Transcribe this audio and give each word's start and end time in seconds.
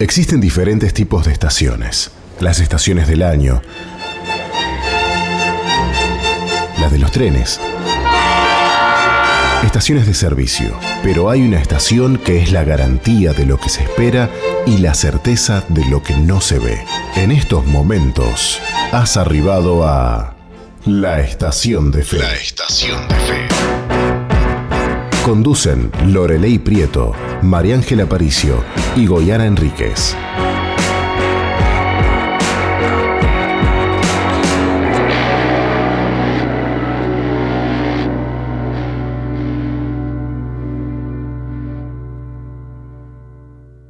Existen 0.00 0.40
diferentes 0.40 0.94
tipos 0.94 1.26
de 1.26 1.32
estaciones. 1.32 2.12
Las 2.38 2.60
estaciones 2.60 3.08
del 3.08 3.22
año, 3.22 3.60
las 6.80 6.92
de 6.92 6.98
los 6.98 7.10
trenes, 7.10 7.58
estaciones 9.64 10.06
de 10.06 10.14
servicio. 10.14 10.78
Pero 11.02 11.30
hay 11.30 11.42
una 11.42 11.60
estación 11.60 12.16
que 12.16 12.40
es 12.40 12.52
la 12.52 12.62
garantía 12.62 13.32
de 13.32 13.44
lo 13.44 13.58
que 13.58 13.70
se 13.70 13.82
espera 13.82 14.30
y 14.66 14.78
la 14.78 14.94
certeza 14.94 15.64
de 15.68 15.84
lo 15.86 16.00
que 16.00 16.14
no 16.14 16.40
se 16.40 16.60
ve. 16.60 16.78
En 17.16 17.32
estos 17.32 17.66
momentos, 17.66 18.60
has 18.92 19.16
arribado 19.16 19.84
a 19.84 20.36
la 20.86 21.20
estación 21.22 21.90
de 21.90 22.04
fe. 22.04 22.18
La 22.18 22.34
estación 22.34 23.08
de 23.08 23.14
fe. 23.16 23.48
Conducen 25.24 25.90
Lorelei 26.06 26.60
Prieto, 26.60 27.16
María 27.42 27.76
Ángela 27.76 28.04
Aparicio 28.04 28.64
y 28.96 29.06
Goyana 29.06 29.46
Enríquez. 29.46 30.16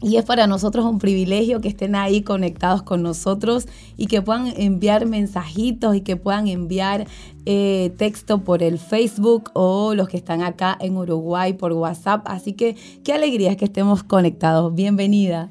y 0.00 0.16
es 0.16 0.24
para 0.24 0.46
nosotros 0.46 0.84
un 0.84 0.98
privilegio 0.98 1.60
que 1.60 1.68
estén 1.68 1.94
ahí 1.94 2.22
conectados 2.22 2.82
con 2.82 3.02
nosotros 3.02 3.66
y 3.96 4.06
que 4.06 4.22
puedan 4.22 4.52
enviar 4.56 5.06
mensajitos 5.06 5.96
y 5.96 6.02
que 6.02 6.16
puedan 6.16 6.46
enviar 6.46 7.06
eh, 7.46 7.92
texto 7.96 8.44
por 8.44 8.62
el 8.62 8.78
Facebook 8.78 9.50
o 9.54 9.94
los 9.94 10.08
que 10.08 10.16
están 10.16 10.42
acá 10.42 10.76
en 10.80 10.96
Uruguay 10.96 11.54
por 11.54 11.72
WhatsApp. 11.72 12.22
Así 12.26 12.52
que 12.52 12.76
qué 13.02 13.12
alegría 13.12 13.56
que 13.56 13.64
estemos 13.64 14.04
conectados. 14.04 14.72
Bienvenida. 14.74 15.50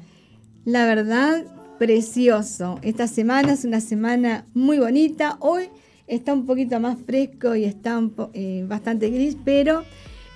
La 0.64 0.86
verdad, 0.86 1.44
precioso. 1.78 2.78
Esta 2.82 3.06
semana 3.06 3.52
es 3.52 3.64
una 3.64 3.80
semana 3.80 4.46
muy 4.54 4.78
bonita. 4.78 5.36
Hoy 5.40 5.68
está 6.06 6.32
un 6.32 6.46
poquito 6.46 6.80
más 6.80 6.96
fresco 7.04 7.54
y 7.54 7.64
está 7.64 8.00
eh, 8.32 8.64
bastante 8.66 9.10
gris, 9.10 9.36
pero 9.44 9.84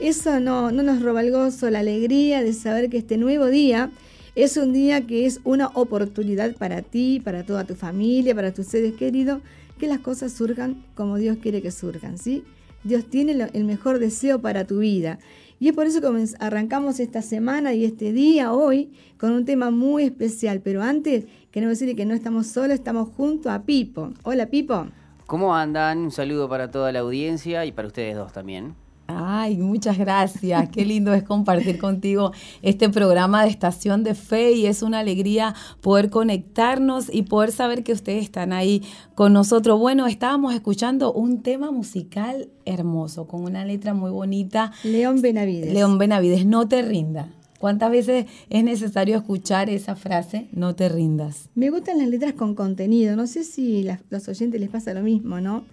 eso 0.00 0.40
no, 0.40 0.70
no 0.72 0.82
nos 0.82 1.02
roba 1.02 1.20
el 1.20 1.30
gozo, 1.30 1.70
la 1.70 1.80
alegría 1.80 2.42
de 2.42 2.52
saber 2.52 2.90
que 2.90 2.98
este 2.98 3.16
nuevo 3.16 3.46
día 3.46 3.90
es 4.34 4.56
un 4.56 4.72
día 4.72 5.06
que 5.06 5.26
es 5.26 5.40
una 5.44 5.68
oportunidad 5.68 6.56
para 6.56 6.82
ti, 6.82 7.20
para 7.22 7.44
toda 7.44 7.64
tu 7.64 7.74
familia, 7.74 8.34
para 8.34 8.52
tus 8.52 8.66
seres 8.66 8.94
queridos, 8.94 9.42
que 9.78 9.86
las 9.86 9.98
cosas 9.98 10.32
surjan 10.32 10.84
como 10.94 11.16
Dios 11.16 11.38
quiere 11.42 11.60
que 11.60 11.70
surjan, 11.70 12.18
¿sí? 12.18 12.44
Dios 12.84 13.04
tiene 13.04 13.48
el 13.52 13.64
mejor 13.64 13.98
deseo 13.98 14.40
para 14.40 14.66
tu 14.66 14.78
vida. 14.78 15.18
Y 15.60 15.68
es 15.68 15.74
por 15.74 15.86
eso 15.86 16.00
que 16.00 16.24
arrancamos 16.40 16.98
esta 16.98 17.22
semana 17.22 17.72
y 17.72 17.84
este 17.84 18.12
día 18.12 18.52
hoy 18.52 18.90
con 19.18 19.30
un 19.30 19.44
tema 19.44 19.70
muy 19.70 20.04
especial. 20.04 20.60
Pero 20.60 20.82
antes, 20.82 21.26
queremos 21.52 21.78
decirle 21.78 21.94
que 21.94 22.06
no 22.06 22.14
estamos 22.14 22.48
solos, 22.48 22.74
estamos 22.74 23.10
junto 23.16 23.50
a 23.50 23.62
Pipo. 23.62 24.12
Hola 24.24 24.46
Pipo. 24.46 24.86
¿Cómo 25.26 25.54
andan? 25.54 25.98
Un 25.98 26.10
saludo 26.10 26.48
para 26.48 26.72
toda 26.72 26.90
la 26.90 26.98
audiencia 26.98 27.64
y 27.64 27.70
para 27.70 27.86
ustedes 27.86 28.16
dos 28.16 28.32
también. 28.32 28.74
Ay, 29.06 29.56
muchas 29.58 29.98
gracias. 29.98 30.68
Qué 30.70 30.84
lindo 30.84 31.12
es 31.12 31.22
compartir 31.22 31.78
contigo 31.78 32.32
este 32.62 32.88
programa 32.88 33.42
de 33.44 33.50
Estación 33.50 34.04
de 34.04 34.14
Fe 34.14 34.52
y 34.52 34.66
es 34.66 34.82
una 34.82 35.00
alegría 35.00 35.54
poder 35.80 36.08
conectarnos 36.10 37.12
y 37.12 37.22
poder 37.22 37.52
saber 37.52 37.82
que 37.84 37.92
ustedes 37.92 38.24
están 38.24 38.52
ahí 38.52 38.82
con 39.14 39.32
nosotros. 39.32 39.78
Bueno, 39.78 40.06
estábamos 40.06 40.54
escuchando 40.54 41.12
un 41.12 41.42
tema 41.42 41.70
musical 41.70 42.48
hermoso, 42.64 43.26
con 43.26 43.44
una 43.44 43.64
letra 43.64 43.92
muy 43.94 44.10
bonita. 44.10 44.72
León 44.84 45.20
Benavides. 45.20 45.72
León 45.72 45.98
Benavides, 45.98 46.46
no 46.46 46.68
te 46.68 46.82
rinda. 46.82 47.28
¿Cuántas 47.58 47.92
veces 47.92 48.26
es 48.50 48.64
necesario 48.64 49.16
escuchar 49.16 49.70
esa 49.70 49.94
frase, 49.94 50.48
no 50.50 50.74
te 50.74 50.88
rindas? 50.88 51.48
Me 51.54 51.70
gustan 51.70 51.98
las 51.98 52.08
letras 52.08 52.32
con 52.32 52.56
contenido. 52.56 53.14
No 53.14 53.28
sé 53.28 53.44
si 53.44 53.88
a 53.88 54.00
los 54.10 54.26
oyentes 54.26 54.60
les 54.60 54.68
pasa 54.68 54.94
lo 54.94 55.02
mismo, 55.02 55.40
¿no? 55.40 55.64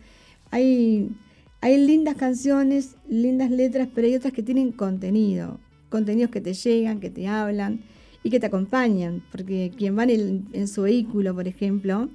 Hay 0.51 1.09
hay 1.61 1.77
lindas 1.77 2.15
canciones, 2.15 2.95
lindas 3.07 3.51
letras, 3.51 3.89
pero 3.93 4.07
hay 4.07 4.15
otras 4.15 4.33
que 4.33 4.43
tienen 4.43 4.71
contenido, 4.71 5.59
contenidos 5.89 6.31
que 6.31 6.41
te 6.41 6.53
llegan, 6.53 6.99
que 6.99 7.09
te 7.09 7.27
hablan 7.27 7.81
y 8.23 8.29
que 8.29 8.39
te 8.39 8.45
acompañan, 8.45 9.23
porque 9.31 9.71
quien 9.75 9.97
va 9.97 10.03
en, 10.03 10.67
su 10.67 10.83
vehículo, 10.83 11.33
por 11.33 11.47
ejemplo, 11.47 12.09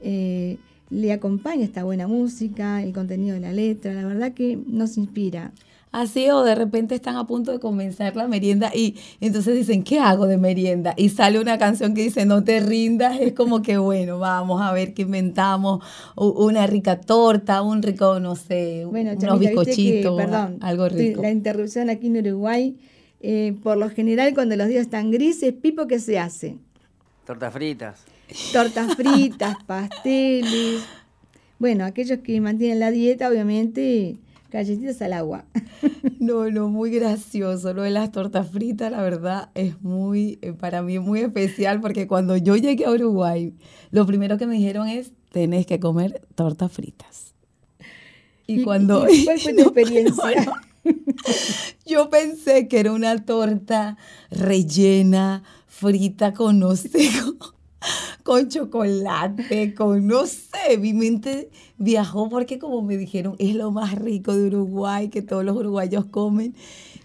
eh, 0.00 0.58
le 0.90 1.12
acompaña 1.12 1.64
esta 1.64 1.84
buena 1.84 2.08
música, 2.08 2.82
el 2.82 2.92
contenido 2.92 3.34
de 3.34 3.40
la 3.40 3.52
letra, 3.52 3.94
la 3.94 4.04
verdad 4.04 4.32
que 4.32 4.58
nos 4.66 4.96
inspira 4.96 5.52
así 5.92 6.30
o 6.30 6.42
de 6.42 6.54
repente 6.54 6.94
están 6.94 7.16
a 7.16 7.26
punto 7.26 7.52
de 7.52 7.58
comenzar 7.58 8.14
la 8.16 8.28
merienda 8.28 8.70
y 8.74 8.96
entonces 9.20 9.54
dicen, 9.54 9.82
¿qué 9.82 9.98
hago 9.98 10.26
de 10.26 10.38
merienda? 10.38 10.94
Y 10.96 11.08
sale 11.08 11.40
una 11.40 11.58
canción 11.58 11.94
que 11.94 12.02
dice, 12.02 12.26
no 12.26 12.44
te 12.44 12.60
rindas, 12.60 13.20
es 13.20 13.32
como 13.32 13.62
que 13.62 13.78
bueno, 13.78 14.18
vamos 14.18 14.60
a 14.62 14.72
ver 14.72 14.94
qué 14.94 15.02
inventamos, 15.02 15.84
una 16.16 16.66
rica 16.66 17.00
torta, 17.00 17.62
un 17.62 17.82
rico, 17.82 18.20
no 18.20 18.36
sé, 18.36 18.86
unos 18.86 19.38
bizcochitos, 19.38 20.16
perdón, 20.16 20.58
algo 20.60 20.88
rico. 20.88 21.22
La 21.22 21.30
interrupción 21.30 21.90
aquí 21.90 22.06
en 22.06 22.18
Uruguay, 22.18 22.76
eh, 23.20 23.54
por 23.62 23.76
lo 23.76 23.90
general 23.90 24.34
cuando 24.34 24.56
los 24.56 24.68
días 24.68 24.82
están 24.82 25.10
grises, 25.10 25.52
Pipo, 25.52 25.86
¿qué 25.86 25.98
se 25.98 26.18
hace? 26.18 26.56
Tortas 27.26 27.52
fritas. 27.52 28.04
Tortas 28.52 28.94
fritas, 28.94 29.56
pasteles. 29.66 30.82
Bueno, 31.60 31.84
aquellos 31.84 32.20
que 32.20 32.40
mantienen 32.40 32.80
la 32.80 32.90
dieta, 32.90 33.28
obviamente 33.28 34.16
Galletitas 34.50 35.00
al 35.02 35.12
agua. 35.12 35.44
No, 36.18 36.50
no, 36.50 36.68
muy 36.68 36.90
gracioso. 36.90 37.72
Lo 37.72 37.82
de 37.82 37.90
las 37.90 38.12
tortas 38.12 38.50
fritas, 38.50 38.92
la 38.92 39.00
verdad, 39.00 39.50
es 39.54 39.80
muy, 39.80 40.38
eh, 40.42 40.52
para 40.52 40.82
mí 40.82 40.98
muy 40.98 41.20
especial 41.20 41.80
porque 41.80 42.06
cuando 42.06 42.36
yo 42.36 42.56
llegué 42.56 42.84
a 42.84 42.90
Uruguay, 42.90 43.54
lo 43.90 44.04
primero 44.04 44.36
que 44.36 44.46
me 44.46 44.56
dijeron 44.56 44.86
es, 44.86 45.12
tenés 45.32 45.64
que 45.64 45.80
comer 45.80 46.20
tortas 46.34 46.70
fritas. 46.72 47.34
Y, 48.46 48.62
cuando... 48.64 49.06
¿Cuál 49.24 49.38
fue 49.38 49.54
tu 49.54 49.62
experiencia? 49.62 50.52
yo 51.86 52.10
pensé 52.10 52.68
que 52.68 52.80
era 52.80 52.92
una 52.92 53.24
torta 53.24 53.96
rellena, 54.30 55.42
frita 55.66 56.34
con, 56.34 56.58
no 56.58 56.76
sé, 56.76 57.10
con 58.22 58.48
chocolate, 58.48 59.74
con 59.74 60.06
no 60.06 60.26
sé, 60.26 60.78
mi 60.78 60.92
mente 60.92 61.50
viajó 61.78 62.28
porque 62.28 62.58
como 62.58 62.82
me 62.82 62.96
dijeron, 62.96 63.36
es 63.38 63.54
lo 63.54 63.70
más 63.70 63.94
rico 63.94 64.34
de 64.34 64.46
Uruguay, 64.46 65.08
que 65.08 65.22
todos 65.22 65.44
los 65.44 65.56
uruguayos 65.56 66.06
comen. 66.06 66.54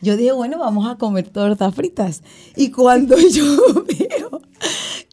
Yo 0.02 0.18
dije, 0.18 0.34
bueno, 0.34 0.60
vamos 0.60 0.88
a 0.88 0.98
comer 0.98 1.30
tortas 1.30 1.74
fritas. 1.74 2.24
Y 2.56 2.72
cuando 2.72 3.16
yo 3.32 3.44
veo 3.84 4.42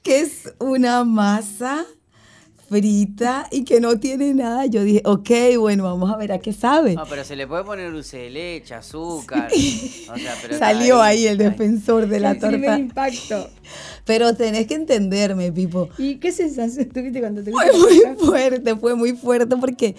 que 0.02 0.20
es 0.20 0.52
una 0.58 1.04
masa 1.04 1.86
frita 2.72 3.48
y 3.51 3.65
que 3.65 3.80
no 3.80 3.98
tiene 3.98 4.33
nada. 4.33 4.65
Yo 4.66 4.83
dije, 4.83 5.03
ok, 5.04 5.30
bueno, 5.59 5.84
vamos 5.84 6.10
a 6.10 6.16
ver 6.16 6.33
a 6.33 6.39
qué 6.39 6.54
sabe. 6.54 6.95
No, 6.95 7.04
pero 7.07 7.22
se 7.22 7.36
le 7.36 7.47
puede 7.47 7.65
poner 7.65 7.92
dulce 7.92 8.16
de 8.16 8.30
leche, 8.30 8.74
azúcar. 8.74 9.51
Salió 10.59 11.03
ahí, 11.03 11.27
el 11.27 11.36
defensor 11.36 12.09
de 12.09 12.21
la 12.21 12.39
torta. 12.39 12.78
impacto. 12.78 13.51
Pero 14.04 14.34
tenés 14.34 14.66
que 14.66 14.74
entenderme, 14.74 15.53
Pipo. 15.53 15.91
¿Y 15.98 16.16
qué 16.16 16.33
sensación 16.33 16.89
tuviste 16.89 17.21
cuando 17.21 17.42
te 17.42 17.53
Fue 17.53 17.71
muy 17.72 18.16
fuerte, 18.19 18.77
fue 18.77 18.95
muy 18.95 19.13
fuerte 19.13 19.57
porque 19.57 19.95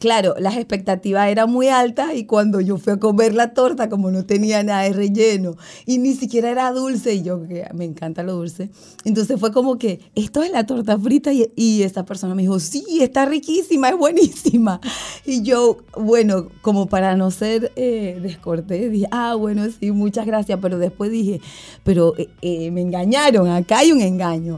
claro, 0.00 0.34
las 0.38 0.56
expectativas 0.56 1.28
eran 1.28 1.50
muy 1.50 1.68
altas 1.68 2.14
y 2.14 2.24
cuando 2.24 2.60
yo 2.62 2.78
fui 2.78 2.94
a 2.94 2.96
comer 2.96 3.34
la 3.34 3.52
torta, 3.52 3.90
como 3.90 4.10
no 4.10 4.24
tenía 4.24 4.62
nada 4.62 4.82
de 4.84 4.94
relleno 4.94 5.56
y 5.84 5.98
ni 5.98 6.14
siquiera 6.14 6.50
era 6.50 6.72
dulce, 6.72 7.14
y 7.14 7.22
yo 7.22 7.46
que 7.46 7.66
me 7.74 7.84
encanta 7.84 8.22
lo 8.22 8.32
dulce, 8.32 8.70
entonces 9.04 9.38
fue 9.38 9.52
como 9.52 9.76
que 9.78 10.00
esto 10.14 10.42
es 10.42 10.50
la 10.52 10.64
torta 10.64 10.98
frita 10.98 11.34
y, 11.34 11.52
y 11.54 11.82
esta 11.82 12.06
persona 12.06 12.34
me 12.34 12.42
dijo, 12.42 12.58
sí, 12.60 12.82
está 13.02 13.26
riquísima, 13.26 13.90
es 13.90 13.98
buenísima. 13.98 14.80
Y 15.26 15.42
yo, 15.42 15.76
bueno, 15.94 16.48
como 16.62 16.86
para 16.86 17.14
no 17.14 17.30
ser 17.30 17.70
eh, 17.76 18.18
descortés, 18.22 18.90
dije, 18.90 19.06
ah, 19.10 19.34
bueno, 19.34 19.64
sí, 19.78 19.92
muchas 19.92 20.24
gracias, 20.24 20.58
pero 20.62 20.78
después 20.78 21.10
dije, 21.10 21.42
pero 21.84 22.14
eh, 22.16 22.30
eh, 22.40 22.70
me 22.70 22.80
engañaron, 22.80 23.48
acá 23.48 23.80
hay 23.80 23.92
un 23.92 24.00
engaño. 24.00 24.56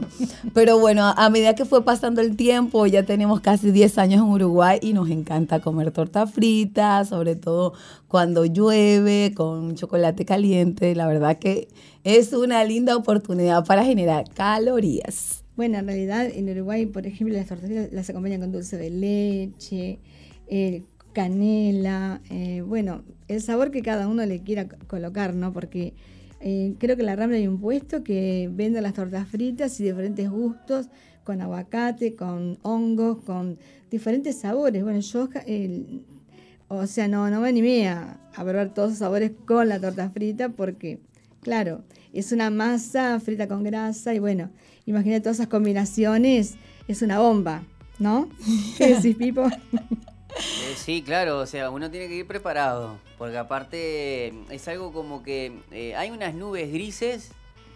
Pero 0.53 0.79
bueno, 0.79 1.03
a 1.05 1.29
medida 1.29 1.53
que 1.53 1.65
fue 1.65 1.83
pasando 1.83 2.21
el 2.21 2.37
tiempo, 2.37 2.85
ya 2.85 3.03
tenemos 3.03 3.41
casi 3.41 3.71
10 3.71 3.97
años 3.97 4.21
en 4.21 4.27
Uruguay 4.27 4.79
y 4.81 4.93
nos 4.93 5.09
encanta 5.09 5.32
encanta 5.33 5.59
comer 5.61 5.91
torta 5.91 6.27
frita, 6.27 7.03
sobre 7.05 7.35
todo 7.35 7.73
cuando 8.07 8.45
llueve, 8.45 9.33
con 9.35 9.75
chocolate 9.75 10.25
caliente. 10.25 10.93
La 10.95 11.07
verdad 11.07 11.39
que 11.39 11.69
es 12.03 12.33
una 12.33 12.63
linda 12.63 12.95
oportunidad 12.95 13.65
para 13.65 13.83
generar 13.83 14.29
calorías. 14.33 15.43
Bueno, 15.55 15.79
en 15.79 15.87
realidad 15.87 16.27
en 16.27 16.49
Uruguay, 16.49 16.85
por 16.85 17.07
ejemplo, 17.07 17.35
las 17.35 17.47
tortillas 17.47 17.91
las 17.91 18.09
acompañan 18.09 18.41
con 18.41 18.51
dulce 18.51 18.77
de 18.77 18.89
leche, 18.91 19.99
eh, 20.47 20.83
canela, 21.13 22.21
eh, 22.29 22.61
bueno, 22.61 23.03
el 23.27 23.41
sabor 23.41 23.71
que 23.71 23.81
cada 23.81 24.07
uno 24.07 24.25
le 24.25 24.41
quiera 24.41 24.67
colocar, 24.67 25.33
¿no? 25.33 25.51
Porque 25.51 25.93
eh, 26.41 26.75
creo 26.77 26.95
que 26.95 27.01
en 27.01 27.07
la 27.07 27.15
Rambla 27.15 27.37
hay 27.37 27.47
un 27.47 27.59
puesto 27.59 28.03
que 28.03 28.49
vende 28.51 28.81
las 28.81 28.93
tortas 28.93 29.27
fritas 29.27 29.79
y 29.79 29.83
diferentes 29.83 30.29
gustos, 30.29 30.89
con 31.23 31.41
aguacate, 31.41 32.15
con 32.15 32.57
hongos, 32.63 33.23
con 33.23 33.57
diferentes 33.93 34.39
sabores. 34.39 34.83
Bueno, 34.83 34.99
yo, 35.01 35.29
o 36.67 36.87
sea, 36.87 37.07
no, 37.07 37.29
no 37.29 37.41
me 37.41 37.49
animé 37.49 37.87
a, 37.87 38.17
probar 38.35 38.73
todos 38.73 38.89
los 38.89 38.97
sabores 38.97 39.31
con 39.45 39.69
la 39.69 39.79
torta 39.79 40.09
frita 40.09 40.49
porque, 40.49 40.99
claro, 41.41 41.83
es 42.11 42.31
una 42.31 42.49
masa 42.49 43.19
frita 43.19 43.47
con 43.47 43.63
grasa 43.63 44.15
y 44.15 44.19
bueno, 44.19 44.49
imagínate 44.87 45.21
todas 45.21 45.37
esas 45.37 45.47
combinaciones, 45.47 46.55
es 46.87 47.03
una 47.03 47.19
bomba, 47.19 47.63
¿no? 47.99 48.29
¿Qué 48.77 48.95
decís, 48.95 49.15
Pipo? 49.15 49.47
Eh, 50.35 50.73
sí, 50.75 51.03
claro, 51.03 51.37
o 51.37 51.45
sea, 51.45 51.69
uno 51.69 51.91
tiene 51.91 52.07
que 52.07 52.15
ir 52.15 52.25
preparado, 52.25 52.97
porque 53.19 53.37
aparte 53.37 54.33
es 54.49 54.67
algo 54.67 54.91
como 54.91 55.21
que 55.21 55.59
eh, 55.69 55.95
hay 55.95 56.09
unas 56.09 56.33
nubes 56.33 56.73
grises 56.73 57.29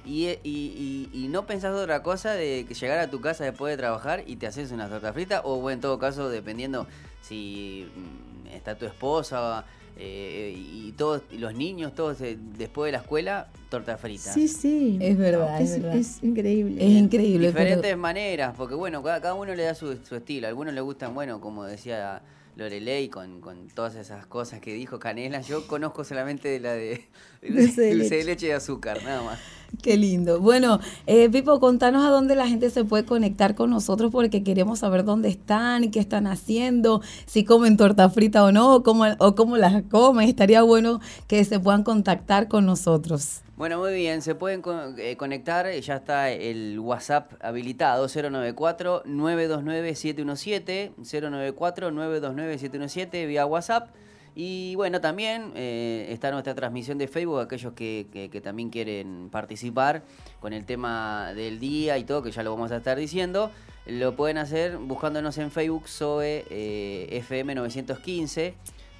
y, 0.07 0.29
y, 0.43 1.09
y, 1.11 1.27
no 1.27 1.45
pensás 1.45 1.75
otra 1.75 2.01
cosa 2.01 2.33
de 2.33 2.65
que 2.67 2.73
llegar 2.73 2.99
a 2.99 3.09
tu 3.09 3.19
casa 3.19 3.43
después 3.43 3.73
de 3.73 3.77
trabajar 3.77 4.23
y 4.25 4.37
te 4.37 4.47
haces 4.47 4.71
una 4.71 4.87
torta 4.87 5.11
frita 5.11 5.41
o 5.41 5.69
en 5.69 5.81
todo 5.81 5.99
caso 5.99 6.29
dependiendo 6.29 6.87
si 7.21 7.87
mm, 7.95 8.55
está 8.55 8.77
tu 8.77 8.85
esposa 8.85 9.65
eh, 9.97 10.53
y 10.55 10.93
todos 10.93 11.23
los 11.31 11.53
niños 11.53 11.93
todos 11.93 12.19
después 12.57 12.87
de 12.87 12.91
la 12.93 12.99
escuela 12.99 13.47
torta 13.69 13.97
frita 13.97 14.31
sí 14.31 14.47
sí 14.47 14.97
es 15.01 15.17
verdad 15.17 15.59
es, 15.61 15.71
es, 15.71 16.23
increíble 16.23 16.83
es 16.83 16.91
increíble 16.91 17.47
diferentes 17.47 17.97
maneras 17.97 18.53
porque 18.55 18.75
bueno 18.75 19.03
cada, 19.03 19.19
cada 19.21 19.33
uno 19.33 19.53
le 19.55 19.63
da 19.63 19.75
su, 19.75 19.97
su 20.05 20.15
estilo 20.15 20.47
a 20.47 20.49
algunos 20.49 20.73
le 20.73 20.81
gustan 20.81 21.13
bueno 21.13 21.41
como 21.41 21.65
decía 21.65 22.21
Lorelei 22.57 23.07
con, 23.09 23.39
con 23.39 23.67
todas 23.67 23.95
esas 23.95 24.25
cosas 24.25 24.59
que 24.59 24.73
dijo 24.73 24.97
Canela. 24.99 25.41
Yo 25.41 25.67
conozco 25.67 26.03
solamente 26.03 26.59
la 26.59 26.73
de 26.73 27.05
dulce 27.47 27.81
de, 27.81 27.93
leche. 28.23 28.47
y 28.47 28.51
azúcar, 28.51 29.03
nada 29.03 29.21
más. 29.21 29.39
Qué 29.81 29.97
lindo. 29.97 30.39
Bueno, 30.39 30.79
eh, 31.05 31.29
Pipo, 31.29 31.59
contanos 31.59 32.05
a 32.05 32.09
dónde 32.09 32.35
la 32.35 32.47
gente 32.47 32.69
se 32.69 32.83
puede 32.83 33.05
conectar 33.05 33.55
con 33.55 33.69
nosotros 33.69 34.11
porque 34.11 34.43
queremos 34.43 34.79
saber 34.79 35.03
dónde 35.03 35.29
están, 35.29 35.91
qué 35.91 35.99
están 35.99 36.27
haciendo, 36.27 37.01
si 37.25 37.45
comen 37.45 37.77
torta 37.77 38.09
frita 38.09 38.43
o 38.43 38.51
no, 38.51 38.75
o 38.75 38.83
cómo, 38.83 39.05
o 39.19 39.35
cómo 39.35 39.57
las 39.57 39.83
comen. 39.83 40.27
Estaría 40.27 40.61
bueno 40.63 40.99
que 41.27 41.43
se 41.45 41.59
puedan 41.59 41.83
contactar 41.83 42.47
con 42.47 42.65
nosotros. 42.65 43.41
Bueno, 43.57 43.79
muy 43.79 43.93
bien, 43.93 44.21
se 44.21 44.35
pueden 44.35 44.61
eh, 44.97 45.17
conectar, 45.17 45.69
ya 45.71 45.95
está 45.95 46.29
el 46.29 46.79
WhatsApp 46.79 47.33
habilitado, 47.41 48.07
094-929-717, 48.07 50.93
094-929-717 50.97 53.27
vía 53.27 53.47
WhatsApp. 53.47 53.89
Y 54.39 54.75
bueno, 54.75 55.01
también 55.01 55.51
eh, 55.55 56.09
está 56.11 56.29
nuestra 56.29 56.53
transmisión 56.53 56.99
de 56.99 57.07
Facebook, 57.07 57.39
aquellos 57.39 57.73
que, 57.73 58.29
también 58.43 58.69
quieren 58.69 59.29
participar 59.31 60.03
con 60.39 60.53
el 60.53 60.63
tema 60.63 61.33
del 61.33 61.59
día 61.59 61.97
y 61.97 62.03
todo, 62.03 62.21
que 62.21 62.29
ya 62.29 62.43
lo 62.43 62.51
vamos 62.51 62.71
a 62.71 62.77
estar 62.77 62.99
diciendo, 62.99 63.49
lo 63.87 64.15
pueden 64.15 64.37
hacer 64.37 64.77
buscándonos 64.77 65.39
en 65.39 65.49
Facebook, 65.49 65.87
SOE 65.87 66.45
eh, 66.51 67.07
FM 67.13 67.55
915. 67.55 68.53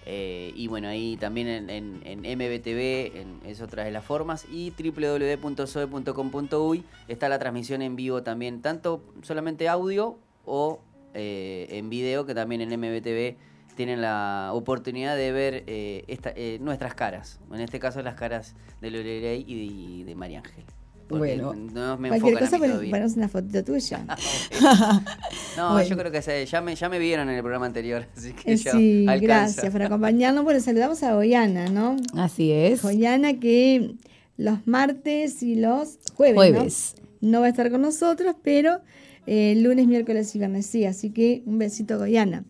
Eh, 0.07 0.54
y 0.56 0.68
bueno, 0.69 0.88
ahí 0.88 1.18
también 1.18 1.69
en, 1.69 2.01
MBTV 2.01 3.45
es 3.45 3.62
otra 3.62 3.83
de 3.83 3.92
las 3.92 4.04
formas. 4.04 4.48
Y 4.51 4.72
www.soe.com.uy 4.72 6.83
está 7.07 7.30
la 7.30 7.38
transmisión 7.38 7.83
en 7.83 7.95
vivo 7.95 8.24
también, 8.24 8.63
tanto 8.63 9.04
solamente 9.22 9.69
audio 9.69 10.18
o 10.45 10.80
en 11.13 11.92
video, 11.92 12.25
que 12.25 12.33
también 12.33 12.62
en 12.62 12.80
MBTV 12.80 13.38
tienen 13.77 14.01
la 14.01 14.50
oportunidad 14.53 15.15
de 15.15 15.31
ver 15.31 15.63
eh, 15.68 16.57
nuestras 16.59 16.95
caras. 16.95 17.39
En 17.53 17.62
este 17.62 17.79
caso, 17.79 18.01
las 18.01 18.15
caras 18.15 18.56
de 18.81 18.91
Lorelei 18.91 19.45
y 19.47 20.03
de 20.03 20.15
María 20.15 20.39
Ángel. 20.39 20.65
Bueno, 21.09 21.53
no 21.53 21.97
me 21.97 22.09
cualquier 22.09 22.39
cosa 22.39 22.57
ponemos 22.59 23.15
una 23.15 23.29
fotito 23.29 23.63
tuya. 23.63 24.06
no, 25.57 25.81
yo 25.88 25.97
creo 25.97 26.12
que 26.12 26.45
ya, 26.45 26.62
me, 26.62 26.75
ya 26.75 26.89
me 26.89 27.00
vieron 27.00 27.29
en 27.29 27.35
el 27.35 27.41
programa 27.41 27.65
anterior, 27.65 28.06
así 28.18 28.33
que 28.33 28.53
eh, 28.53 28.57
Sí, 28.57 29.06
gracias 29.21 29.71
por 29.71 29.81
acompañarnos. 29.81 30.44
Bueno, 30.44 30.59
saludamos 30.59 31.03
a 31.03 31.13
Goyana, 31.13 31.69
¿no? 31.69 31.95
Así 32.15 32.51
es. 32.51 32.81
Goyana 32.81 33.39
que 33.39 33.95
los 34.35 34.68
martes 34.68 35.41
y 35.44 35.56
los 35.56 35.97
jueves, 36.15 36.95
¿no? 37.21 37.39
va 37.39 37.47
a 37.47 37.50
estar 37.50 37.71
con 37.71 37.81
nosotros, 37.81 38.35
pero 38.44 38.81
eh, 39.25 39.56
lunes, 39.57 39.88
miércoles 39.88 40.35
y 40.35 40.39
viernes 40.39 40.65
sí, 40.65 40.85
así 40.85 41.12
que 41.12 41.41
un 41.45 41.57
besito 41.57 41.97
Goyana. 41.97 42.44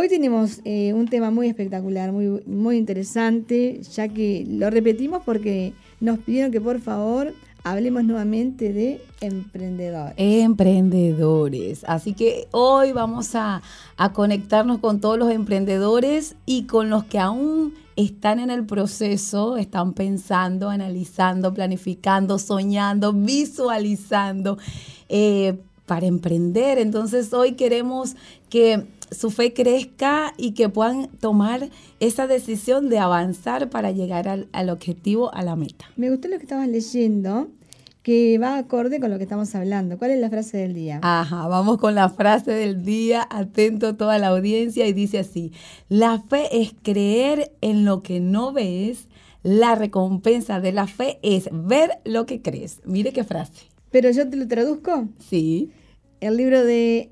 Hoy 0.00 0.08
tenemos 0.08 0.60
eh, 0.64 0.92
un 0.92 1.08
tema 1.08 1.32
muy 1.32 1.48
espectacular, 1.48 2.12
muy, 2.12 2.40
muy 2.46 2.76
interesante, 2.76 3.80
ya 3.82 4.06
que 4.06 4.46
lo 4.48 4.70
repetimos 4.70 5.24
porque 5.24 5.72
nos 5.98 6.20
pidieron 6.20 6.52
que 6.52 6.60
por 6.60 6.80
favor 6.80 7.34
hablemos 7.64 8.04
nuevamente 8.04 8.72
de 8.72 9.02
emprendedores. 9.20 10.14
Emprendedores. 10.16 11.82
Así 11.82 12.12
que 12.12 12.46
hoy 12.52 12.92
vamos 12.92 13.34
a, 13.34 13.60
conectarnos 14.12 14.78
con 14.78 15.00
todos 15.00 15.18
los 15.18 15.32
emprendedores 15.32 16.36
y 16.46 16.66
con 16.66 16.90
los 16.90 17.02
que 17.02 17.18
aún 17.18 17.74
están 17.96 18.38
en 18.38 18.50
el 18.50 18.66
proceso, 18.66 19.56
están 19.56 19.94
pensando, 19.94 20.70
analizando, 20.70 21.52
planificando, 21.52 22.38
soñando, 22.38 23.12
visualizando 23.12 24.58
eh, 25.08 25.58
para 25.86 26.06
emprender. 26.06 26.78
Entonces 26.78 27.32
hoy 27.32 27.54
queremos 27.54 28.14
que 28.48 28.96
su 29.10 29.30
fe 29.30 29.52
crezca 29.52 30.32
y 30.36 30.52
que 30.52 30.68
puedan 30.68 31.08
tomar 31.20 31.70
esa 32.00 32.26
decisión 32.26 32.88
de 32.88 32.98
avanzar 32.98 33.70
para 33.70 33.90
llegar 33.90 34.28
al, 34.28 34.48
al, 34.52 34.70
objetivo, 34.70 35.32
a 35.34 35.42
la 35.42 35.56
meta. 35.56 35.86
Me 35.96 36.10
gustó 36.10 36.28
lo 36.28 36.36
que 36.36 36.44
estabas 36.44 36.68
leyendo 36.68 37.48
que 38.08 38.38
va 38.38 38.56
acorde 38.56 39.00
con 39.00 39.10
lo 39.10 39.18
que 39.18 39.24
estamos 39.24 39.54
hablando. 39.54 39.98
¿Cuál 39.98 40.12
es 40.12 40.18
la 40.18 40.30
frase 40.30 40.56
del 40.56 40.72
día? 40.72 40.98
Ajá, 41.02 41.46
vamos 41.46 41.76
con 41.76 41.94
la 41.94 42.08
frase 42.08 42.52
del 42.52 42.82
día, 42.82 43.26
atento 43.28 43.96
toda 43.96 44.18
la 44.18 44.28
audiencia 44.28 44.86
y 44.86 44.94
dice 44.94 45.18
así, 45.18 45.52
la 45.90 46.18
fe 46.18 46.62
es 46.62 46.74
creer 46.82 47.52
en 47.60 47.84
lo 47.84 48.02
que 48.02 48.20
no 48.20 48.54
ves, 48.54 49.08
la 49.42 49.74
recompensa 49.74 50.58
de 50.58 50.72
la 50.72 50.86
fe 50.86 51.18
es 51.22 51.50
ver 51.52 52.00
lo 52.04 52.24
que 52.24 52.40
crees. 52.40 52.80
Mire 52.86 53.12
qué 53.12 53.24
frase. 53.24 53.66
¿Pero 53.90 54.10
yo 54.10 54.28
te 54.28 54.36
lo 54.36 54.48
traduzco? 54.48 55.08
Sí. 55.18 55.70
El 56.20 56.38
libro 56.38 56.64
de... 56.64 57.10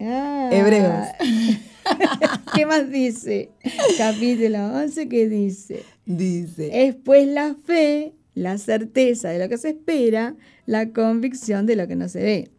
Ah. 0.00 0.50
Hebreos. 0.52 1.06
¿Qué 2.54 2.66
más 2.66 2.90
dice? 2.90 3.50
Capítulo 3.96 4.72
11, 4.74 5.08
¿qué 5.08 5.28
dice? 5.28 5.82
Dice. 6.06 6.86
Es 6.86 6.94
pues 6.94 7.26
la 7.26 7.54
fe 7.54 8.14
la 8.38 8.56
certeza 8.56 9.30
de 9.30 9.38
lo 9.38 9.48
que 9.48 9.58
se 9.58 9.70
espera, 9.70 10.36
la 10.64 10.92
convicción 10.92 11.66
de 11.66 11.76
lo 11.76 11.88
que 11.88 11.96
no 11.96 12.08
se 12.08 12.22
ve. 12.22 12.50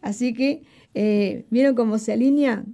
Así 0.00 0.32
que, 0.32 0.62
eh, 0.94 1.44
¿vieron 1.50 1.74
cómo 1.74 1.98
se 1.98 2.12
alinea? 2.12 2.64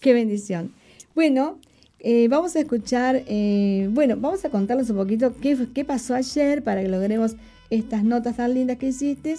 ¡Qué 0.00 0.12
bendición! 0.12 0.72
Bueno, 1.14 1.60
eh, 2.00 2.26
vamos 2.28 2.56
a 2.56 2.60
escuchar, 2.60 3.22
eh, 3.26 3.88
bueno, 3.92 4.16
vamos 4.18 4.44
a 4.44 4.50
contarles 4.50 4.90
un 4.90 4.96
poquito 4.96 5.34
qué, 5.40 5.56
qué 5.72 5.84
pasó 5.84 6.14
ayer 6.14 6.64
para 6.64 6.82
que 6.82 6.88
logremos 6.88 7.36
estas 7.68 8.02
notas 8.02 8.36
tan 8.36 8.54
lindas 8.54 8.78
que 8.78 8.88
hiciste 8.88 9.36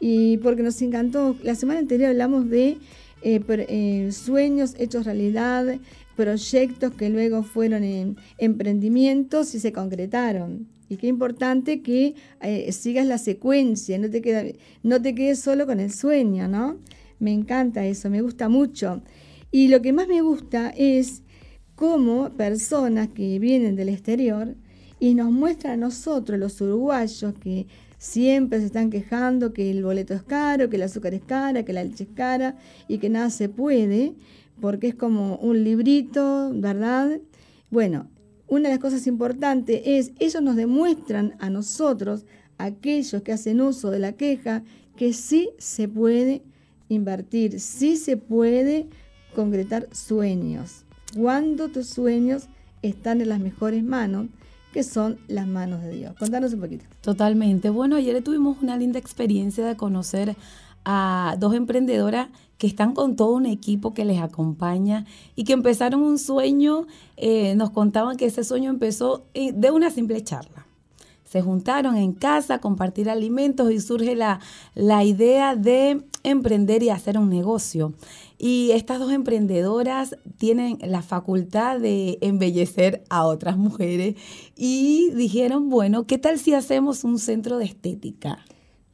y 0.00 0.36
porque 0.38 0.62
nos 0.62 0.80
encantó. 0.82 1.36
La 1.42 1.54
semana 1.54 1.80
anterior 1.80 2.10
hablamos 2.10 2.48
de 2.48 2.78
sueños 4.12 4.74
hechos 4.78 5.04
realidad, 5.04 5.78
proyectos 6.16 6.92
que 6.94 7.08
luego 7.08 7.42
fueron 7.42 7.84
en 7.84 8.16
emprendimientos 8.38 9.54
y 9.54 9.60
se 9.60 9.72
concretaron. 9.72 10.68
Y 10.88 10.96
qué 10.96 11.06
importante 11.06 11.80
que 11.80 12.14
eh, 12.42 12.70
sigas 12.72 13.06
la 13.06 13.16
secuencia, 13.16 13.98
no 13.98 14.10
te, 14.10 14.58
no 14.82 15.00
te 15.00 15.14
quedes 15.14 15.40
solo 15.40 15.66
con 15.66 15.80
el 15.80 15.90
sueño, 15.90 16.48
¿no? 16.48 16.76
Me 17.18 17.32
encanta 17.32 17.86
eso, 17.86 18.10
me 18.10 18.20
gusta 18.20 18.48
mucho. 18.48 19.02
Y 19.50 19.68
lo 19.68 19.80
que 19.80 19.92
más 19.92 20.08
me 20.08 20.20
gusta 20.20 20.70
es 20.76 21.22
como 21.76 22.30
personas 22.30 23.08
que 23.08 23.38
vienen 23.38 23.76
del 23.76 23.88
exterior 23.88 24.54
y 25.00 25.14
nos 25.14 25.32
muestran 25.32 25.74
a 25.74 25.76
nosotros, 25.76 26.38
los 26.38 26.60
uruguayos, 26.60 27.34
que 27.40 27.66
siempre 28.02 28.58
se 28.58 28.66
están 28.66 28.90
quejando 28.90 29.52
que 29.52 29.70
el 29.70 29.84
boleto 29.84 30.12
es 30.12 30.24
caro, 30.24 30.68
que 30.68 30.74
el 30.74 30.82
azúcar 30.82 31.14
es 31.14 31.22
cara, 31.22 31.64
que 31.64 31.72
la 31.72 31.84
leche 31.84 32.02
es 32.02 32.10
cara 32.16 32.56
y 32.88 32.98
que 32.98 33.08
nada 33.08 33.30
se 33.30 33.48
puede, 33.48 34.14
porque 34.60 34.88
es 34.88 34.96
como 34.96 35.36
un 35.36 35.62
librito, 35.62 36.50
¿verdad? 36.52 37.20
Bueno, 37.70 38.08
una 38.48 38.68
de 38.68 38.74
las 38.74 38.80
cosas 38.80 39.06
importantes 39.06 39.82
es, 39.84 40.10
ellos 40.18 40.42
nos 40.42 40.56
demuestran 40.56 41.36
a 41.38 41.48
nosotros, 41.48 42.26
aquellos 42.58 43.22
que 43.22 43.30
hacen 43.30 43.60
uso 43.60 43.92
de 43.92 44.00
la 44.00 44.14
queja, 44.14 44.64
que 44.96 45.12
sí 45.12 45.50
se 45.58 45.86
puede 45.86 46.42
invertir, 46.88 47.60
sí 47.60 47.96
se 47.96 48.16
puede 48.16 48.88
concretar 49.32 49.88
sueños, 49.92 50.84
cuando 51.16 51.68
tus 51.68 51.86
sueños 51.86 52.48
están 52.82 53.20
en 53.20 53.28
las 53.28 53.38
mejores 53.38 53.84
manos, 53.84 54.26
que 54.72 54.82
son 54.82 55.18
las 55.28 55.46
manos 55.46 55.82
de 55.82 55.90
Dios. 55.90 56.14
Contanos 56.18 56.54
un 56.54 56.60
poquito. 56.60 56.84
Totalmente. 57.02 57.70
Bueno, 57.70 57.96
ayer 57.96 58.22
tuvimos 58.22 58.56
una 58.62 58.76
linda 58.76 58.98
experiencia 58.98 59.64
de 59.64 59.76
conocer 59.76 60.36
a 60.84 61.36
dos 61.38 61.54
emprendedoras 61.54 62.28
que 62.58 62.66
están 62.66 62.94
con 62.94 63.16
todo 63.16 63.32
un 63.32 63.46
equipo 63.46 63.92
que 63.92 64.04
les 64.04 64.20
acompaña 64.20 65.04
y 65.34 65.44
que 65.44 65.52
empezaron 65.52 66.02
un 66.02 66.18
sueño, 66.18 66.86
eh, 67.16 67.54
nos 67.56 67.70
contaban 67.70 68.16
que 68.16 68.26
ese 68.26 68.44
sueño 68.44 68.70
empezó 68.70 69.24
eh, 69.34 69.52
de 69.52 69.70
una 69.70 69.90
simple 69.90 70.22
charla. 70.22 70.66
Se 71.24 71.40
juntaron 71.40 71.96
en 71.96 72.12
casa 72.12 72.54
a 72.54 72.60
compartir 72.60 73.08
alimentos 73.08 73.72
y 73.72 73.80
surge 73.80 74.14
la, 74.14 74.38
la 74.74 75.02
idea 75.02 75.56
de 75.56 76.02
emprender 76.22 76.82
y 76.82 76.90
hacer 76.90 77.18
un 77.18 77.30
negocio. 77.30 77.94
Y 78.44 78.72
estas 78.72 78.98
dos 78.98 79.12
emprendedoras 79.12 80.16
tienen 80.36 80.76
la 80.82 81.02
facultad 81.02 81.78
de 81.78 82.18
embellecer 82.22 83.04
a 83.08 83.24
otras 83.24 83.56
mujeres 83.56 84.16
y 84.56 85.10
dijeron, 85.12 85.68
bueno, 85.68 86.08
¿qué 86.08 86.18
tal 86.18 86.40
si 86.40 86.52
hacemos 86.52 87.04
un 87.04 87.20
centro 87.20 87.58
de 87.58 87.66
estética? 87.66 88.44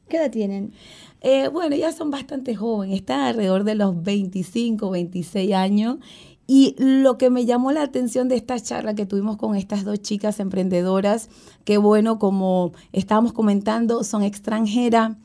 ¿Qué 0.07 0.17
edad 0.17 0.29
tienen? 0.29 0.73
Eh, 1.21 1.47
bueno, 1.47 1.75
ya 1.75 1.91
son 1.91 2.11
bastante 2.11 2.55
jóvenes, 2.55 2.97
están 2.97 3.21
alrededor 3.21 3.63
de 3.63 3.73
los 3.73 4.03
25, 4.03 4.91
26 4.91 5.53
años. 5.55 5.97
Y 6.45 6.75
lo 6.77 7.17
que 7.17 7.31
me 7.31 7.47
llamó 7.47 7.71
la 7.71 7.81
atención 7.81 8.27
de 8.27 8.35
esta 8.35 8.59
charla 8.59 8.93
que 8.93 9.07
tuvimos 9.07 9.37
con 9.37 9.55
estas 9.55 9.83
dos 9.83 9.99
chicas 9.99 10.39
emprendedoras, 10.39 11.27
que 11.63 11.79
bueno, 11.79 12.19
como 12.19 12.73
estábamos 12.91 13.33
comentando, 13.33 14.03
son 14.03 14.21
extranjeras, 14.21 15.17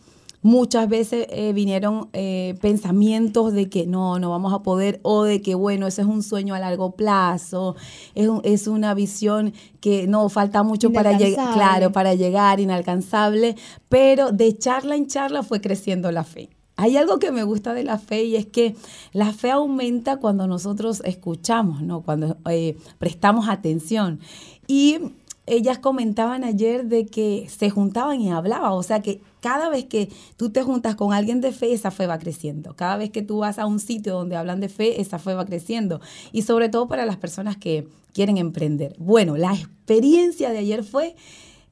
Muchas 0.45 0.91
veces 0.91 1.27
eh, 1.31 1.55
vinieron 1.55 2.11
eh, 2.13 2.55
pensamientos 2.61 3.55
de 3.55 3.71
que 3.71 3.87
no, 3.87 4.19
no 4.19 4.29
vamos 4.29 4.53
a 4.53 4.63
poder 4.63 5.01
o 5.03 5.25
de 5.25 5.41
que 5.41 5.55
bueno, 5.55 5.87
ese 5.87 6.03
es 6.03 6.07
un 6.07 6.23
sueño 6.23 6.55
a 6.55 6.59
largo 6.59 6.97
plazo, 6.97 7.77
es, 8.15 8.29
es 8.43 8.67
una 8.67 8.93
visión 8.93 9.55
que 9.81 10.07
no 10.07 10.29
falta 10.29 10.63
mucho 10.63 10.93
para 10.93 11.17
llegar, 11.17 11.55
claro, 11.55 11.93
para 11.93 12.15
llegar, 12.15 12.61
inalcanzable, 12.61 13.57
pero 13.89 14.33
de 14.33 14.59
charla 14.59 14.97
en 14.97 15.07
charla 15.07 15.43
fue 15.45 15.63
creciendo 15.63 16.13
la 16.13 16.25
fe. 16.25 16.51
Hay 16.77 16.99
algo 16.99 17.19
que 17.19 17.33
me 17.33 17.43
gusta 17.43 17.73
de 17.73 17.85
la 17.85 17.99
fe 17.99 18.25
y 18.25 18.37
es 18.37 18.45
que 18.45 18.77
la 19.15 19.33
fe 19.33 19.51
aumenta 19.51 20.19
cuando 20.19 20.47
nosotros 20.47 21.01
escuchamos, 21.07 21.81
¿no? 21.81 22.03
Cuando 22.03 22.37
eh, 22.51 22.77
prestamos 22.99 23.49
atención. 23.49 24.21
Y 24.67 24.99
ellas 25.47 25.79
comentaban 25.79 26.45
ayer 26.45 26.87
de 26.87 27.07
que 27.07 27.47
se 27.49 27.71
juntaban 27.71 28.21
y 28.21 28.31
hablaban, 28.31 28.73
o 28.73 28.83
sea 28.83 29.03
que 29.03 29.21
cada 29.41 29.69
vez 29.69 29.85
que 29.85 30.09
tú 30.37 30.51
te 30.51 30.63
juntas 30.63 30.95
con 30.95 31.13
alguien 31.13 31.43
de 31.43 31.53
fe, 31.53 31.75
esa 31.75 31.91
fe 31.91 32.07
va 32.07 32.19
creciendo. 32.19 32.75
Cada 32.77 32.97
vez 32.97 33.11
que 33.11 33.21
tú 33.21 33.39
vas 33.39 33.59
a 33.59 33.67
un 33.67 33.79
sitio 33.79 34.15
donde 34.15 34.37
hablan 34.37 34.61
de 34.61 34.71
fe, 34.71 35.03
esa 35.03 35.19
fe 35.19 35.35
va 35.35 35.45
creciendo. 35.45 36.01
Y 36.33 36.43
sobre 36.43 36.71
todo 36.71 36.89
para 36.89 37.05
las 37.05 37.19
personas 37.19 37.59
que 37.59 37.87
quieren 38.15 38.39
emprender. 38.39 38.97
Bueno, 38.99 39.37
la 39.37 39.53
experiencia 39.53 40.49
de 40.49 40.59
ayer 40.59 40.83
fue 40.83 41.15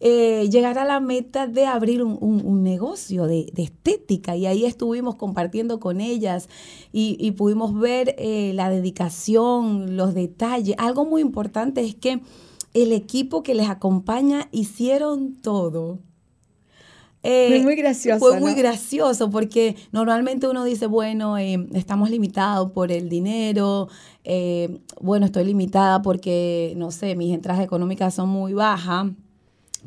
eh, 0.00 0.50
llegar 0.50 0.78
a 0.78 0.84
la 0.84 0.98
meta 0.98 1.46
de 1.46 1.64
abrir 1.64 2.02
un, 2.02 2.62
negocio 2.64 3.26
de, 3.26 3.52
estética 3.56 4.34
y 4.34 4.46
ahí 4.46 4.64
estuvimos 4.64 5.14
compartiendo 5.14 5.78
con 5.78 6.00
ellas 6.00 6.48
y, 6.92 7.30
pudimos 7.38 7.72
ver 7.78 8.16
eh, 8.18 8.52
la 8.52 8.68
dedicación, 8.68 9.96
los 9.96 10.12
detalles. 10.12 10.74
Algo 10.76 11.06
muy 11.06 11.22
importante 11.22 11.82
es 11.82 11.94
que 11.94 12.20
el 12.74 12.92
equipo 12.92 13.42
que 13.42 13.54
les 13.54 13.68
acompaña 13.68 14.48
hicieron 14.50 15.34
todo 15.34 15.98
fue 17.22 17.56
eh, 17.58 17.62
muy 17.62 17.76
gracioso. 17.76 18.18
Fue 18.18 18.40
muy 18.40 18.54
gracioso 18.54 19.30
porque 19.30 19.76
normalmente 19.92 20.48
uno 20.48 20.64
dice, 20.64 20.86
bueno, 20.86 21.38
eh, 21.38 21.68
estamos 21.72 22.10
limitados 22.10 22.72
por 22.72 22.90
el 22.90 23.08
dinero, 23.08 23.88
eh, 24.24 24.80
bueno, 25.00 25.26
estoy 25.26 25.44
limitada 25.44 26.02
porque, 26.02 26.74
no 26.76 26.90
sé, 26.90 27.14
mis 27.14 27.32
entradas 27.32 27.62
económicas 27.62 28.14
son 28.14 28.28
muy 28.28 28.54
bajas, 28.54 29.06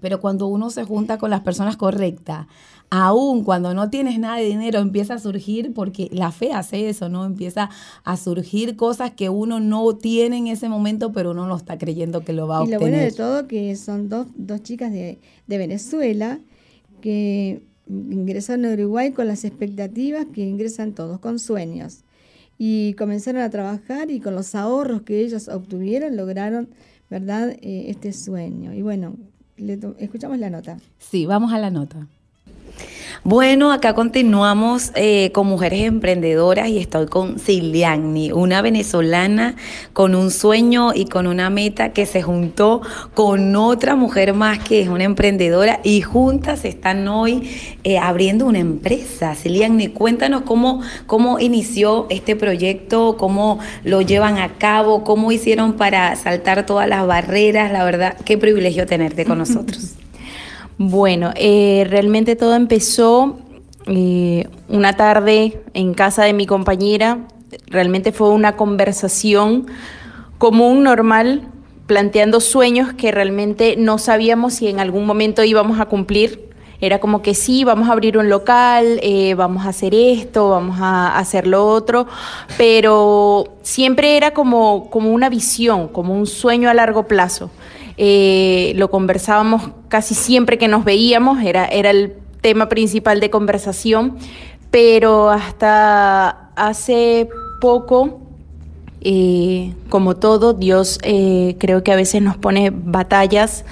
pero 0.01 0.19
cuando 0.19 0.47
uno 0.47 0.69
se 0.69 0.83
junta 0.83 1.17
con 1.17 1.29
las 1.29 1.41
personas 1.41 1.77
correctas, 1.77 2.47
aún 2.89 3.43
cuando 3.43 3.73
no 3.73 3.89
tienes 3.89 4.19
nada 4.19 4.37
de 4.37 4.45
dinero, 4.45 4.79
empieza 4.79 5.15
a 5.15 5.19
surgir, 5.19 5.73
porque 5.73 6.09
la 6.11 6.31
fe 6.31 6.53
hace 6.53 6.89
eso, 6.89 7.09
¿no? 7.09 7.25
Empieza 7.25 7.69
a 8.03 8.17
surgir 8.17 8.75
cosas 8.75 9.11
que 9.11 9.29
uno 9.29 9.59
no 9.59 9.95
tiene 9.95 10.37
en 10.37 10.47
ese 10.47 10.69
momento, 10.69 11.11
pero 11.11 11.31
uno 11.31 11.47
no 11.47 11.57
está 11.57 11.77
creyendo 11.77 12.23
que 12.23 12.33
lo 12.33 12.47
va 12.47 12.57
a 12.57 12.61
obtener. 12.61 12.81
Y 12.81 12.83
lo 12.83 12.91
bueno 12.91 13.03
de 13.03 13.11
todo 13.11 13.47
que 13.47 13.75
son 13.75 14.09
dos, 14.09 14.27
dos 14.35 14.61
chicas 14.63 14.91
de, 14.91 15.19
de 15.47 15.57
Venezuela 15.57 16.39
que 17.01 17.61
ingresaron 17.87 18.65
a 18.65 18.73
Uruguay 18.73 19.11
con 19.11 19.27
las 19.27 19.45
expectativas 19.45 20.25
que 20.33 20.41
ingresan 20.41 20.93
todos, 20.93 21.19
con 21.19 21.39
sueños. 21.39 22.03
Y 22.57 22.93
comenzaron 22.93 23.41
a 23.41 23.49
trabajar 23.49 24.09
y 24.09 24.21
con 24.21 24.33
los 24.33 24.55
ahorros 24.55 25.01
que 25.01 25.19
ellos 25.19 25.49
obtuvieron 25.49 26.15
lograron, 26.15 26.69
¿verdad?, 27.09 27.49
eh, 27.61 27.85
este 27.89 28.13
sueño. 28.13 28.73
Y 28.73 28.81
bueno, 28.81 29.17
escuchamos 29.99 30.39
la 30.39 30.49
nota. 30.49 30.77
Sí, 30.97 31.25
vamos 31.25 31.53
a 31.53 31.59
la 31.59 31.69
nota. 31.69 32.07
Bueno, 33.27 33.71
acá 33.71 33.95
continuamos 33.95 34.91
eh, 34.93 35.31
con 35.31 35.47
mujeres 35.47 35.81
emprendedoras 35.81 36.69
y 36.69 36.77
estoy 36.77 37.07
con 37.07 37.39
Ciliani, 37.39 38.31
una 38.31 38.61
venezolana 38.61 39.55
con 39.93 40.13
un 40.13 40.29
sueño 40.29 40.93
y 40.93 41.05
con 41.05 41.25
una 41.25 41.49
meta 41.49 41.91
que 41.91 42.05
se 42.05 42.21
juntó 42.21 42.83
con 43.15 43.55
otra 43.55 43.95
mujer 43.95 44.35
más 44.35 44.59
que 44.59 44.81
es 44.81 44.89
una 44.89 45.05
emprendedora 45.05 45.79
y 45.83 46.01
juntas 46.01 46.65
están 46.65 47.07
hoy 47.07 47.49
eh, 47.83 47.97
abriendo 47.97 48.45
una 48.45 48.59
empresa. 48.59 49.33
Ciliani, 49.33 49.87
cuéntanos 49.87 50.43
cómo, 50.43 50.81
cómo 51.07 51.39
inició 51.39 52.05
este 52.11 52.35
proyecto, 52.35 53.17
cómo 53.17 53.57
lo 53.83 54.01
llevan 54.03 54.37
a 54.37 54.49
cabo, 54.59 55.03
cómo 55.03 55.31
hicieron 55.31 55.73
para 55.73 56.15
saltar 56.15 56.67
todas 56.67 56.87
las 56.87 57.07
barreras. 57.07 57.71
La 57.71 57.83
verdad, 57.85 58.17
qué 58.23 58.37
privilegio 58.37 58.85
tenerte 58.85 59.25
con 59.25 59.37
nosotros. 59.39 59.95
Bueno, 60.77 61.31
eh, 61.35 61.87
realmente 61.89 62.35
todo 62.35 62.53
empezó 62.53 63.39
eh, 63.85 64.49
una 64.67 64.97
tarde 64.97 65.63
en 65.73 65.93
casa 65.93 66.23
de 66.25 66.33
mi 66.33 66.45
compañera. 66.45 67.19
Realmente 67.67 68.11
fue 68.11 68.29
una 68.29 68.57
conversación 68.57 69.67
común, 70.37 70.83
normal, 70.83 71.47
planteando 71.87 72.41
sueños 72.41 72.91
que 72.93 73.11
realmente 73.11 73.75
no 73.77 73.97
sabíamos 73.97 74.55
si 74.55 74.67
en 74.67 74.81
algún 74.81 75.05
momento 75.05 75.45
íbamos 75.45 75.79
a 75.79 75.85
cumplir. 75.85 76.49
Era 76.81 76.99
como 76.99 77.21
que 77.21 77.35
sí, 77.35 77.63
vamos 77.63 77.87
a 77.87 77.93
abrir 77.93 78.17
un 78.17 78.27
local, 78.27 78.99
eh, 79.01 79.33
vamos 79.33 79.65
a 79.65 79.69
hacer 79.69 79.95
esto, 79.95 80.49
vamos 80.49 80.77
a 80.81 81.17
hacer 81.17 81.47
lo 81.47 81.65
otro, 81.65 82.05
pero 82.57 83.45
siempre 83.61 84.17
era 84.17 84.31
como, 84.31 84.89
como 84.89 85.13
una 85.13 85.29
visión, 85.29 85.87
como 85.87 86.13
un 86.13 86.27
sueño 86.27 86.69
a 86.69 86.73
largo 86.73 87.07
plazo. 87.07 87.49
Eh, 87.97 88.73
lo 88.75 88.89
conversábamos 88.89 89.71
casi 89.87 90.15
siempre 90.15 90.57
que 90.57 90.67
nos 90.67 90.83
veíamos, 90.83 91.41
era, 91.43 91.65
era 91.65 91.91
el 91.91 92.13
tema 92.41 92.67
principal 92.67 93.19
de 93.19 93.29
conversación, 93.29 94.17
pero 94.69 95.29
hasta 95.29 96.51
hace 96.55 97.29
poco, 97.61 98.19
eh, 98.99 99.73
como 99.89 100.15
todo, 100.15 100.53
Dios 100.53 100.99
eh, 101.03 101.55
creo 101.57 101.83
que 101.83 101.93
a 101.93 101.95
veces 101.95 102.21
nos 102.21 102.35
pone 102.35 102.71
batallas 102.73 103.63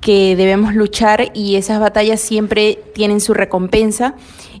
que 0.00 0.34
debemos 0.34 0.74
luchar 0.74 1.30
y 1.34 1.56
esas 1.56 1.78
batallas 1.78 2.20
siempre 2.20 2.78
tienen 2.94 3.20
su 3.20 3.34
recompensa. 3.34 4.14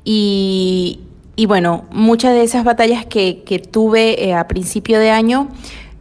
Y, 0.04 1.00
bueno, 1.46 1.84
muchas 1.90 2.32
de 2.32 2.42
esas 2.42 2.64
batallas 2.64 3.04
que, 3.04 3.42
que 3.44 3.58
tuve 3.58 4.32
a 4.32 4.48
principio 4.48 4.98
de 4.98 5.10
año 5.10 5.48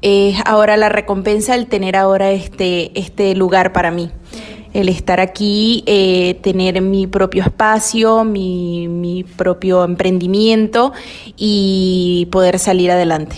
es 0.01 0.37
ahora 0.45 0.77
la 0.77 0.89
recompensa 0.89 1.55
el 1.55 1.67
tener 1.67 1.95
ahora 1.95 2.31
este, 2.31 2.97
este 2.99 3.35
lugar 3.35 3.73
para 3.73 3.91
mí. 3.91 4.11
El 4.73 4.89
estar 4.89 5.19
aquí, 5.19 5.83
eh, 5.85 6.37
tener 6.41 6.81
mi 6.81 7.07
propio 7.07 7.43
espacio, 7.43 8.23
mi, 8.23 8.87
mi 8.87 9.23
propio 9.23 9.83
emprendimiento 9.83 10.93
y 11.35 12.27
poder 12.31 12.59
salir 12.59 12.91
adelante. 12.91 13.37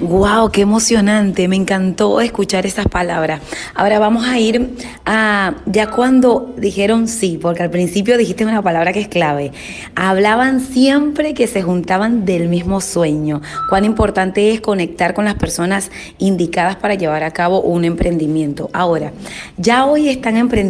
¡Wow! 0.00 0.50
¡Qué 0.50 0.60
emocionante! 0.60 1.48
Me 1.48 1.56
encantó 1.56 2.20
escuchar 2.20 2.66
esas 2.66 2.86
palabras. 2.86 3.40
Ahora 3.74 3.98
vamos 3.98 4.26
a 4.26 4.38
ir 4.38 4.76
a 5.06 5.54
ya 5.64 5.90
cuando 5.90 6.54
dijeron 6.58 7.08
sí, 7.08 7.38
porque 7.40 7.62
al 7.62 7.70
principio 7.70 8.18
dijiste 8.18 8.44
una 8.44 8.60
palabra 8.60 8.92
que 8.92 9.00
es 9.00 9.08
clave. 9.08 9.52
Hablaban 9.94 10.60
siempre 10.60 11.32
que 11.32 11.46
se 11.46 11.62
juntaban 11.62 12.26
del 12.26 12.48
mismo 12.48 12.82
sueño. 12.82 13.40
Cuán 13.70 13.84
importante 13.84 14.52
es 14.52 14.60
conectar 14.60 15.14
con 15.14 15.24
las 15.24 15.36
personas 15.36 15.90
indicadas 16.18 16.76
para 16.76 16.94
llevar 16.94 17.22
a 17.22 17.30
cabo 17.30 17.62
un 17.62 17.84
emprendimiento. 17.84 18.68
Ahora, 18.74 19.12
ya 19.56 19.86
hoy 19.86 20.08
están 20.10 20.36
emprendiendo, 20.36 20.69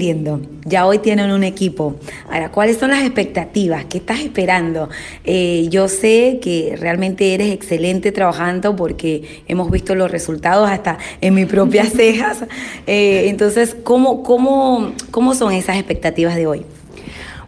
ya 0.64 0.87
hoy 0.87 0.99
tienen 0.99 1.30
un 1.30 1.45
equipo. 1.45 1.97
Ahora, 2.30 2.50
¿cuáles 2.50 2.78
son 2.78 2.90
las 2.90 3.02
expectativas? 3.02 3.85
¿Qué 3.87 3.99
estás 3.99 4.21
esperando? 4.21 4.88
Eh, 5.25 5.66
yo 5.71 5.88
sé 5.88 6.38
que 6.40 6.76
realmente 6.78 7.35
eres 7.35 7.52
excelente 7.52 8.12
trabajando 8.12 8.76
porque 8.76 9.00
que 9.00 9.42
hemos 9.49 9.71
visto 9.71 9.95
los 9.95 10.11
resultados 10.11 10.69
hasta 10.69 10.99
en 11.23 11.35
mis 11.35 11.47
propias 11.47 11.88
cejas. 11.97 12.45
Eh, 12.87 13.25
entonces, 13.28 13.75
¿cómo, 13.83 14.23
cómo, 14.23 14.92
¿cómo 15.11 15.35
son 15.35 15.52
esas 15.54 15.76
expectativas 15.76 16.37
de 16.37 16.47
hoy? 16.47 16.66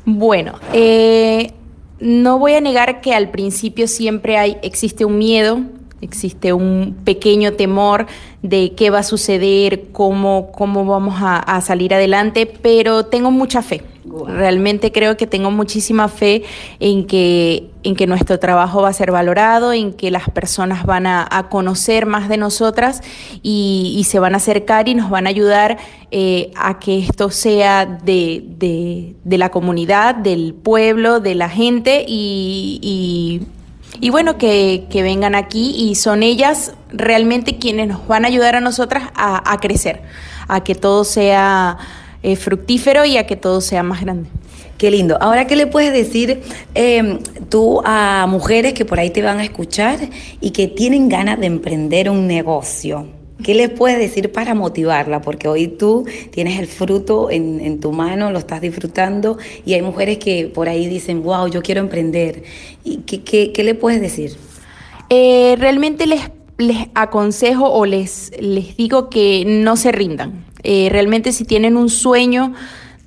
Bueno, 0.06 0.54
eh, 0.72 1.52
no 2.00 2.38
voy 2.38 2.54
a 2.54 2.60
negar 2.60 3.02
que 3.02 3.14
al 3.14 3.30
principio 3.30 3.86
siempre 3.86 4.38
hay, 4.38 4.56
existe 4.62 5.04
un 5.04 5.18
miedo, 5.18 5.60
existe 6.02 6.52
un 6.52 6.96
pequeño 7.04 7.52
temor 7.52 8.06
de 8.42 8.72
qué 8.76 8.90
va 8.90 8.98
a 8.98 9.02
suceder, 9.04 9.84
cómo, 9.92 10.50
cómo 10.52 10.84
vamos 10.84 11.14
a, 11.18 11.60
salir 11.62 11.94
adelante, 11.94 12.46
pero 12.46 13.06
tengo 13.06 13.30
mucha 13.30 13.62
fe. 13.62 13.82
Realmente 14.26 14.90
creo 14.90 15.16
que 15.16 15.28
tengo 15.28 15.52
muchísima 15.52 16.08
fe 16.08 16.42
en 16.80 17.06
que, 17.06 17.70
en 17.84 17.94
que 17.94 18.08
nuestro 18.08 18.40
trabajo 18.40 18.82
va 18.82 18.88
a 18.88 18.92
ser 18.92 19.12
valorado, 19.12 19.72
en 19.72 19.92
que 19.92 20.10
las 20.10 20.28
personas 20.28 20.84
van 20.84 21.06
a, 21.06 21.46
conocer 21.50 22.04
más 22.04 22.28
de 22.28 22.36
nosotras 22.36 23.00
y, 23.42 24.04
se 24.08 24.18
van 24.18 24.34
a 24.34 24.38
acercar 24.38 24.88
y 24.88 24.94
nos 24.94 25.08
van 25.08 25.26
a 25.26 25.30
ayudar 25.30 25.78
eh, 26.10 26.50
a 26.56 26.80
que 26.80 26.98
esto 26.98 27.30
sea 27.30 27.86
de, 27.86 29.14
la 29.24 29.50
comunidad, 29.50 30.16
del 30.16 30.52
pueblo, 30.52 31.20
de 31.20 31.36
la 31.36 31.48
gente 31.48 32.04
y 32.06 32.80
y 32.82 33.40
bueno, 34.10 34.38
que, 34.38 34.86
vengan 34.92 35.34
aquí 35.34 35.74
y 35.76 35.94
son 35.94 36.22
ellas 36.22 36.72
realmente 36.90 37.58
quienes 37.58 37.88
nos 37.88 38.06
van 38.06 38.24
a 38.24 38.28
ayudar 38.28 38.56
a 38.56 38.60
nosotras 38.60 39.04
a, 39.14 39.58
crecer, 39.60 40.02
a 40.48 40.64
que 40.64 40.74
todo 40.74 41.04
sea 41.04 41.78
eh, 42.22 42.36
fructífero 42.36 43.04
y 43.04 43.16
a 43.16 43.26
que 43.26 43.36
todo 43.36 43.60
sea 43.60 43.82
más 43.82 44.00
grande. 44.00 44.28
Qué 44.78 44.90
lindo. 44.90 45.16
Ahora, 45.20 45.46
¿qué 45.46 45.54
le 45.54 45.68
puedes 45.68 45.92
decir 45.92 46.42
em, 46.74 47.20
tú 47.48 47.80
a 47.84 48.26
mujeres 48.28 48.72
que 48.74 48.84
por 48.84 48.98
ahí 48.98 49.10
te 49.10 49.22
van 49.22 49.38
a 49.38 49.44
escuchar 49.44 49.98
y 50.40 50.50
que 50.50 50.66
tienen 50.66 51.08
ganas 51.08 51.38
de 51.38 51.46
emprender 51.46 52.10
un 52.10 52.26
negocio? 52.26 53.21
¿Qué 53.42 53.54
les 53.54 53.70
puedes 53.70 53.98
decir 53.98 54.30
para 54.30 54.54
motivarla? 54.54 55.20
Porque 55.20 55.48
hoy 55.48 55.66
tú 55.66 56.06
tienes 56.30 56.60
el 56.60 56.66
fruto 56.66 57.30
en, 57.30 57.80
tu 57.80 57.92
mano, 57.92 58.30
lo 58.30 58.38
estás 58.38 58.60
disfrutando 58.60 59.36
y 59.66 59.74
hay 59.74 59.82
mujeres 59.82 60.18
que 60.18 60.46
por 60.46 60.68
ahí 60.68 60.86
dicen, 60.86 61.22
wow, 61.22 61.48
yo 61.48 61.62
quiero 61.62 61.80
emprender. 61.80 62.44
¿Y 62.84 62.98
qué, 62.98 63.52
qué, 63.52 63.64
le 63.64 63.74
puedes 63.74 64.00
decir? 64.00 64.36
Eh, 65.08 65.56
realmente 65.58 66.06
les, 66.06 66.30
les 66.58 66.86
aconsejo 66.94 67.68
o 67.68 67.84
les, 67.84 68.30
les 68.40 68.76
digo 68.76 69.10
que 69.10 69.44
no 69.46 69.76
se 69.76 69.90
rindan. 69.90 70.44
Eh, 70.62 70.88
realmente 70.90 71.32
si 71.32 71.44
tienen 71.44 71.76
un 71.76 71.88
sueño 71.88 72.54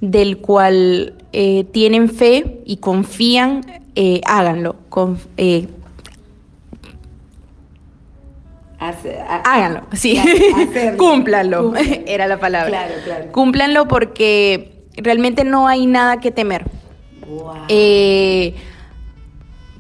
del 0.02 0.40
cual 0.40 1.14
eh, 1.32 1.66
tienen 1.72 2.10
fe 2.10 2.60
y 2.66 2.78
confían, 2.78 3.66
háganlo. 4.26 4.76
Háganlo, 9.44 9.84
sí. 9.94 10.22
Cúmplanlo, 10.98 11.74
era 12.06 12.28
la 12.28 12.40
palabra. 12.40 12.70
Claro, 12.70 12.94
claro. 13.04 13.32
Cúmplanlo 13.32 13.88
porque 13.88 14.84
realmente 14.98 15.44
no 15.44 15.68
hay 15.68 15.86
nada 15.86 16.20
que 16.20 16.32
temer. 16.32 16.66
Eh, 17.68 18.56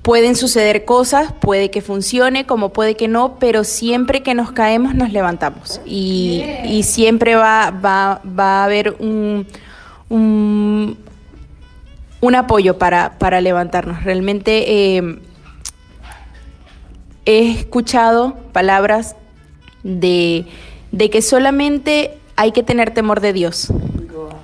pueden 0.01 0.35
suceder 0.35 0.85
cosas, 0.85 1.33
puede 1.33 1.71
que 1.71 1.81
funcione, 1.81 2.45
como 2.45 2.69
puede 2.69 2.95
que 2.95 3.07
no, 3.07 3.37
pero 3.39 3.63
siempre 3.63 4.23
que 4.23 4.33
nos 4.33 4.51
caemos 4.51 4.95
nos 4.95 5.11
levantamos. 5.11 5.81
Y, 5.85 6.81
siempre 6.83 7.35
va, 7.35 7.71
va, 7.71 8.21
va, 8.27 8.61
a 8.61 8.63
haber 8.65 8.95
un, 8.99 9.47
un, 10.09 10.97
apoyo 12.35 12.77
para, 12.77 13.17
para 13.17 13.41
levantarnos. 13.41 14.03
Realmente... 14.03 14.97
Eh, 14.97 15.19
he 17.25 17.51
escuchado 17.51 18.35
palabras 18.51 19.15
de, 19.83 20.45
que 21.11 21.21
solamente 21.21 22.17
hay 22.35 22.51
que 22.51 22.63
tener 22.63 22.91
temor 22.91 23.21
de 23.21 23.33
Dios. 23.33 23.71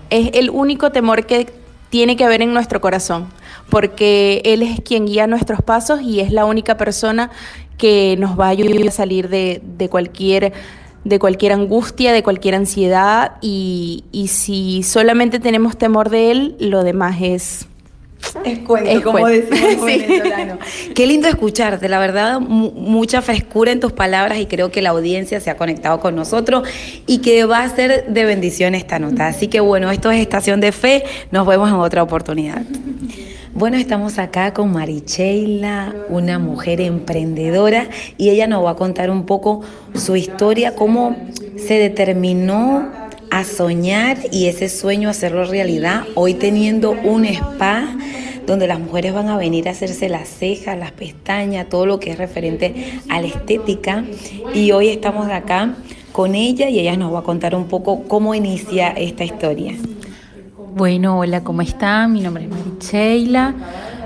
Es 0.09 0.31
el 0.33 0.49
único 0.49 0.91
temor 0.91 1.25
que 1.25 1.47
tiene 1.89 2.15
que 2.15 2.25
haber 2.25 2.41
en 2.41 2.53
nuestro 2.53 2.81
corazón, 2.81 3.27
porque 3.69 4.41
Él 4.45 4.61
es 4.61 4.81
quien 4.81 5.05
guía 5.05 5.27
nuestros 5.27 5.61
pasos 5.61 6.01
y 6.01 6.19
es 6.19 6.31
la 6.31 6.45
única 6.45 6.77
persona 6.77 7.31
que 7.77 8.15
nos 8.17 8.39
va 8.39 8.47
a 8.47 8.49
ayudar 8.49 8.87
a 8.87 8.91
salir 8.91 9.29
de, 9.29 9.61
cualquier 9.89 10.53
de 11.03 11.17
cualquier 11.17 11.53
angustia, 11.53 12.13
de 12.13 12.21
cualquier 12.21 12.55
ansiedad 12.55 13.33
y, 13.41 14.03
y 14.11 14.27
si 14.27 14.83
solamente 14.83 15.39
tenemos 15.39 15.77
temor 15.77 16.09
de 16.09 16.31
Él, 16.31 16.55
lo 16.59 16.83
demás 16.83 17.17
es 17.21 17.67
es 18.45 18.59
cuento, 18.59 19.03
como 19.03 19.27
decimos 19.27 19.85
venezolano. 19.85 20.59
Qué 20.95 21.07
lindo 21.07 21.27
escucharte, 21.27 21.89
la 21.89 21.99
verdad, 21.99 22.39
mucha 22.39 23.21
frescura 23.21 23.71
en 23.71 23.79
tus 23.79 23.91
palabras 23.91 24.39
y 24.39 24.45
creo 24.45 24.71
que 24.71 24.81
la 24.81 24.89
audiencia 24.89 25.39
se 25.39 25.49
ha 25.49 25.57
conectado 25.57 25.99
con 25.99 26.15
nosotros 26.15 26.67
y 27.07 27.19
que 27.19 27.45
va 27.45 27.63
a 27.63 27.69
ser 27.69 28.07
de 28.07 28.25
bendición 28.25 28.75
esta 28.75 28.99
nota. 28.99 29.27
Así 29.27 29.47
que 29.47 29.59
bueno, 29.59 29.91
esto 29.91 30.11
es 30.11 30.19
Estación 30.21 30.61
de 30.61 30.71
Fe, 30.71 31.03
nos 31.31 31.45
vemos 31.47 31.69
en 31.69 31.75
otra 31.75 32.03
oportunidad. 32.03 32.63
Bueno, 33.53 33.75
estamos 33.75 34.17
acá 34.17 34.53
con 34.53 34.71
Maricheila, 34.71 35.93
una 36.07 36.39
mujer 36.39 36.79
emprendedora, 36.79 37.89
y 38.17 38.29
ella 38.29 38.47
nos 38.47 38.63
va 38.63 38.71
a 38.71 38.75
contar 38.75 39.11
un 39.11 39.25
poco 39.25 39.61
su 39.93 40.15
historia, 40.15 40.73
cómo 40.73 41.17
se 41.57 41.73
determinó 41.73 42.89
a 43.31 43.45
soñar 43.45 44.17
y 44.31 44.47
ese 44.47 44.69
sueño 44.69 45.09
hacerlo 45.09 45.45
realidad, 45.45 46.03
hoy 46.15 46.33
teniendo 46.33 46.91
un 46.91 47.25
spa 47.25 47.87
donde 48.45 48.67
las 48.67 48.79
mujeres 48.79 49.13
van 49.13 49.29
a 49.29 49.37
venir 49.37 49.69
a 49.69 49.71
hacerse 49.71 50.09
las 50.09 50.27
cejas, 50.27 50.77
las 50.77 50.91
pestañas, 50.91 51.69
todo 51.69 51.85
lo 51.85 51.99
que 51.99 52.11
es 52.11 52.17
referente 52.17 52.99
a 53.09 53.21
la 53.21 53.27
estética. 53.27 54.03
Y 54.53 54.71
hoy 54.73 54.89
estamos 54.89 55.29
acá 55.29 55.75
con 56.11 56.35
ella 56.35 56.69
y 56.69 56.79
ella 56.79 56.97
nos 56.97 57.13
va 57.13 57.19
a 57.19 57.23
contar 57.23 57.55
un 57.55 57.67
poco 57.67 58.03
cómo 58.03 58.35
inicia 58.35 58.89
esta 58.89 59.23
historia. 59.23 59.75
Bueno, 60.75 61.19
hola, 61.19 61.43
¿cómo 61.43 61.61
están? 61.61 62.11
Mi 62.11 62.19
nombre 62.19 62.43
es 62.45 62.49
Maricheila. 62.49 63.55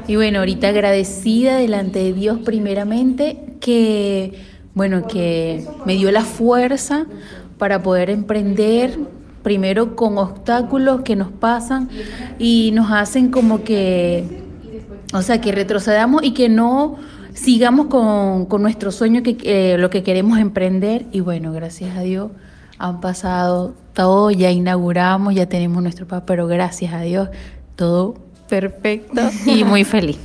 Y 0.07 0.17
bueno, 0.17 0.39
ahorita 0.39 0.69
agradecida 0.69 1.57
delante 1.57 1.99
de 1.99 2.13
Dios 2.13 2.39
primeramente 2.45 3.37
que, 3.59 4.33
bueno, 4.75 5.07
que 5.07 5.65
me 5.85 5.95
dio 5.95 6.11
la 6.11 6.21
fuerza 6.21 7.07
para 7.57 7.81
poder 7.81 8.09
emprender 8.09 8.97
primero 9.43 9.95
con 9.95 10.17
obstáculos 10.17 11.01
que 11.01 11.15
nos 11.15 11.31
pasan 11.31 11.89
y 12.39 12.71
nos 12.73 12.91
hacen 12.91 13.29
como 13.29 13.63
que, 13.63 14.43
o 15.13 15.21
sea, 15.21 15.39
que 15.39 15.51
retrocedamos 15.51 16.23
y 16.23 16.33
que 16.33 16.49
no 16.49 16.95
sigamos 17.33 17.87
con, 17.87 18.61
nuestro 18.61 18.91
sueño, 18.91 19.21
que 19.21 19.77
lo 19.77 19.89
que 19.89 20.01
queremos 20.01 20.39
emprender. 20.39 21.05
Y 21.11 21.19
bueno, 21.19 21.51
gracias 21.51 21.95
a 21.95 22.01
Dios 22.01 22.31
han 22.77 22.99
pasado 23.01 23.75
todo, 23.93 24.31
ya 24.31 24.51
inauguramos, 24.51 25.35
ya 25.35 25.47
tenemos 25.47 25.81
nuestro 25.81 26.07
papá, 26.07 26.25
pero 26.25 26.47
gracias 26.47 26.93
a 26.93 27.01
Dios 27.01 27.29
todo 27.75 28.24
perfecto 28.47 29.21
y 29.45 29.63
muy 29.63 29.83
feliz. 29.83 30.17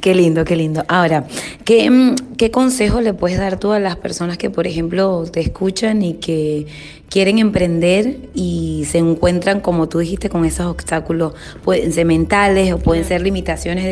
Qué 0.00 0.14
lindo, 0.14 0.44
qué 0.44 0.56
lindo. 0.56 0.84
Ahora, 0.88 1.24
¿qué, 1.64 1.90
mm, 1.90 2.14
¿qué 2.36 2.50
consejo 2.50 3.00
le 3.00 3.14
puedes 3.14 3.38
dar 3.38 3.58
tú 3.58 3.72
a 3.72 3.80
las 3.80 3.96
personas 3.96 4.36
que, 4.36 4.50
por 4.50 4.66
ejemplo, 4.66 5.24
te 5.30 5.40
escuchan 5.40 6.02
y 6.02 6.14
que 6.14 6.66
quieren 7.08 7.38
emprender 7.38 8.18
y 8.34 8.84
se 8.90 8.98
encuentran, 8.98 9.60
como 9.60 9.88
tú 9.88 10.00
dijiste, 10.00 10.28
con 10.28 10.44
esos 10.44 10.66
obstáculos, 10.66 11.32
pueden 11.62 11.92
ser 11.92 12.06
mentales 12.06 12.72
o 12.72 12.78
pueden 12.78 13.04
ser 13.04 13.22
limitaciones 13.22 13.84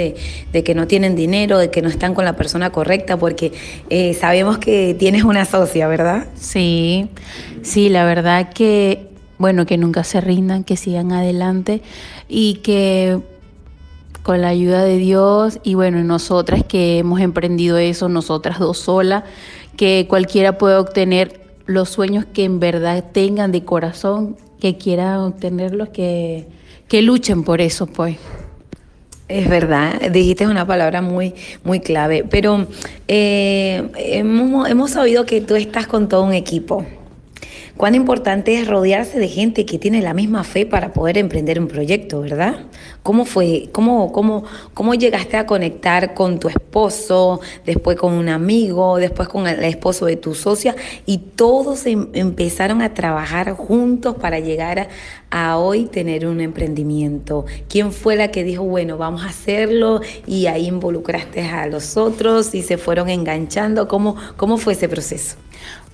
de, 0.53 0.63
que 0.65 0.75
no 0.75 0.87
tienen 0.89 1.15
dinero, 1.15 1.59
de 1.59 1.71
que 1.71 1.83
no 1.83 1.89
están 1.89 2.15
con 2.15 2.25
la 2.25 2.35
persona 2.35 2.71
correcta, 2.71 3.17
porque 3.17 3.53
eh, 3.91 4.15
sabemos 4.15 4.59
que 4.59 4.97
tienes 4.99 5.23
una 5.23 5.45
socia, 5.45 5.87
¿verdad? 5.87 6.27
Sí, 6.35 7.11
sí, 7.63 7.89
la 7.89 8.05
verdad 8.05 8.53
que, 8.53 9.07
bueno, 9.39 9.67
que 9.67 9.79
nunca 9.79 10.03
se 10.03 10.21
rindan, 10.21 10.65
que 10.65 10.77
sigan 10.77 11.13
adelante 11.13 11.81
y 12.29 12.55
que 12.55 13.21
con 14.23 14.41
la 14.41 14.49
ayuda 14.49 14.85
de 14.85 14.97
Dios 14.99 15.59
y 15.63 15.75
bueno, 15.75 16.03
nosotras 16.05 16.65
que 16.65 16.99
hemos 16.99 17.21
emprendido 17.21 17.79
eso, 17.79 18.09
nosotras 18.09 18.59
dos 18.59 18.79
solas, 18.79 19.25
que 19.77 20.07
cualquiera 20.09 20.59
puede 20.59 20.77
obtener 20.77 21.41
los 21.67 21.89
sueños 21.89 22.25
que 22.33 22.45
en 22.45 22.61
verdad 22.61 23.05
tengan 23.13 23.53
de 23.53 23.65
corazón, 23.65 24.37
que 24.61 24.77
quieran 24.77 25.21
obtenerlos, 25.21 25.89
que, 25.89 26.47
que 26.89 27.03
luchen 27.03 27.45
por 27.45 27.61
eso, 27.61 27.87
pues. 27.87 28.17
Es 29.29 29.49
verdad, 29.49 30.11
dijiste 30.11 30.47
una 30.47 30.67
palabra 30.67 31.01
muy, 31.01 31.35
muy 31.65 31.81
clave, 31.81 32.25
pero 32.29 32.67
eh, 33.09 33.89
hemos, 33.97 34.69
hemos 34.69 34.91
sabido 34.91 35.25
que 35.25 35.41
tú 35.41 35.57
estás 35.57 35.87
con 35.87 36.09
todo 36.09 36.25
un 36.25 36.35
equipo. 36.35 36.85
Cuán 37.77 37.95
importante 37.95 38.59
es 38.59 38.69
rodearse 38.69 39.19
de 39.19 39.29
gente 39.29 39.65
que 39.65 39.79
tiene 39.79 40.03
la 40.03 40.13
misma 40.13 40.45
fe 40.45 40.67
para 40.67 40.93
poder 40.93 41.17
emprender 41.17 41.59
un 41.59 41.69
proyecto, 41.69 42.21
¿verdad? 42.21 42.67
¿Cómo 43.03 43.25
fue? 43.25 43.71
¿Cómo, 43.73 44.13
cómo, 44.13 44.45
cómo 44.75 44.95
llegaste 44.95 45.39
a 45.39 45.47
conectar 45.47 46.13
con 46.13 46.39
tu 46.39 46.49
esposo, 46.49 47.41
después 47.65 47.97
con 47.97 48.13
un 48.13 48.29
amigo, 48.29 48.99
después 48.99 49.27
con 49.27 49.49
el 49.49 49.65
esposo 49.65 50.05
de 50.05 50.17
tu 50.17 50.35
socia 50.35 50.77
y 51.07 51.19
todos 51.19 51.87
em, 51.87 52.09
empezaron 52.13 52.83
a 52.83 52.93
trabajar 52.93 53.53
juntos 53.53 54.17
para 54.17 54.39
llegar 54.39 54.89
a, 55.31 55.57
hoy 55.57 55.87
tener 55.87 56.27
un 56.27 56.43
emprendimiento? 56.43 57.47
¿Quién 57.69 57.91
fue 57.91 58.17
la 58.17 58.31
que 58.31 58.45
dijo, 58.45 58.65
bueno, 58.65 58.99
vamos 58.99 59.23
a 59.23 59.31
hacerlo 59.31 60.03
y 60.27 60.47
ahí 60.47 60.67
involucraste 60.67 61.41
a 61.41 61.67
los 61.67 61.97
otros 61.97 62.55
y 62.55 62.63
se 62.63 62.77
fueron 62.77 63.09
enganchando? 63.09 63.89
¿Cómo, 63.89 64.15
cómo 64.37 64.59
fue 64.59 64.75
ese 64.75 64.91
proceso? 64.91 65.37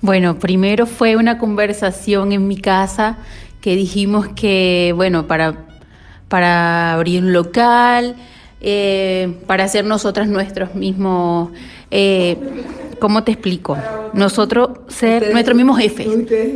Bueno, 0.01 0.39
primero 0.39 0.85
fue 0.85 1.17
una 1.17 1.37
conversación 1.37 2.31
en 2.31 2.47
mi 2.47 2.55
casa 2.55 3.17
que 3.59 3.75
dijimos 3.75 4.29
que, 4.29 4.93
bueno, 4.95 5.27
para, 5.27 5.65
para 6.29 6.93
abrir 6.93 7.21
un 7.21 7.33
local, 7.33 8.15
eh, 8.61 9.41
para 9.45 9.65
hacer 9.65 9.83
nosotras 9.83 10.29
nuestros 10.29 10.73
mismos, 10.73 11.51
eh, 11.91 12.37
¿cómo 12.99 13.23
te 13.23 13.31
explico? 13.31 13.77
Nosotros 14.13 14.69
ser 14.87 15.31
nuestro 15.31 15.55
mismo 15.55 15.75
jefe. 15.75 16.07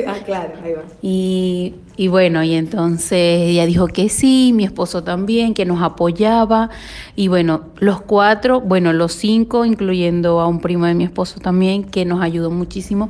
ah, 0.08 0.16
claro, 0.26 0.54
ahí 0.64 0.74
va. 0.74 0.84
Y, 1.02 1.76
y 1.96 2.08
bueno, 2.08 2.44
y 2.44 2.54
entonces 2.54 3.42
ella 3.50 3.66
dijo 3.66 3.88
que 3.88 4.10
sí, 4.10 4.52
mi 4.54 4.64
esposo 4.64 5.04
también, 5.04 5.54
que 5.54 5.66
nos 5.66 5.82
apoyaba. 5.82 6.70
Y 7.16 7.28
bueno, 7.28 7.62
los 7.80 8.02
cuatro, 8.02 8.62
bueno, 8.62 8.94
los 8.94 9.14
cinco, 9.14 9.66
incluyendo 9.66 10.40
a 10.40 10.48
un 10.48 10.60
primo 10.60 10.86
de 10.86 10.96
mi 10.96 11.04
esposo 11.04 11.40
también, 11.40 11.84
que 11.84 12.06
nos 12.06 12.22
ayudó 12.22 12.52
muchísimo. 12.52 13.10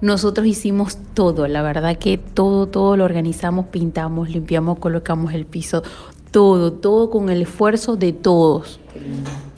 Nosotros 0.00 0.46
hicimos 0.46 0.98
todo, 1.14 1.46
la 1.46 1.62
verdad 1.62 1.96
que 1.96 2.18
todo, 2.18 2.66
todo 2.66 2.96
lo 2.96 3.04
organizamos, 3.04 3.66
pintamos, 3.66 4.30
limpiamos, 4.30 4.78
colocamos 4.78 5.32
el 5.32 5.46
piso, 5.46 5.84
todo, 6.32 6.72
todo 6.72 7.08
con 7.08 7.30
el 7.30 7.42
esfuerzo 7.42 7.96
de 7.96 8.12
todos. 8.12 8.80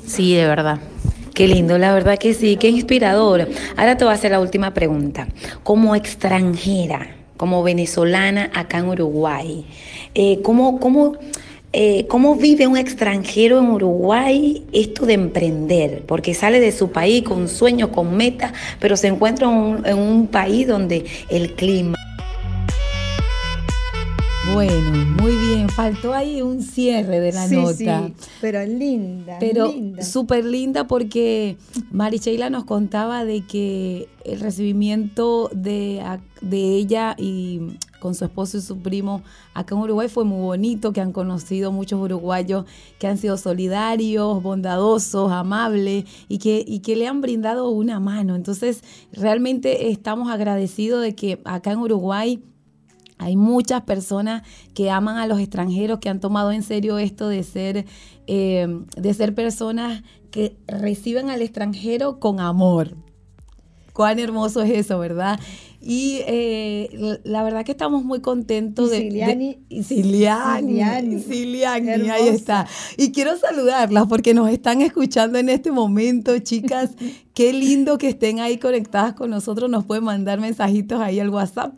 Sí, 0.04 0.34
de 0.34 0.46
verdad. 0.46 0.80
Qué 1.34 1.48
lindo, 1.48 1.78
la 1.78 1.92
verdad 1.92 2.16
que 2.16 2.32
sí, 2.32 2.54
qué 2.54 2.68
inspirador. 2.68 3.48
Ahora 3.76 3.96
te 3.96 4.04
voy 4.04 4.12
a 4.12 4.14
hacer 4.14 4.30
la 4.30 4.38
última 4.38 4.72
pregunta. 4.72 5.26
Como 5.64 5.96
extranjera, 5.96 7.08
como 7.36 7.64
venezolana 7.64 8.52
acá 8.54 8.78
en 8.78 8.88
Uruguay, 8.88 9.66
eh, 10.14 10.38
¿cómo, 10.44 10.78
cómo, 10.78 11.16
eh, 11.72 12.06
¿cómo 12.06 12.36
vive 12.36 12.68
un 12.68 12.76
extranjero 12.76 13.58
en 13.58 13.66
Uruguay 13.66 14.64
esto 14.72 15.06
de 15.06 15.14
emprender? 15.14 16.04
Porque 16.06 16.34
sale 16.34 16.60
de 16.60 16.70
su 16.70 16.92
país 16.92 17.24
con 17.24 17.48
sueños, 17.48 17.88
con 17.88 18.16
metas, 18.16 18.52
pero 18.78 18.96
se 18.96 19.08
encuentra 19.08 19.48
en 19.48 19.54
un, 19.54 19.86
en 19.86 19.98
un 19.98 20.28
país 20.28 20.68
donde 20.68 21.04
el 21.30 21.54
clima... 21.54 21.96
Bueno, 24.52 25.16
muy 25.22 25.32
bien. 25.36 25.68
Faltó 25.70 26.12
ahí 26.12 26.42
un 26.42 26.60
cierre 26.62 27.18
de 27.18 27.32
la 27.32 27.48
Sí, 27.48 27.56
nota. 27.56 27.72
sí, 28.08 28.14
pero 28.40 28.64
linda, 28.64 29.38
Pero 29.40 29.68
linda. 29.72 30.02
súper 30.04 30.44
linda 30.44 30.86
porque 30.86 31.56
Maricheila 31.90 32.50
nos 32.50 32.64
contaba 32.64 33.24
de 33.24 33.40
que 33.46 34.08
el 34.24 34.40
recibimiento 34.40 35.50
de, 35.54 36.02
de 36.42 36.58
ella 36.76 37.16
y 37.18 37.78
con 38.00 38.14
su 38.14 38.26
esposo 38.26 38.58
y 38.58 38.60
su 38.60 38.78
primo 38.80 39.22
acá 39.54 39.74
en 39.74 39.80
Uruguay 39.80 40.08
fue 40.08 40.24
muy 40.24 40.40
bonito, 40.42 40.92
que 40.92 41.00
han 41.00 41.12
conocido 41.12 41.72
muchos 41.72 41.98
uruguayos 42.00 42.66
que 42.98 43.06
han 43.06 43.16
sido 43.16 43.38
solidarios, 43.38 44.42
bondadosos, 44.42 45.32
amables 45.32 46.04
y 46.28 46.36
que, 46.38 46.62
y 46.66 46.80
que 46.80 46.96
le 46.96 47.08
han 47.08 47.22
brindado 47.22 47.70
una 47.70 47.98
mano. 47.98 48.36
Entonces, 48.36 48.82
realmente 49.10 49.90
estamos 49.90 50.30
agradecidos 50.30 51.00
de 51.02 51.14
que 51.14 51.40
acá 51.44 51.72
en 51.72 51.78
Uruguay 51.78 52.42
hay 53.18 53.36
muchas 53.36 53.82
personas 53.82 54.42
que 54.74 54.90
aman 54.90 55.16
a 55.18 55.26
los 55.26 55.38
extranjeros, 55.40 55.98
que 56.00 56.08
han 56.08 56.20
tomado 56.20 56.52
en 56.52 56.62
serio 56.62 56.98
esto 56.98 57.28
de 57.28 57.42
ser, 57.42 57.84
eh, 58.26 58.66
de 58.96 59.14
ser 59.14 59.34
personas 59.34 60.02
que 60.30 60.56
reciben 60.66 61.30
al 61.30 61.42
extranjero 61.42 62.18
con 62.18 62.40
amor. 62.40 62.96
Cuán 63.92 64.18
hermoso 64.18 64.60
es 64.62 64.72
eso, 64.72 64.98
¿verdad? 64.98 65.38
Y 65.80 66.18
eh, 66.26 67.18
la- 67.22 67.44
verdad 67.44 67.64
que 67.64 67.70
estamos 67.70 68.02
muy 68.04 68.20
contentos 68.20 68.90
de... 68.90 68.98
Siliani. 69.02 69.48
de- 69.54 69.58
y 69.68 69.82
Siliani. 69.84 70.68
Siliani. 70.72 71.20
Siliani, 71.20 72.10
ahí 72.10 72.26
está. 72.28 72.66
Y 72.96 73.12
quiero 73.12 73.36
saludarlas 73.36 74.06
porque 74.08 74.34
nos 74.34 74.48
están 74.48 74.80
escuchando 74.80 75.38
en 75.38 75.48
este 75.50 75.70
momento, 75.70 76.36
chicas. 76.40 76.90
Qué 77.34 77.52
lindo 77.52 77.98
que 77.98 78.08
estén 78.08 78.40
ahí 78.40 78.58
conectadas 78.58 79.12
con 79.14 79.30
nosotros. 79.30 79.70
Nos 79.70 79.84
pueden 79.84 80.02
mandar 80.04 80.40
mensajitos 80.40 81.00
ahí 81.00 81.20
al 81.20 81.28
WhatsApp 81.30 81.74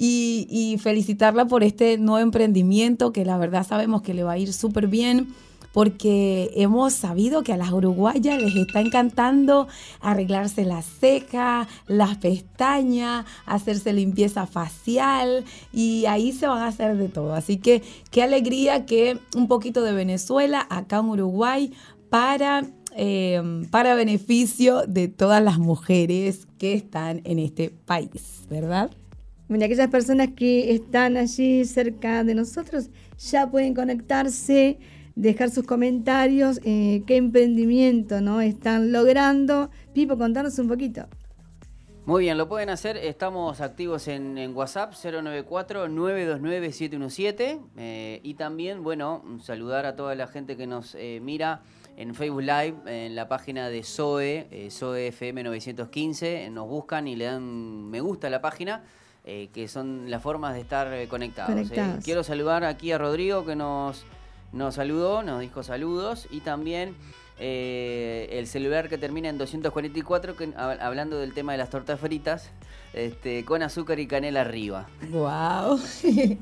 y, 0.00 0.76
felicitarla 0.80 1.46
por 1.46 1.64
este 1.64 1.98
nuevo 1.98 2.20
emprendimiento 2.20 3.12
que 3.12 3.24
la 3.24 3.36
verdad 3.36 3.66
sabemos 3.66 4.02
que 4.02 4.14
le 4.14 4.22
va 4.22 4.32
a 4.32 4.38
ir 4.38 4.52
súper 4.52 4.86
bien 4.86 5.34
porque 5.72 6.50
hemos 6.54 6.94
sabido 6.94 7.42
que 7.42 7.52
a 7.52 7.56
las 7.56 7.72
uruguayas 7.72 8.40
les 8.40 8.56
está 8.56 8.80
encantando 8.80 9.68
arreglarse 10.00 10.64
las 10.64 10.86
cejas, 10.86 11.68
las 11.86 12.16
pestañas, 12.16 13.26
hacerse 13.44 13.92
limpieza 13.92 14.46
facial 14.46 15.44
y 15.72 16.06
ahí 16.06 16.32
se 16.32 16.46
van 16.46 16.62
a 16.62 16.68
hacer 16.68 16.96
de 16.96 17.08
todo. 17.08 17.34
Así 17.34 17.58
que 17.58 17.82
qué 18.10 18.22
alegría 18.22 18.86
que 18.86 19.18
un 19.36 19.46
poquito 19.46 19.82
de 19.82 19.92
Venezuela 19.92 20.66
acá 20.70 20.98
en 20.98 21.06
Uruguay 21.06 21.72
para, 22.08 22.64
eh, 22.96 23.66
para 23.70 23.94
beneficio 23.94 24.82
de 24.86 25.08
todas 25.08 25.42
las 25.42 25.58
mujeres 25.58 26.46
que 26.58 26.72
están 26.72 27.20
en 27.24 27.38
este 27.38 27.70
país, 27.70 28.46
¿verdad? 28.48 28.90
Mira, 29.48 29.66
aquellas 29.66 29.88
personas 29.88 30.28
que 30.36 30.74
están 30.74 31.16
allí 31.16 31.64
cerca 31.64 32.22
de 32.22 32.34
nosotros 32.34 32.90
ya 33.18 33.50
pueden 33.50 33.72
conectarse, 33.74 34.78
dejar 35.14 35.48
sus 35.50 35.64
comentarios, 35.64 36.60
eh, 36.64 37.02
qué 37.06 37.16
emprendimiento 37.16 38.20
no 38.20 38.42
están 38.42 38.92
logrando. 38.92 39.70
Pipo, 39.94 40.18
contanos 40.18 40.58
un 40.58 40.68
poquito. 40.68 41.06
Muy 42.04 42.24
bien, 42.24 42.36
lo 42.38 42.48
pueden 42.48 42.70
hacer. 42.70 42.96
Estamos 42.96 43.60
activos 43.60 44.08
en, 44.08 44.38
en 44.38 44.56
WhatsApp 44.56 44.94
094-929-717. 44.94 47.60
eh, 47.76 48.20
y 48.22 48.34
también, 48.34 48.82
bueno, 48.82 49.22
saludar 49.42 49.84
a 49.84 49.94
toda 49.94 50.14
la 50.14 50.26
gente 50.26 50.56
que 50.56 50.66
nos 50.66 50.94
eh, 50.94 51.20
mira 51.22 51.60
en 51.98 52.14
Facebook 52.14 52.40
Live, 52.42 52.76
en 52.86 53.14
la 53.14 53.28
página 53.28 53.68
de 53.68 53.82
SOE, 53.82 54.48
eh, 54.50 54.70
SOE 54.70 55.08
FM 55.08 55.42
915. 55.42 56.44
eh, 56.44 56.50
nos 56.50 56.66
buscan 56.68 57.08
y 57.08 57.16
le 57.16 57.26
dan 57.26 57.90
me 57.90 58.00
gusta 58.00 58.28
a 58.28 58.30
la 58.30 58.40
página, 58.40 58.84
eh, 59.30 59.50
que 59.52 59.68
son 59.68 60.10
las 60.10 60.22
formas 60.22 60.54
de 60.54 60.60
estar 60.60 60.90
eh, 60.92 61.06
conectados. 61.06 61.50
eh. 61.50 61.54
Conectados. 61.54 62.02
Quiero 62.04 62.24
saludar 62.24 62.64
aquí 62.64 62.92
a 62.92 62.98
Rodrigo 62.98 63.44
que 63.44 63.54
nos, 63.56 64.04
nos 64.54 64.74
saludó, 64.76 65.22
nos 65.22 65.40
dijo 65.42 65.62
saludos. 65.62 66.26
Y 66.30 66.40
también 66.40 66.94
eh, 67.38 68.26
el 68.32 68.46
celular 68.46 68.88
que 68.88 68.96
termina 68.96 69.28
en 69.28 69.36
244, 69.36 70.34
que, 70.34 70.48
hab- 70.54 70.80
hablando 70.80 71.18
del 71.18 71.34
tema 71.34 71.52
de 71.52 71.58
las 71.58 71.68
tortas 71.68 72.00
fritas, 72.00 72.50
este, 72.94 73.44
con 73.44 73.62
azúcar 73.62 74.00
y 74.00 74.06
canela 74.06 74.40
arriba. 74.40 74.88
Wow. 75.10 75.78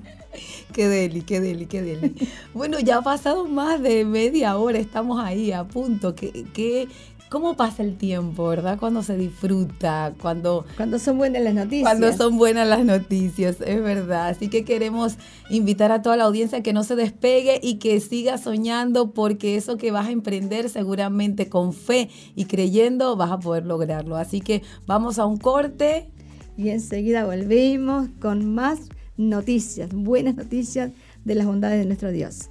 qué 0.73 0.89
deli, 0.89 1.23
qué 1.23 1.41
deli, 1.41 1.67
qué 1.67 1.83
deli. 1.83 2.15
Bueno, 2.55 2.79
ya 2.79 2.99
ha 2.99 3.03
pasado 3.03 3.47
más 3.49 3.83
de 3.83 4.05
media 4.05 4.57
hora, 4.57 4.79
estamos 4.79 5.23
ahí 5.23 5.51
a 5.53 5.65
punto. 5.65 6.15
¿Qué, 6.15 6.45
qué, 6.55 6.89
cómo 7.29 7.57
pasa 7.57 7.83
el 7.83 7.97
tiempo, 7.97 8.49
verdad? 8.49 8.79
Cuando 8.79 9.03
se 9.03 9.17
disfruta, 9.17 10.15
cuando, 10.21 10.65
Cuando 10.77 10.99
son 10.99 11.19
buenas 11.19 11.43
las 11.43 11.55
noticias. 11.55 11.83
cuando 11.83 12.13
son 12.13 12.37
buenas 12.39 12.69
las 12.69 12.85
noticias, 12.85 13.57
es 13.61 13.83
verdad. 13.83 14.29
Así 14.29 14.49
que 14.49 14.65
queremos 14.65 15.17
invitar 15.51 15.93
a 15.93 16.03
toda 16.03 16.17
la 16.17 16.25
audiencia 16.25 16.63
que 16.63 16.73
no 16.73 16.85
se 16.85 16.97
despegue 16.97 17.61
y 17.63 17.77
que 17.77 18.01
siga 18.01 18.39
soñando 18.39 19.13
porque 19.13 19.57
eso 19.57 19.77
que 19.77 19.91
vas 19.91 20.07
a 20.07 20.11
emprender 20.11 20.69
seguramente 20.69 21.49
con 21.49 21.73
fe 21.73 22.11
y 22.35 22.45
creyendo 22.45 23.17
vas 23.17 23.31
a 23.31 23.39
poder 23.39 23.67
lograrlo. 23.67 24.17
Así 24.17 24.41
que 24.41 24.63
vamos 24.87 25.19
a 25.19 25.27
un 25.27 25.37
corte. 25.37 26.11
Y 26.57 26.71
enseguida 26.71 27.25
volvemos 27.27 28.09
con 28.21 28.55
más 28.55 28.79
noticias, 29.17 29.91
buenas 29.93 30.37
noticias 30.37 30.91
de 31.25 31.35
las 31.35 31.47
bondades 31.47 31.81
de 31.81 31.87
nuestro 31.87 32.11
Dios. 32.13 32.51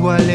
igual 0.00 0.29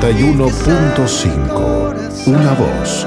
91.5. 0.00 2.28
Una 2.28 2.54
voz 2.54 3.04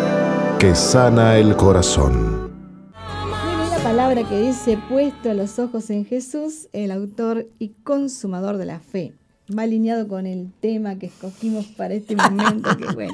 que 0.60 0.76
sana 0.76 1.38
el 1.38 1.56
corazón. 1.56 2.52
Bueno, 2.92 3.70
la 3.70 3.78
palabra 3.82 4.28
que 4.28 4.42
dice 4.42 4.78
puesto 4.90 5.34
los 5.34 5.58
ojos 5.58 5.90
en 5.90 6.04
Jesús, 6.04 6.68
el 6.74 6.92
autor 6.92 7.48
y 7.60 7.70
consumador 7.84 8.58
de 8.58 8.66
la 8.66 8.82
fe. 8.82 9.14
Va 9.58 9.64
alineado 9.64 10.10
con 10.10 10.28
el 10.28 10.52
tema 10.60 11.00
que 11.00 11.06
escogimos 11.06 11.68
para 11.68 11.94
este 11.94 12.18
momento, 12.18 12.76
que 12.76 12.86
bueno. 12.94 13.14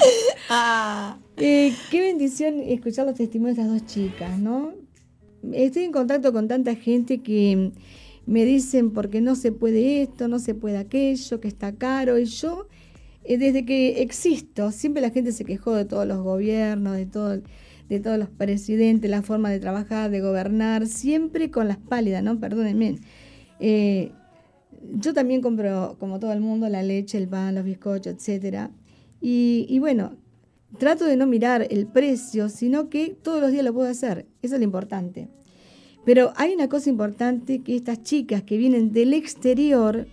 Ah. 0.50 1.20
Eh, 1.38 1.72
qué 1.92 2.02
bendición 2.02 2.60
escuchar 2.60 3.06
los 3.06 3.14
testimonios 3.14 3.58
de 3.58 3.62
estas 3.62 3.80
dos 3.80 3.86
chicas, 3.86 4.40
¿no? 4.40 4.72
Estoy 5.54 5.84
en 5.84 5.92
contacto 5.92 6.34
con 6.34 6.48
tanta 6.48 6.74
gente 6.74 7.20
que 7.20 7.74
me 8.26 8.44
dicen 8.44 8.90
porque 8.90 9.22
no 9.22 9.36
se 9.36 9.52
puede 9.52 10.02
esto, 10.02 10.28
no 10.28 10.40
se 10.40 10.56
puede 10.56 10.80
aquello, 10.80 11.40
que 11.40 11.48
está 11.48 11.74
caro. 11.74 12.18
Y 12.18 12.26
yo, 12.26 12.66
desde 13.36 13.66
que 13.66 14.02
existo, 14.02 14.72
siempre 14.72 15.02
la 15.02 15.10
gente 15.10 15.34
se 15.34 15.44
quejó 15.44 15.76
de 15.76 15.84
todos 15.84 16.08
los 16.08 16.24
gobiernos, 16.24 16.96
de, 16.96 17.42
de 17.90 18.00
todos 18.00 18.18
los 18.18 18.30
presidentes, 18.30 19.12
la 19.12 19.22
forma 19.22 19.50
de 19.50 19.60
trabajar, 19.60 20.10
de 20.10 20.22
gobernar, 20.22 20.88
siempre 20.88 21.52
con 21.52 21.68
las 21.68 21.78
pálidas, 21.78 22.24
¿no? 22.24 22.40
Perdónenme. 22.40 23.00
Eh, 23.60 24.12
yo 24.94 25.14
también 25.14 25.42
compro, 25.42 25.98
como 26.00 26.20
todo 26.20 26.32
el 26.32 26.40
mundo, 26.40 26.70
la 26.70 26.84
leche, 26.84 27.18
el 27.18 27.28
pan, 27.28 27.56
los 27.56 27.66
bizcochos, 27.66 28.16
etc. 28.16 28.70
Y, 29.20 29.66
y 29.70 29.80
bueno, 29.80 30.16
trato 30.78 31.06
de 31.06 31.18
no 31.18 31.28
mirar 31.28 31.68
el 31.70 31.88
precio, 31.88 32.48
sino 32.48 32.90
que 32.90 33.10
todos 33.10 33.42
los 33.42 33.52
días 33.52 33.66
lo 33.66 33.74
puedo 33.74 33.90
hacer. 33.90 34.26
Eso 34.42 34.56
es 34.56 34.60
lo 34.60 34.66
importante. 34.66 35.28
Pero 36.06 36.32
hay 36.38 36.54
una 36.54 36.70
cosa 36.70 36.90
importante 36.90 37.62
que 37.62 37.76
estas 37.76 38.02
chicas 38.04 38.44
que 38.44 38.58
vienen 38.58 38.94
del 38.94 39.14
exterior 39.14 40.08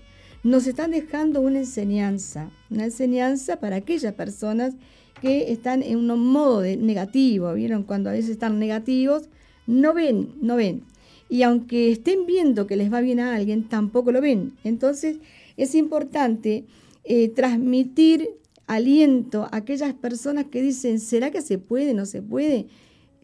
nos 0.44 0.66
están 0.66 0.90
dejando 0.90 1.40
una 1.40 1.59
enseñanza, 1.59 2.50
una 2.70 2.85
enseñanza 2.85 3.59
para 3.59 3.76
aquellas 3.76 4.12
personas 4.12 4.74
que 5.20 5.50
están 5.50 5.83
en 5.83 5.98
un 5.98 6.20
modo 6.20 6.61
de 6.61 6.76
negativo, 6.76 7.54
¿vieron? 7.54 7.83
Cuando 7.83 8.11
a 8.11 8.12
veces 8.12 8.33
están 8.33 8.59
negativos, 8.59 9.24
no 9.66 9.94
ven, 9.94 10.35
no 10.42 10.57
ven. 10.57 10.83
Y 11.30 11.42
aunque 11.42 11.90
estén 11.90 12.26
viendo 12.26 12.66
que 12.66 12.76
les 12.76 12.92
va 12.92 13.00
bien 13.00 13.20
a 13.20 13.35
alguien, 13.35 13.68
tampoco 13.68 14.12
lo 14.12 14.20
ven. 14.20 14.52
Entonces 14.64 15.16
es 15.57 15.74
importante 15.74 16.66
eh, 17.04 17.28
transmitir 17.30 18.28
aliento 18.66 19.44
a 19.44 19.57
aquellas 19.57 19.94
personas 19.94 20.44
que 20.50 20.61
dicen, 20.61 21.00
¿será 21.00 21.30
que 21.30 21.40
se 21.40 21.59
puede, 21.59 21.94
no 21.94 22.04
se 22.04 22.20
puede? 22.20 22.66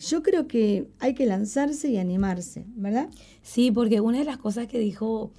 yo 0.00 0.22
creo 0.22 0.48
que 0.48 0.88
hay 0.98 1.12
que 1.14 1.26
lanzarse 1.26 1.90
y 1.90 1.98
animarse, 1.98 2.64
¿verdad? 2.74 3.10
Sí, 3.42 3.70
porque 3.70 4.00
una 4.00 4.18
de 4.18 4.24
las 4.24 4.38
cosas 4.38 4.66
que 4.66 4.78
dijo 4.78 5.30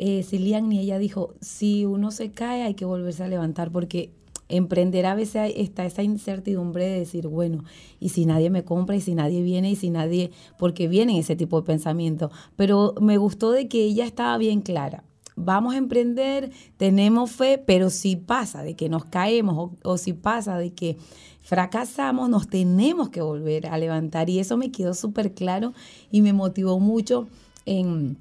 eh, 0.00 0.24
y 0.30 0.78
ella 0.78 0.98
dijo, 0.98 1.34
si 1.42 1.84
uno 1.84 2.10
se 2.10 2.30
cae 2.30 2.62
hay 2.62 2.72
que 2.72 2.86
volverse 2.86 3.22
a 3.22 3.28
levantar, 3.28 3.70
porque 3.70 4.10
emprender 4.48 5.04
a 5.04 5.14
veces 5.14 5.52
está 5.56 5.84
esa 5.84 6.02
incertidumbre 6.02 6.86
de 6.86 7.00
decir, 7.00 7.28
bueno, 7.28 7.64
y 8.00 8.08
si 8.08 8.24
nadie 8.24 8.48
me 8.48 8.64
compra, 8.64 8.96
y 8.96 9.02
si 9.02 9.14
nadie 9.14 9.42
viene, 9.42 9.70
y 9.70 9.76
si 9.76 9.90
nadie, 9.90 10.30
porque 10.58 10.88
viene 10.88 11.18
ese 11.18 11.36
tipo 11.36 11.60
de 11.60 11.66
pensamiento. 11.66 12.30
Pero 12.56 12.94
me 12.98 13.18
gustó 13.18 13.50
de 13.52 13.68
que 13.68 13.84
ella 13.84 14.06
estaba 14.06 14.38
bien 14.38 14.62
clara. 14.62 15.04
Vamos 15.36 15.74
a 15.74 15.78
emprender, 15.78 16.50
tenemos 16.78 17.30
fe, 17.30 17.58
pero 17.58 17.90
si 17.90 18.16
pasa 18.16 18.62
de 18.62 18.76
que 18.76 18.88
nos 18.88 19.04
caemos 19.04 19.56
o, 19.58 19.76
o 19.84 19.98
si 19.98 20.14
pasa 20.14 20.56
de 20.56 20.72
que 20.72 20.96
fracasamos, 21.42 22.30
nos 22.30 22.48
tenemos 22.48 23.10
que 23.10 23.20
volver 23.20 23.66
a 23.66 23.76
levantar. 23.76 24.30
Y 24.30 24.38
eso 24.38 24.56
me 24.56 24.72
quedó 24.72 24.94
súper 24.94 25.34
claro 25.34 25.74
y 26.10 26.22
me 26.22 26.32
motivó 26.32 26.80
mucho 26.80 27.28
en, 27.66 28.16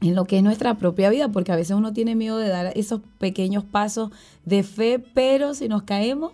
lo 0.00 0.24
que 0.24 0.38
es 0.38 0.42
nuestra 0.42 0.76
propia 0.76 1.10
vida, 1.10 1.30
porque 1.30 1.52
a 1.52 1.56
veces 1.56 1.76
uno 1.76 1.92
tiene 1.92 2.14
miedo 2.14 2.38
de 2.38 2.48
dar 2.48 2.72
esos 2.76 3.00
pequeños 3.18 3.64
pasos 3.64 4.10
de 4.44 4.62
fe, 4.62 4.98
pero 4.98 5.54
si 5.54 5.68
nos 5.68 5.82
caemos, 5.82 6.32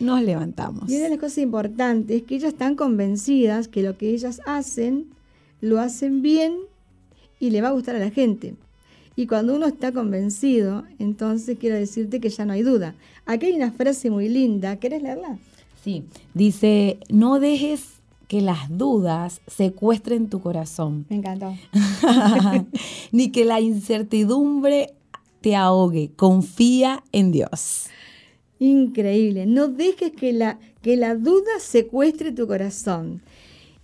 nos 0.00 0.22
levantamos. 0.22 0.90
Y 0.90 0.96
una 0.96 1.04
de 1.04 1.10
las 1.10 1.18
cosas 1.18 1.38
importantes 1.38 2.16
es 2.16 2.22
que 2.24 2.36
ellas 2.36 2.52
están 2.52 2.76
convencidas 2.76 3.68
que 3.68 3.82
lo 3.82 3.96
que 3.96 4.10
ellas 4.10 4.40
hacen, 4.46 5.06
lo 5.60 5.80
hacen 5.80 6.22
bien 6.22 6.56
y 7.38 7.50
le 7.50 7.60
va 7.60 7.68
a 7.68 7.72
gustar 7.72 7.96
a 7.96 8.00
la 8.00 8.10
gente. 8.10 8.54
Y 9.16 9.26
cuando 9.26 9.54
uno 9.54 9.66
está 9.66 9.92
convencido, 9.92 10.84
entonces 10.98 11.56
quiero 11.58 11.76
decirte 11.76 12.20
que 12.20 12.30
ya 12.30 12.44
no 12.44 12.52
hay 12.52 12.62
duda. 12.62 12.94
Aquí 13.26 13.46
hay 13.46 13.52
una 13.52 13.70
frase 13.70 14.10
muy 14.10 14.28
linda, 14.28 14.76
¿querés 14.76 15.02
leerla? 15.02 15.38
Sí, 15.84 16.04
dice, 16.32 16.98
no 17.10 17.38
dejes 17.38 17.93
que 18.28 18.40
las 18.40 18.76
dudas 18.76 19.40
secuestren 19.46 20.28
tu 20.28 20.40
corazón. 20.40 21.06
Me 21.08 21.16
encantó. 21.16 21.54
Ni 23.12 23.30
que 23.30 23.44
la 23.44 23.60
incertidumbre 23.60 24.94
te 25.40 25.56
ahogue. 25.56 26.10
Confía 26.16 27.04
en 27.12 27.32
Dios. 27.32 27.86
Increíble. 28.58 29.46
No 29.46 29.68
dejes 29.68 30.12
que 30.12 30.32
la, 30.32 30.58
que 30.80 30.96
la 30.96 31.14
duda 31.14 31.58
secuestre 31.58 32.32
tu 32.32 32.46
corazón. 32.46 33.22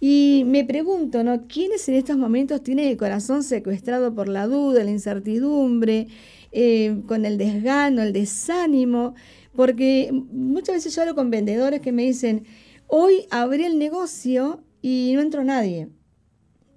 Y 0.00 0.44
me 0.46 0.64
pregunto, 0.64 1.22
¿no? 1.22 1.46
¿Quiénes 1.46 1.86
en 1.90 1.96
estos 1.96 2.16
momentos 2.16 2.62
tienen 2.62 2.88
el 2.88 2.96
corazón 2.96 3.42
secuestrado 3.42 4.14
por 4.14 4.28
la 4.28 4.46
duda, 4.46 4.82
la 4.82 4.90
incertidumbre, 4.90 6.06
eh, 6.52 7.02
con 7.06 7.26
el 7.26 7.36
desgano, 7.36 8.00
el 8.00 8.14
desánimo? 8.14 9.14
Porque 9.54 10.10
muchas 10.32 10.76
veces 10.76 10.94
yo 10.94 11.02
hablo 11.02 11.14
con 11.14 11.30
vendedores 11.30 11.82
que 11.82 11.92
me 11.92 12.04
dicen, 12.04 12.44
hoy 12.90 13.26
abrí 13.30 13.64
el 13.64 13.78
negocio 13.78 14.62
y 14.82 15.12
no 15.14 15.22
entró 15.22 15.44
nadie. 15.44 15.88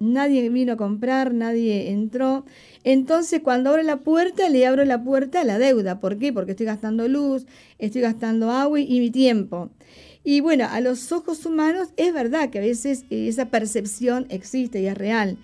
Nadie 0.00 0.48
vino 0.48 0.72
a 0.72 0.76
comprar, 0.76 1.34
nadie 1.34 1.90
entró. 1.90 2.44
Entonces, 2.82 3.40
cuando 3.42 3.70
abro 3.70 3.82
la 3.82 3.98
puerta, 3.98 4.48
le 4.48 4.66
abro 4.66 4.84
la 4.84 5.02
puerta 5.02 5.40
a 5.40 5.44
la 5.44 5.58
deuda. 5.58 6.00
¿Por 6.00 6.18
qué? 6.18 6.32
Porque 6.32 6.52
estoy 6.52 6.66
gastando 6.66 7.08
luz, 7.08 7.46
estoy 7.78 8.02
gastando 8.02 8.50
agua 8.50 8.80
y 8.80 9.00
mi 9.00 9.10
tiempo. 9.10 9.70
Y 10.24 10.40
bueno, 10.40 10.66
a 10.70 10.80
los 10.80 11.12
ojos 11.12 11.44
humanos 11.46 11.88
es 11.96 12.12
verdad 12.12 12.50
que 12.50 12.58
a 12.58 12.62
veces 12.62 13.04
esa 13.10 13.46
percepción 13.50 14.26
existe 14.30 14.80
y 14.80 14.86
es 14.86 14.96
real. 14.96 15.36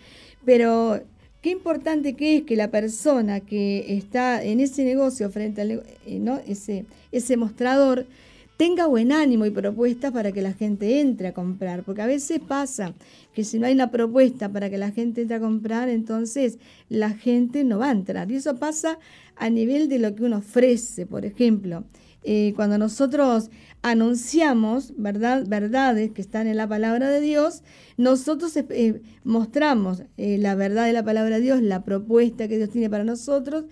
Pero 0.44 1.02
Qué 1.42 1.48
importante 1.48 2.16
que 2.16 2.36
es 2.36 2.42
que 2.42 2.54
la 2.54 2.70
persona 2.70 3.40
que 3.40 3.96
está 3.96 4.44
en 4.44 4.60
ese 4.60 4.84
negocio 4.84 5.30
frente 5.30 5.62
al 5.62 5.70
eh, 6.04 6.84
ese 7.12 7.36
mostrador 7.38 8.06
tenga 8.60 8.86
buen 8.86 9.10
ánimo 9.10 9.46
y 9.46 9.50
propuestas 9.50 10.12
para 10.12 10.32
que 10.32 10.42
la 10.42 10.52
gente 10.52 11.00
entre 11.00 11.28
a 11.28 11.32
comprar, 11.32 11.82
porque 11.82 12.02
a 12.02 12.06
veces 12.06 12.40
pasa 12.46 12.92
que 13.32 13.42
si 13.42 13.58
no 13.58 13.66
hay 13.66 13.72
una 13.72 13.90
propuesta 13.90 14.52
para 14.52 14.68
que 14.68 14.76
la 14.76 14.90
gente 14.90 15.22
entre 15.22 15.36
a 15.36 15.40
comprar, 15.40 15.88
entonces 15.88 16.58
la 16.90 17.08
gente 17.08 17.64
no 17.64 17.78
va 17.78 17.88
a 17.88 17.92
entrar. 17.92 18.30
Y 18.30 18.34
eso 18.34 18.56
pasa 18.56 18.98
a 19.36 19.48
nivel 19.48 19.88
de 19.88 19.98
lo 19.98 20.14
que 20.14 20.24
uno 20.24 20.36
ofrece, 20.36 21.06
por 21.06 21.24
ejemplo. 21.24 21.84
Eh, 22.22 22.52
cuando 22.54 22.76
nosotros 22.76 23.50
anunciamos 23.80 24.92
¿verdad? 24.98 25.46
verdades 25.46 26.10
que 26.10 26.20
están 26.20 26.46
en 26.46 26.58
la 26.58 26.68
palabra 26.68 27.08
de 27.08 27.22
Dios, 27.22 27.62
nosotros 27.96 28.54
eh, 28.58 29.00
mostramos 29.24 30.02
eh, 30.18 30.36
la 30.36 30.54
verdad 30.54 30.84
de 30.84 30.92
la 30.92 31.02
palabra 31.02 31.36
de 31.36 31.42
Dios, 31.42 31.62
la 31.62 31.82
propuesta 31.82 32.46
que 32.46 32.58
Dios 32.58 32.68
tiene 32.68 32.90
para 32.90 33.04
nosotros 33.04 33.64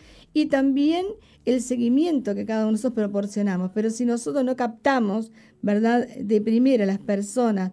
y 0.42 0.46
también 0.46 1.06
el 1.44 1.62
seguimiento 1.62 2.34
que 2.34 2.44
cada 2.44 2.60
uno 2.60 2.68
de 2.68 2.72
nosotros 2.72 3.06
proporcionamos. 3.06 3.70
Pero 3.74 3.90
si 3.90 4.04
nosotros 4.04 4.44
no 4.44 4.56
captamos, 4.56 5.32
¿verdad?, 5.62 6.06
de 6.06 6.40
primera 6.40 6.84
a 6.84 6.86
las 6.86 6.98
personas 6.98 7.72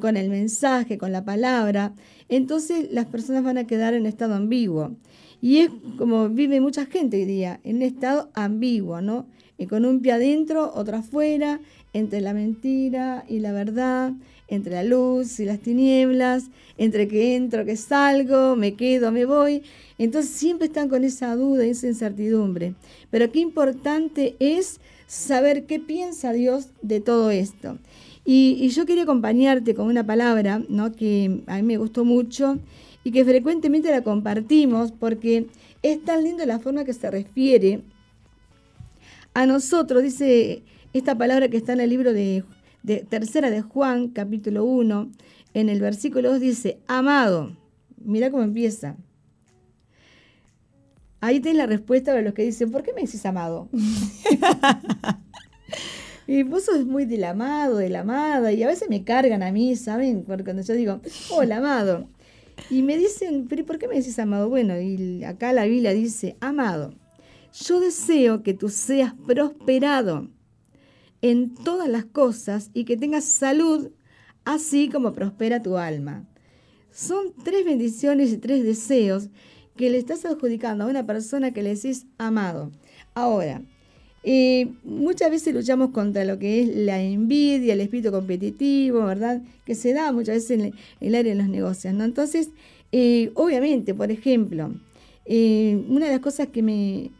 con 0.00 0.16
el 0.16 0.30
mensaje, 0.30 0.96
con 0.96 1.12
la 1.12 1.24
palabra, 1.24 1.94
entonces 2.28 2.88
las 2.90 3.06
personas 3.06 3.44
van 3.44 3.58
a 3.58 3.66
quedar 3.66 3.94
en 3.94 4.06
estado 4.06 4.34
ambiguo. 4.34 4.96
Y 5.40 5.58
es 5.58 5.70
como 5.98 6.28
vive 6.30 6.60
mucha 6.60 6.86
gente 6.86 7.18
hoy 7.18 7.24
día, 7.26 7.60
en 7.64 7.76
un 7.76 7.82
estado 7.82 8.30
ambiguo, 8.34 9.00
¿no? 9.00 9.26
y 9.58 9.66
con 9.66 9.84
un 9.84 10.00
pie 10.00 10.12
adentro, 10.12 10.72
otro 10.74 10.98
afuera, 10.98 11.60
entre 11.92 12.20
la 12.20 12.34
mentira 12.34 13.24
y 13.28 13.38
la 13.38 13.52
verdad, 13.52 14.12
entre 14.54 14.74
la 14.74 14.84
luz 14.84 15.40
y 15.40 15.44
las 15.44 15.60
tinieblas, 15.60 16.44
entre 16.78 17.08
que 17.08 17.36
entro, 17.36 17.64
que 17.64 17.76
salgo, 17.76 18.56
me 18.56 18.74
quedo, 18.74 19.12
me 19.12 19.24
voy. 19.24 19.62
Entonces 19.98 20.32
siempre 20.32 20.66
están 20.66 20.88
con 20.88 21.04
esa 21.04 21.34
duda 21.36 21.64
esa 21.64 21.86
incertidumbre. 21.86 22.74
Pero 23.10 23.30
qué 23.30 23.40
importante 23.40 24.36
es 24.38 24.80
saber 25.06 25.66
qué 25.66 25.78
piensa 25.78 26.32
Dios 26.32 26.68
de 26.82 27.00
todo 27.00 27.30
esto. 27.30 27.78
Y, 28.24 28.68
yo 28.68 28.86
quería 28.86 29.02
acompañarte 29.02 29.74
con 29.74 29.86
una 29.86 30.06
palabra 30.06 30.62
¿no? 30.68 30.92
que 30.92 31.42
a 31.46 31.56
mí 31.56 31.62
me 31.62 31.76
gustó 31.76 32.04
mucho 32.04 32.58
y 33.04 33.12
que 33.12 33.24
frecuentemente 33.24 33.90
la 33.90 34.02
compartimos 34.02 34.92
porque 34.92 35.46
es 35.82 36.02
tan 36.04 36.24
lindo 36.24 36.46
la 36.46 36.58
forma 36.58 36.84
que 36.84 36.94
se 36.94 37.10
refiere 37.10 37.82
a 39.34 39.46
nosotros, 39.46 40.02
dice 40.02 40.62
esta 40.94 41.18
palabra 41.18 41.48
que 41.48 41.56
está 41.56 41.72
en 41.72 41.80
el 41.80 41.90
libro 41.90 42.12
de, 42.12 42.44
tercera 42.84 43.50
de 43.50 43.62
Juan, 43.62 44.08
capítulo 44.08 44.64
1, 44.64 45.10
en 45.54 45.68
el 45.68 45.80
versículo 45.80 46.30
2 46.30 46.40
dice, 46.40 46.78
amado, 46.86 47.56
mira 47.96 48.30
cómo 48.30 48.42
empieza. 48.42 48.96
Ahí 51.20 51.40
tenés 51.40 51.56
la 51.56 51.66
respuesta 51.66 52.12
de 52.12 52.22
los 52.22 52.34
que 52.34 52.42
dicen, 52.42 52.70
¿por 52.70 52.82
qué 52.82 52.92
me 52.92 53.02
decís 53.02 53.24
amado? 53.24 53.68
y 56.26 56.42
vos 56.42 56.64
sos 56.64 56.84
muy 56.84 57.06
del 57.06 57.24
amado, 57.24 57.78
de 57.78 57.88
la 57.88 58.00
amada, 58.00 58.52
y 58.52 58.62
a 58.62 58.66
veces 58.66 58.90
me 58.90 59.04
cargan 59.04 59.42
a 59.42 59.50
mí, 59.50 59.74
¿saben? 59.76 60.24
Porque 60.24 60.44
cuando 60.44 60.62
yo 60.62 60.74
digo, 60.74 61.00
hola 61.30 61.58
amado. 61.58 62.08
Y 62.70 62.82
me 62.82 62.98
dicen, 62.98 63.46
¿pero 63.48 63.64
por 63.64 63.78
qué 63.78 63.88
me 63.88 63.96
decís 63.96 64.18
amado? 64.18 64.48
Bueno, 64.48 64.78
y 64.78 65.24
acá 65.24 65.52
la 65.52 65.64
Biblia 65.64 65.92
dice, 65.92 66.36
amado 66.40 66.92
yo 67.62 67.80
deseo 67.80 68.42
que 68.42 68.54
tú 68.54 68.68
seas 68.68 69.14
prosperado 69.26 70.28
en 71.24 71.54
todas 71.54 71.88
las 71.88 72.04
cosas 72.04 72.70
y 72.74 72.84
que 72.84 72.98
tengas 72.98 73.24
salud, 73.24 73.88
así 74.44 74.90
como 74.90 75.14
prospera 75.14 75.62
tu 75.62 75.78
alma. 75.78 76.28
Son 76.92 77.32
tres 77.42 77.64
bendiciones 77.64 78.30
y 78.30 78.36
tres 78.36 78.62
deseos 78.62 79.30
que 79.74 79.88
le 79.88 79.96
estás 79.96 80.26
adjudicando 80.26 80.84
a 80.84 80.86
una 80.86 81.06
persona 81.06 81.50
que 81.54 81.62
le 81.62 81.76
decís 81.76 82.04
amado. 82.18 82.72
Ahora, 83.14 83.62
eh, 84.22 84.70
muchas 84.84 85.30
veces 85.30 85.54
luchamos 85.54 85.92
contra 85.92 86.26
lo 86.26 86.38
que 86.38 86.60
es 86.60 86.68
la 86.68 87.00
envidia, 87.00 87.72
el 87.72 87.80
espíritu 87.80 88.10
competitivo, 88.10 89.06
¿verdad? 89.06 89.40
Que 89.64 89.74
se 89.74 89.94
da 89.94 90.12
muchas 90.12 90.34
veces 90.34 90.50
en 90.50 90.74
el 91.00 91.14
área 91.14 91.34
de 91.34 91.40
los 91.40 91.48
negocios, 91.48 91.94
¿no? 91.94 92.04
Entonces, 92.04 92.50
eh, 92.92 93.30
obviamente, 93.32 93.94
por 93.94 94.10
ejemplo, 94.10 94.74
eh, 95.24 95.82
una 95.88 96.04
de 96.04 96.12
las 96.12 96.20
cosas 96.20 96.48
que 96.48 96.62
me 96.62 97.10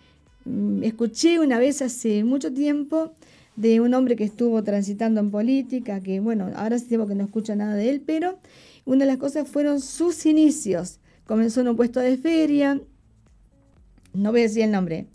mm, 0.45 0.83
escuché 0.83 1.39
una 1.39 1.59
vez 1.59 1.81
hace 1.81 2.23
mucho 2.23 2.53
tiempo 2.53 3.15
de 3.57 3.81
un 3.81 3.95
hombre 3.95 4.17
que 4.17 4.25
estuvo 4.25 4.63
transitando 4.65 5.21
en 5.21 5.31
política, 5.31 6.01
que 6.01 6.21
bueno, 6.21 6.51
ahora 6.57 6.79
tiempo 6.79 7.07
que 7.07 7.15
no 7.15 7.25
escucho 7.25 7.55
nada 7.55 7.75
de 7.75 7.91
él, 7.91 8.03
pero 8.05 8.39
una 8.85 9.05
de 9.05 9.11
las 9.11 9.19
cosas 9.19 9.49
fueron 9.49 9.81
sus 9.81 10.27
inicios. 10.27 10.99
Comenzó 11.27 11.61
en 11.61 11.69
un 11.69 11.77
puesto 11.77 12.01
de 12.01 12.17
feria, 12.17 12.81
no 14.13 14.31
voy 14.31 14.41
a 14.41 14.45
decir 14.45 14.63
el 14.63 14.71
nombre, 14.71 15.07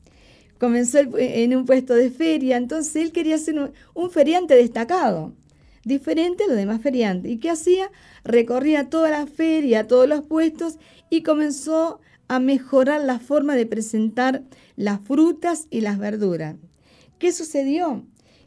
comenzó 0.58 1.00
en 1.18 1.56
un 1.56 1.66
puesto 1.66 1.94
de 1.94 2.10
feria, 2.10 2.58
entonces 2.58 2.96
él 2.96 3.12
quería 3.12 3.38
ser 3.38 3.72
un, 3.94 4.12
feriante 4.12 4.56
destacado, 4.56 5.34
diferente 5.84 6.44
a 6.44 6.48
los 6.48 6.58
demás 6.58 6.82
feriantes. 6.82 7.32
¿Y 7.32 7.38
qué 7.38 7.50
hacía? 7.50 7.92
Recorría 8.24 8.90
toda 8.90 9.10
la 9.10 9.28
feria, 9.28 9.88
todos 9.88 10.08
los 10.08 10.26
puestos 10.26 10.78
y 11.10 11.24
comenzó 11.24 12.00
a 12.28 12.40
mejorar 12.40 13.02
la 13.02 13.20
forma 13.20 13.56
de 13.56 13.66
presentar 13.66 14.44
las 14.76 15.00
frutas 15.02 15.68
y 15.70 15.82
las 15.82 15.98
verduras. 15.98 16.56
¿Qué 17.18 17.32
sucedió? 17.32 18.06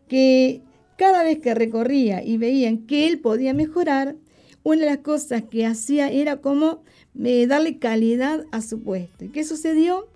Que 0.08 0.62
cada 0.96 1.24
vez 1.24 1.38
que 1.38 1.54
recorría 1.54 2.22
y 2.24 2.36
veían 2.36 2.86
que 2.86 3.08
él 3.08 3.20
podía 3.20 3.54
mejorar, 3.54 4.16
una 4.62 4.82
de 4.82 4.86
las 4.86 4.98
cosas 4.98 5.42
que 5.50 5.66
hacía 5.66 6.10
era 6.10 6.36
como 6.36 6.82
eh, 7.24 7.46
darle 7.46 7.78
calidad 7.78 8.44
a 8.52 8.62
su 8.62 8.82
puesto. 8.82 9.24
¿Y 9.24 9.28
qué 9.28 9.44
sucedió? 9.44 10.08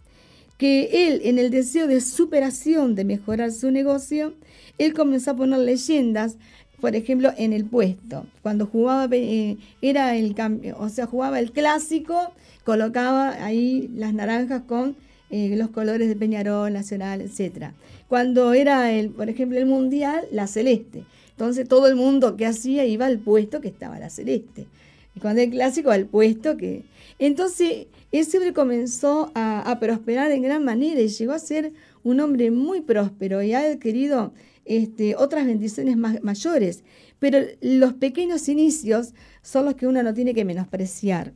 que 0.59 1.09
él, 1.09 1.20
en 1.25 1.38
el 1.38 1.51
deseo 1.51 1.87
de 1.87 2.01
superación, 2.01 2.94
de 2.94 3.05
mejorar 3.05 3.53
su 3.53 3.70
negocio, 3.70 4.35
él 4.79 4.94
comenzó 4.94 5.33
a 5.33 5.37
poner 5.37 5.61
leyendas, 5.61 6.38
por 6.81 6.96
ejemplo, 6.96 7.33
en 7.37 7.53
el 7.53 7.64
puesto. 7.64 8.27
Cuando 8.42 8.66
jugaba, 8.66 9.09
eh, 9.14 9.57
era 9.83 10.16
el 10.16 10.35
o 10.79 10.88
sea, 10.88 11.07
jugaba 11.07 11.38
el 11.38 11.53
clásico, 11.53 12.33
colocaba 12.64 13.44
ahí 13.44 13.90
las 13.94 14.14
naranjas 14.14 14.62
con 14.62 14.96
eh, 15.31 15.55
los 15.57 15.70
colores 15.70 16.09
de 16.09 16.16
Peñarol, 16.16 16.72
Nacional, 16.72 17.20
etc. 17.20 17.72
Cuando 18.09 18.53
era, 18.53 18.92
el, 18.92 19.11
por 19.11 19.29
ejemplo, 19.29 19.59
el 19.59 19.66
Mundial, 19.66 20.25
la 20.31 20.47
celeste. 20.47 21.05
Entonces 21.31 21.69
todo 21.69 21.87
el 21.87 21.97
mundo 21.97 22.37
que 22.37 22.47
hacía 22.47 22.87
iba 22.87 23.07
al 23.07 23.19
puesto 23.19 23.61
que 23.61 23.69
estaba 23.69 23.99
la 23.99 24.09
celeste. 24.09 24.66
Y 25.14 25.21
cuando 25.21 25.42
el 25.42 25.51
clásico, 25.51 25.90
al 25.90 26.07
puesto 26.07 26.57
que... 26.57 26.85
Entonces 27.19 27.87
él 28.12 28.25
siempre 28.25 28.53
comenzó 28.53 29.33
a, 29.35 29.77
prosperar 29.81 30.31
en 30.31 30.42
gran 30.42 30.64
manera 30.64 31.01
y 31.01 31.09
llegó 31.09 31.33
a 31.33 31.38
ser 31.38 31.73
un 32.03 32.21
hombre 32.21 32.51
muy 32.51 32.81
próspero 32.81 33.42
y 33.42 33.53
ha 33.53 33.61
adquirido 33.61 34.33
este, 34.64 35.16
otras 35.16 35.47
bendiciones 35.47 35.97
mayores. 35.97 36.85
Pero 37.19 37.38
los 37.61 37.95
pequeños 37.95 38.49
inicios 38.49 39.14
son 39.42 39.64
los 39.64 39.75
que 39.75 39.87
uno 39.87 40.03
no 40.03 40.14
tiene 40.14 40.35
que 40.35 40.45
menospreciar. 40.45 41.33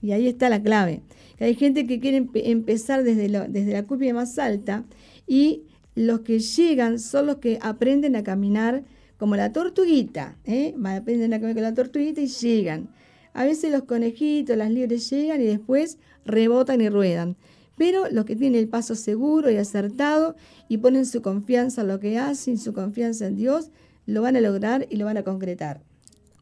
Y 0.00 0.12
ahí 0.12 0.28
está 0.28 0.48
la 0.48 0.62
clave. 0.62 1.02
hay 1.38 1.54
gente 1.54 1.86
que 1.86 2.00
quiere 2.00 2.26
empezar 2.34 3.04
desde, 3.04 3.28
desde 3.48 3.72
la 3.72 3.84
cúpula 3.84 4.14
más 4.14 4.38
alta 4.38 4.84
y 5.26 5.62
los 5.94 6.20
que 6.20 6.38
llegan 6.38 6.98
son 6.98 7.26
los 7.26 7.36
que 7.36 7.58
aprenden 7.60 8.16
a 8.16 8.22
caminar 8.22 8.84
como 9.18 9.36
la 9.36 9.52
tortuguita. 9.52 10.36
¿eh? 10.44 10.74
Aprenden 10.84 11.32
a 11.34 11.40
caminar 11.40 11.54
como 11.54 11.68
la 11.68 11.74
tortuguita 11.74 12.20
y 12.20 12.26
llegan. 12.26 12.88
A 13.34 13.44
veces 13.44 13.72
los 13.72 13.84
conejitos, 13.84 14.56
las 14.56 14.70
liebres 14.70 15.08
llegan 15.10 15.40
y 15.40 15.44
después 15.44 15.98
rebotan 16.24 16.80
y 16.80 16.88
ruedan. 16.88 17.36
Pero 17.76 18.08
los 18.10 18.24
que 18.24 18.36
tienen 18.36 18.60
el 18.60 18.68
paso 18.68 18.94
seguro 18.94 19.50
y 19.50 19.56
acertado 19.56 20.36
y 20.68 20.78
ponen 20.78 21.06
su 21.06 21.22
confianza 21.22 21.82
en 21.82 21.88
lo 21.88 22.00
que 22.00 22.18
hacen, 22.18 22.58
su 22.58 22.72
confianza 22.72 23.26
en 23.26 23.36
Dios, 23.36 23.70
lo 24.06 24.22
van 24.22 24.36
a 24.36 24.40
lograr 24.40 24.86
y 24.90 24.96
lo 24.96 25.06
van 25.06 25.16
a 25.16 25.22
concretar. 25.22 25.82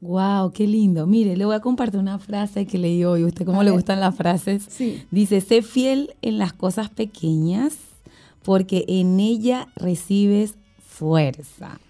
Wow, 0.01 0.51
qué 0.53 0.67
lindo. 0.67 1.07
Mire, 1.07 1.37
le 1.37 1.45
voy 1.45 1.55
a 1.55 1.61
compartir 1.61 2.01
una 2.01 2.19
frase 2.19 2.67
que 2.67 2.79
leí 2.79 3.05
hoy. 3.05 3.25
¿Usted 3.25 3.45
cómo 3.45 3.63
le 3.63 3.71
gustan 3.71 4.01
las 4.01 4.17
frases? 4.17 4.65
Sí. 4.69 5.03
Dice, 5.11 5.41
sé 5.41 5.63
fiel 5.63 6.15
en 6.23 6.39
las 6.39 6.55
cosas 6.55 6.89
pequeñas 6.89 7.90
porque 8.43 8.85
en 8.89 9.21
ella 9.21 9.69
recibes 9.77 10.55
fuerza. 10.79 11.81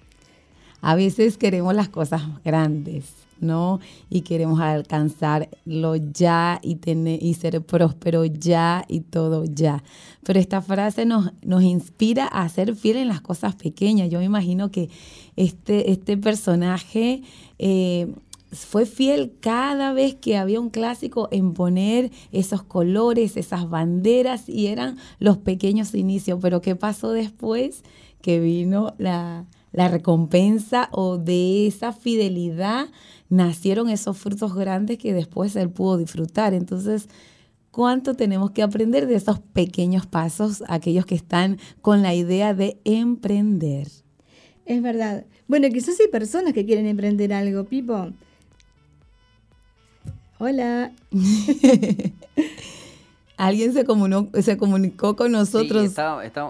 A 0.80 0.94
veces 0.94 1.36
queremos 1.36 1.74
las 1.74 1.88
cosas 1.88 2.22
grandes, 2.44 3.04
¿no? 3.38 3.80
Y 4.08 4.22
queremos 4.22 4.60
alcanzarlo 4.60 5.96
ya 5.96 6.58
y, 6.62 6.76
tener, 6.76 7.22
y 7.22 7.34
ser 7.34 7.60
próspero 7.62 8.24
ya 8.24 8.84
y 8.88 9.00
todo 9.00 9.44
ya. 9.44 9.82
Pero 10.24 10.40
esta 10.40 10.62
frase 10.62 11.04
nos, 11.04 11.32
nos 11.42 11.62
inspira 11.62 12.26
a 12.26 12.48
ser 12.48 12.74
fiel 12.76 12.96
en 12.96 13.08
las 13.08 13.20
cosas 13.20 13.56
pequeñas. 13.56 14.10
Yo 14.10 14.18
me 14.20 14.24
imagino 14.24 14.70
que 14.70 14.88
este, 15.36 15.90
este 15.90 16.16
personaje... 16.16 17.22
Eh, 17.58 18.14
fue 18.52 18.86
fiel 18.86 19.34
cada 19.40 19.92
vez 19.92 20.14
que 20.14 20.36
había 20.36 20.60
un 20.60 20.70
clásico 20.70 21.28
en 21.30 21.54
poner 21.54 22.10
esos 22.32 22.62
colores, 22.62 23.36
esas 23.36 23.68
banderas 23.68 24.48
y 24.48 24.66
eran 24.66 24.98
los 25.18 25.38
pequeños 25.38 25.94
inicios. 25.94 26.38
Pero 26.42 26.60
¿qué 26.60 26.76
pasó 26.76 27.12
después? 27.12 27.84
Que 28.20 28.40
vino 28.40 28.94
la, 28.98 29.46
la 29.72 29.88
recompensa 29.88 30.88
o 30.92 31.16
de 31.16 31.66
esa 31.66 31.92
fidelidad 31.92 32.88
nacieron 33.28 33.88
esos 33.88 34.18
frutos 34.18 34.54
grandes 34.54 34.98
que 34.98 35.14
después 35.14 35.54
él 35.54 35.70
pudo 35.70 35.96
disfrutar. 35.96 36.52
Entonces, 36.52 37.08
¿cuánto 37.70 38.14
tenemos 38.14 38.50
que 38.50 38.62
aprender 38.62 39.06
de 39.06 39.14
esos 39.14 39.38
pequeños 39.38 40.06
pasos, 40.06 40.64
aquellos 40.66 41.06
que 41.06 41.14
están 41.14 41.58
con 41.80 42.02
la 42.02 42.14
idea 42.14 42.52
de 42.52 42.80
emprender? 42.84 43.88
Es 44.66 44.82
verdad. 44.82 45.24
Bueno, 45.46 45.68
quizás 45.68 45.98
hay 46.00 46.08
personas 46.08 46.52
que 46.52 46.66
quieren 46.66 46.86
emprender 46.86 47.32
algo, 47.32 47.64
Pipo. 47.64 48.12
Hola. 50.42 50.90
Alguien 53.36 53.74
se, 53.74 53.84
se 54.42 54.56
comunicó 54.56 55.14
con 55.14 55.32
nosotros. 55.32 55.92
Sí, 55.92 56.00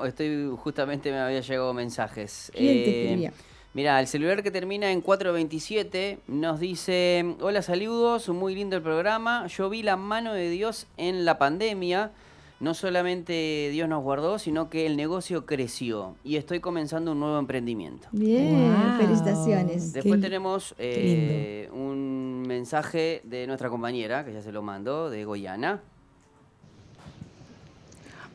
estoy, 0.05 0.53
justamente 0.57 1.11
me 1.11 1.19
había 1.19 1.41
llegado 1.41 1.75
mensajes. 1.75 2.53
¿Quién 2.55 2.69
eh, 2.69 3.33
Mira, 3.75 3.99
el 3.99 4.07
celular 4.07 4.45
que 4.45 4.53
termina 4.53 4.93
en 4.93 5.01
427 5.01 6.21
nos 6.29 6.61
dice, 6.61 7.35
hola 7.41 7.63
saludos, 7.63 8.29
muy 8.29 8.55
lindo 8.55 8.77
el 8.77 8.83
programa, 8.83 9.49
yo 9.49 9.69
vi 9.69 9.83
la 9.83 9.97
mano 9.97 10.35
de 10.35 10.51
Dios 10.51 10.87
en 10.97 11.25
la 11.25 11.39
pandemia, 11.39 12.13
no 12.61 12.75
solamente 12.75 13.71
Dios 13.73 13.89
nos 13.89 14.03
guardó, 14.05 14.39
sino 14.39 14.71
que 14.71 14.87
el 14.87 14.97
negocio 14.97 15.47
creció 15.47 16.15
y 16.23 16.37
estoy 16.37 16.61
comenzando 16.61 17.13
un 17.13 17.21
nuevo 17.21 17.39
emprendimiento. 17.39 18.07
Bien, 18.13 18.97
felicitaciones. 18.99 19.93
Después 19.93 20.21
tenemos 20.21 20.75
eh, 20.79 21.69
un 21.73 22.20
mensaje 22.51 23.21
de 23.23 23.47
nuestra 23.47 23.69
compañera, 23.69 24.25
que 24.25 24.33
ya 24.33 24.43
se 24.43 24.51
lo 24.51 24.61
mandó, 24.61 25.09
de 25.09 25.25
Goyana. 25.25 25.81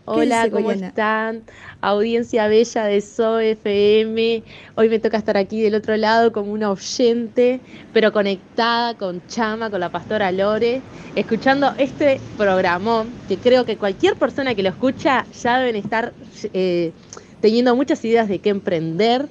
Hola, 0.05 0.49
¿cómo 0.49 0.71
están? 0.71 1.43
Audiencia 1.81 2.47
bella 2.47 2.85
de 2.85 3.01
SOFM. 3.01 4.43
Hoy 4.75 4.89
me 4.89 4.99
toca 4.99 5.17
estar 5.17 5.35
aquí 5.35 5.61
del 5.61 5.75
otro 5.75 5.97
lado 5.97 6.31
como 6.31 6.53
una 6.53 6.71
oyente, 6.71 7.59
pero 7.91 8.13
conectada 8.13 8.93
con 8.93 9.21
Chama, 9.27 9.69
con 9.69 9.81
la 9.81 9.89
pastora 9.89 10.31
Lore, 10.31 10.81
escuchando 11.15 11.73
este 11.77 12.21
programón 12.37 13.09
que 13.27 13.37
creo 13.37 13.65
que 13.65 13.75
cualquier 13.75 14.15
persona 14.15 14.55
que 14.55 14.63
lo 14.63 14.69
escucha 14.69 15.25
ya 15.33 15.59
deben 15.59 15.75
estar 15.75 16.13
eh, 16.53 16.93
teniendo 17.41 17.75
muchas 17.75 18.05
ideas 18.05 18.29
de 18.29 18.39
qué 18.39 18.49
emprender. 18.51 19.27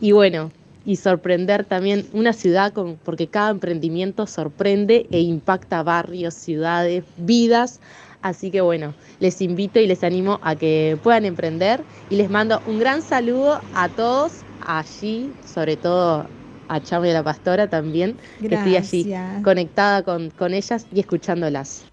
Y 0.00 0.12
bueno, 0.12 0.50
y 0.84 0.96
sorprender 0.96 1.64
también 1.64 2.06
una 2.12 2.32
ciudad, 2.32 2.72
con, 2.72 2.96
porque 2.96 3.26
cada 3.26 3.50
emprendimiento 3.50 4.26
sorprende 4.26 5.06
e 5.10 5.20
impacta 5.20 5.82
barrios, 5.82 6.34
ciudades, 6.34 7.04
vidas. 7.16 7.80
Así 8.20 8.50
que 8.50 8.60
bueno, 8.60 8.94
les 9.20 9.40
invito 9.40 9.80
y 9.80 9.86
les 9.86 10.04
animo 10.04 10.38
a 10.42 10.54
que 10.54 10.96
puedan 11.02 11.24
emprender 11.24 11.82
y 12.08 12.16
les 12.16 12.30
mando 12.30 12.62
un 12.66 12.78
gran 12.78 13.02
saludo 13.02 13.60
a 13.74 13.88
todos 13.88 14.32
allí, 14.64 15.32
sobre 15.44 15.76
todo 15.76 16.26
a 16.68 16.80
Chamo 16.80 17.06
y 17.06 17.10
a 17.10 17.14
la 17.14 17.22
pastora 17.24 17.68
también, 17.68 18.16
que 18.40 18.54
estoy 18.54 18.76
allí 18.76 19.14
conectada 19.42 20.02
con, 20.02 20.30
con 20.30 20.54
ellas 20.54 20.86
y 20.94 21.00
escuchándolas. 21.00 21.84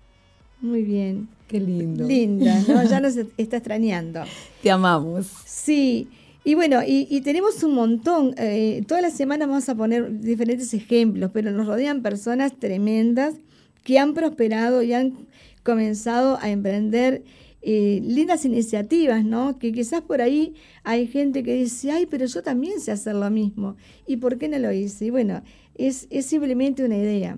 Muy 0.62 0.84
bien. 0.84 1.30
Qué 1.48 1.60
lindo. 1.60 2.08
Linda, 2.08 2.62
¿no? 2.68 2.84
Ya 2.84 3.00
nos 3.02 3.16
está 3.18 3.58
extrañando. 3.58 4.22
Te 4.62 4.70
amamos. 4.70 5.26
Sí. 5.46 6.08
Y 6.50 6.56
bueno, 6.56 6.80
y, 6.84 7.22
tenemos 7.22 7.62
un 7.62 7.76
montón. 7.76 8.34
Eh, 8.40 8.84
toda 8.88 9.02
la 9.02 9.12
semana 9.12 9.46
vamos 9.46 9.70
a 9.70 9.76
poner 9.76 10.20
diferentes 10.20 10.74
ejemplos, 10.74 11.30
pero 11.32 11.52
nos 11.52 11.68
rodean 11.68 12.02
personas 12.02 12.58
tremendas 12.58 13.36
que 13.84 14.00
han 14.00 14.16
prosperado 14.16 14.82
y 14.82 14.94
han 14.94 15.28
comenzado 15.62 16.40
a 16.42 16.50
emprender 16.50 17.24
eh, 17.62 18.02
lindas 18.04 18.46
iniciativas, 18.46 19.24
¿no? 19.24 19.60
Que 19.60 19.72
quizás 19.72 20.02
por 20.02 20.24
ahí 20.24 20.56
hay 20.84 21.06
gente 21.06 21.44
que 21.44 21.54
dice, 21.54 21.92
ay, 21.92 22.08
pero 22.08 22.26
yo 22.26 22.42
también 22.42 22.80
sé 22.80 22.92
hacer 22.94 23.14
lo 23.14 23.30
mismo. 23.30 23.76
¿Y 24.08 24.18
por 24.18 24.40
qué 24.40 24.48
no 24.48 24.58
lo 24.58 24.72
hice? 24.72 25.06
Y 25.06 25.10
bueno, 25.12 25.44
es, 25.76 26.08
es 26.10 26.26
simplemente 26.26 26.84
una 26.84 26.98
idea. 26.98 27.38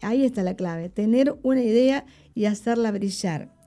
Ahí 0.00 0.24
está 0.24 0.42
la 0.42 0.56
clave, 0.56 0.88
tener 0.88 1.36
una 1.44 1.62
idea 1.62 2.06
y 2.34 2.46
hacerla 2.46 2.90
brillar. 2.90 3.61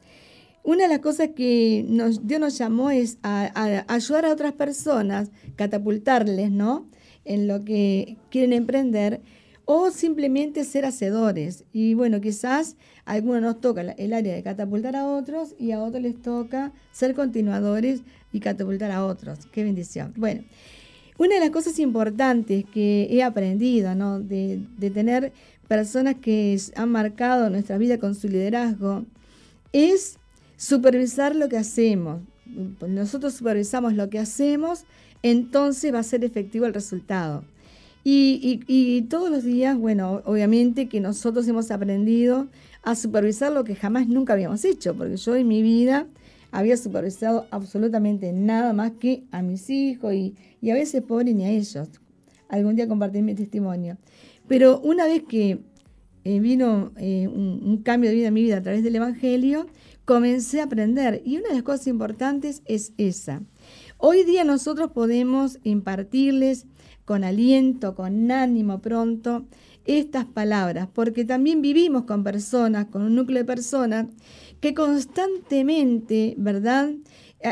Una 0.65 0.85
de 0.85 0.89
las 0.89 0.99
cosas 0.99 1.29
que 1.35 1.85
Dios 2.23 2.39
nos 2.39 2.57
llamó 2.57 2.89
es 2.89 3.19
a, 3.21 3.83
ayudar 3.87 4.25
a 4.25 4.33
otras 4.33 4.53
personas, 4.53 5.29
catapultarles, 5.55 6.49
¿no? 6.49 6.87
En 7.23 7.47
lo 7.47 7.63
que 7.63 8.17
quieren 8.31 8.51
emprender 8.51 9.21
o 9.65 9.91
simplemente 9.91 10.63
ser 10.63 10.85
hacedores. 10.85 11.65
Y 11.71 11.93
bueno, 11.93 12.19
quizás 12.19 12.77
a 13.05 13.11
algunos 13.11 13.43
nos 13.43 13.61
toca 13.61 13.81
el 13.81 14.11
área 14.11 14.33
de 14.33 14.41
catapultar 14.41 14.95
a 14.95 15.07
otros 15.07 15.53
y 15.59 15.71
a 15.71 15.83
otros 15.83 16.01
les 16.01 16.19
toca 16.19 16.73
ser 16.91 17.13
continuadores 17.13 18.01
y 18.33 18.39
catapultar 18.39 18.89
a 18.89 19.05
otros. 19.05 19.45
Qué 19.51 19.63
bendición. 19.63 20.15
Bueno, 20.17 20.45
una 21.19 21.35
de 21.35 21.41
las 21.41 21.51
cosas 21.51 21.77
importantes 21.77 22.65
que 22.73 23.07
he 23.11 23.21
aprendido, 23.21 23.93
¿no? 23.93 24.19
De, 24.19 24.65
de 24.79 24.89
tener 24.89 25.31
personas 25.67 26.15
que 26.15 26.59
han 26.75 26.89
marcado 26.91 27.51
nuestra 27.51 27.77
vida 27.77 27.99
con 27.99 28.15
su 28.15 28.27
liderazgo, 28.27 29.05
es 29.71 30.17
supervisar 30.57 31.35
lo 31.35 31.49
que 31.49 31.57
hacemos. 31.57 32.21
Nosotros 32.87 33.33
supervisamos 33.33 33.93
lo 33.93 34.09
que 34.09 34.19
hacemos, 34.19 34.85
entonces 35.23 35.93
va 35.93 35.99
a 35.99 36.03
ser 36.03 36.23
efectivo 36.23 36.65
el 36.65 36.73
resultado. 36.73 37.43
Y, 38.07 39.07
todos 39.09 39.31
los 39.31 39.43
días, 39.43 39.75
bueno, 39.75 40.21
obviamente 40.25 40.87
que 40.87 40.99
nosotros 40.99 41.47
hemos 41.47 41.71
aprendido 41.71 42.47
a 42.83 42.93
supervisar 42.93 43.51
lo 43.51 43.63
que 43.63 43.75
jamás 43.75 44.07
nunca 44.07 44.33
habíamos 44.33 44.63
hecho, 44.63 44.95
porque 44.95 45.17
yo 45.17 45.35
en 45.35 45.47
mi 45.47 45.63
vida 45.63 46.05
había 46.51 46.77
supervisado 46.77 47.47
absolutamente 47.49 48.31
nada 48.31 48.73
más 48.73 48.91
que 48.99 49.23
a 49.31 49.41
mis 49.41 49.71
hijos 49.71 50.13
y, 50.13 50.35
a 50.69 50.75
veces 50.75 51.01
pobre 51.01 51.33
ni 51.33 51.45
a 51.45 51.49
ellos. 51.49 51.89
Algún 52.47 52.75
día 52.75 52.87
compartí 52.87 53.23
mi 53.23 53.33
testimonio. 53.33 53.97
Pero 54.47 54.79
una 54.81 55.05
vez 55.05 55.23
que 55.23 55.59
eh, 56.23 56.39
vino 56.39 56.91
eh, 56.97 57.27
un, 57.27 57.61
un, 57.65 57.77
cambio 57.77 58.11
de 58.11 58.15
vida 58.17 58.27
en 58.27 58.33
mi 58.35 58.43
vida 58.43 58.57
a 58.57 58.61
través 58.61 58.83
del 58.83 58.95
Evangelio, 58.95 59.65
comencé 60.05 60.61
a 60.61 60.65
aprender. 60.65 61.21
Y 61.25 61.37
una 61.37 61.49
de 61.49 61.55
las 61.55 61.63
cosas 61.63 61.87
importantes 61.87 62.61
es 62.65 62.93
esa. 62.97 63.41
Hoy 63.97 64.23
día 64.23 64.43
nosotros 64.43 64.91
podemos 64.91 65.59
impartirles 65.63 66.65
con 67.05 67.23
aliento, 67.23 67.95
con 67.95 68.31
ánimo 68.31 68.81
pronto, 68.81 69.45
estas 69.85 70.25
palabras, 70.25 70.87
porque 70.91 71.25
también 71.25 71.61
vivimos 71.61 72.05
con 72.05 72.23
personas, 72.23 72.87
con 72.87 73.03
un 73.03 73.15
núcleo 73.15 73.39
de 73.39 73.45
personas 73.45 74.07
que 74.59 74.73
constantemente, 74.73 76.33
¿verdad? 76.37 76.91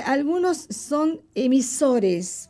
Algunos 0.06 0.58
son 0.70 1.22
emisores, 1.36 2.50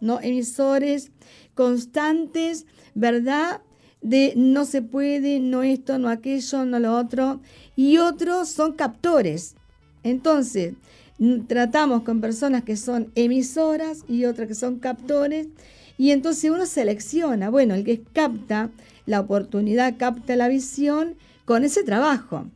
¿no? 0.00 0.20
Emisores 0.20 1.12
constantes, 1.54 2.66
¿verdad? 2.94 3.62
De 4.02 4.34
no 4.36 4.64
se 4.64 4.82
puede, 4.82 5.40
no 5.40 5.62
esto, 5.62 5.98
no 5.98 6.08
aquello, 6.08 6.64
no 6.64 6.78
lo 6.78 6.96
otro. 6.96 7.40
Y 7.74 7.98
otros 7.98 8.48
son 8.48 8.72
captores. 8.72 9.56
Entonces, 10.02 10.74
tratamos 11.48 12.02
con 12.02 12.20
personas 12.20 12.62
que 12.62 12.76
son 12.76 13.10
emisoras 13.14 14.04
y 14.08 14.24
otras 14.24 14.48
que 14.48 14.54
son 14.54 14.78
captores. 14.78 15.48
Y 15.98 16.10
entonces 16.10 16.50
uno 16.50 16.66
selecciona, 16.66 17.48
bueno, 17.48 17.74
el 17.74 17.84
que 17.84 18.02
capta 18.02 18.70
la 19.06 19.20
oportunidad, 19.20 19.96
capta 19.96 20.36
la 20.36 20.48
visión 20.48 21.16
con 21.44 21.64
ese 21.64 21.84
trabajo, 21.84 22.46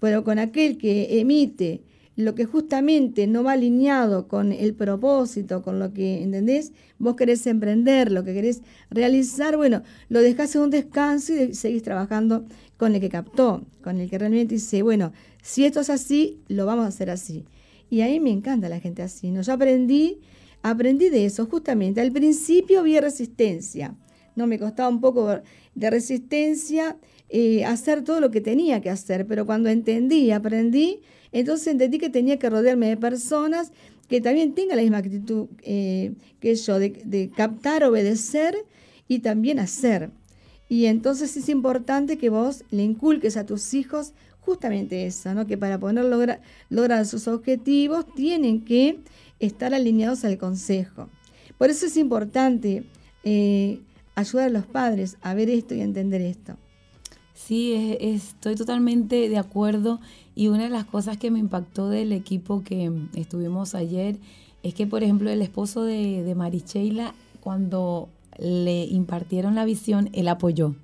pero 0.00 0.22
con 0.22 0.38
aquel 0.38 0.78
que 0.78 1.18
emite 1.18 1.80
lo 2.16 2.34
que 2.34 2.46
justamente 2.46 3.26
no 3.26 3.44
va 3.44 3.52
alineado 3.52 4.26
con 4.26 4.50
el 4.50 4.74
propósito, 4.74 5.62
con 5.62 5.78
lo 5.78 5.92
que, 5.92 6.22
¿entendés? 6.22 6.72
Vos 6.98 7.14
querés 7.14 7.46
emprender, 7.46 8.10
lo 8.10 8.24
que 8.24 8.32
querés 8.32 8.62
realizar, 8.90 9.56
bueno, 9.58 9.82
lo 10.08 10.20
dejás 10.20 10.56
en 10.56 10.62
un 10.62 10.70
descanso 10.70 11.34
y 11.34 11.54
seguís 11.54 11.82
trabajando 11.82 12.46
con 12.78 12.94
el 12.94 13.00
que 13.00 13.10
captó, 13.10 13.66
con 13.82 14.00
el 14.00 14.08
que 14.08 14.18
realmente 14.18 14.54
dice, 14.54 14.82
bueno, 14.82 15.12
si 15.42 15.66
esto 15.66 15.80
es 15.80 15.90
así, 15.90 16.40
lo 16.48 16.64
vamos 16.64 16.86
a 16.86 16.88
hacer 16.88 17.10
así. 17.10 17.44
Y 17.90 18.00
ahí 18.00 18.18
me 18.18 18.30
encanta 18.30 18.68
la 18.68 18.80
gente 18.80 19.02
así. 19.02 19.30
¿no? 19.30 19.42
Yo 19.42 19.52
aprendí, 19.52 20.20
aprendí 20.62 21.10
de 21.10 21.26
eso 21.26 21.46
justamente. 21.46 22.00
Al 22.00 22.12
principio 22.12 22.80
había 22.80 23.00
resistencia. 23.00 23.94
No 24.34 24.46
me 24.46 24.58
costaba 24.58 24.88
un 24.88 25.00
poco 25.00 25.40
de 25.74 25.90
resistencia 25.90 26.96
eh, 27.28 27.64
hacer 27.64 28.02
todo 28.02 28.20
lo 28.20 28.30
que 28.30 28.40
tenía 28.40 28.80
que 28.80 28.90
hacer, 28.90 29.26
pero 29.26 29.46
cuando 29.46 29.68
entendí, 29.68 30.30
aprendí, 30.30 31.00
entonces 31.32 31.68
entendí 31.68 31.98
que 31.98 32.10
tenía 32.10 32.38
que 32.38 32.50
rodearme 32.50 32.88
de 32.88 32.96
personas 32.96 33.72
que 34.08 34.20
también 34.20 34.54
tengan 34.54 34.76
la 34.76 34.82
misma 34.82 34.98
actitud 34.98 35.48
eh, 35.62 36.12
que 36.40 36.54
yo, 36.54 36.78
de, 36.78 37.30
captar, 37.36 37.84
obedecer 37.84 38.56
y 39.08 39.20
también 39.20 39.58
hacer. 39.58 40.10
Y 40.68 40.86
entonces 40.86 41.36
es 41.36 41.48
importante 41.48 42.18
que 42.18 42.30
vos 42.30 42.64
le 42.70 42.82
inculques 42.82 43.36
a 43.36 43.46
tus 43.46 43.74
hijos 43.74 44.12
justamente 44.40 45.06
eso, 45.06 45.34
¿no? 45.34 45.46
que 45.46 45.58
para 45.58 45.78
poder 45.78 46.04
lograr, 46.04 46.40
lograr 46.70 47.04
sus 47.06 47.26
objetivos 47.26 48.06
tienen 48.14 48.64
que 48.64 49.00
estar 49.40 49.74
alineados 49.74 50.24
al 50.24 50.38
consejo. 50.38 51.08
Por 51.58 51.70
eso 51.70 51.86
es 51.86 51.96
importante 51.96 52.84
eh, 53.24 53.80
ayudar 54.14 54.46
a 54.46 54.50
los 54.50 54.66
padres 54.66 55.16
a 55.22 55.34
ver 55.34 55.50
esto 55.50 55.74
y 55.74 55.80
entender 55.80 56.20
esto. 56.20 56.56
Sí, 57.34 57.96
estoy 58.00 58.54
totalmente 58.54 59.28
de 59.28 59.38
acuerdo 59.38 60.00
y 60.36 60.48
una 60.48 60.64
de 60.64 60.68
las 60.68 60.84
cosas 60.84 61.16
que 61.16 61.30
me 61.30 61.38
impactó 61.38 61.88
del 61.88 62.12
equipo 62.12 62.62
que 62.62 62.92
estuvimos 63.14 63.74
ayer 63.74 64.18
es 64.62 64.74
que, 64.74 64.86
por 64.86 65.02
ejemplo, 65.02 65.30
el 65.30 65.40
esposo 65.40 65.82
de, 65.82 66.22
de 66.22 66.34
Maricheila, 66.34 67.14
cuando 67.40 68.10
le 68.38 68.84
impartieron 68.84 69.54
la 69.54 69.64
visión, 69.64 70.10
él 70.12 70.28
apoyó 70.28 70.76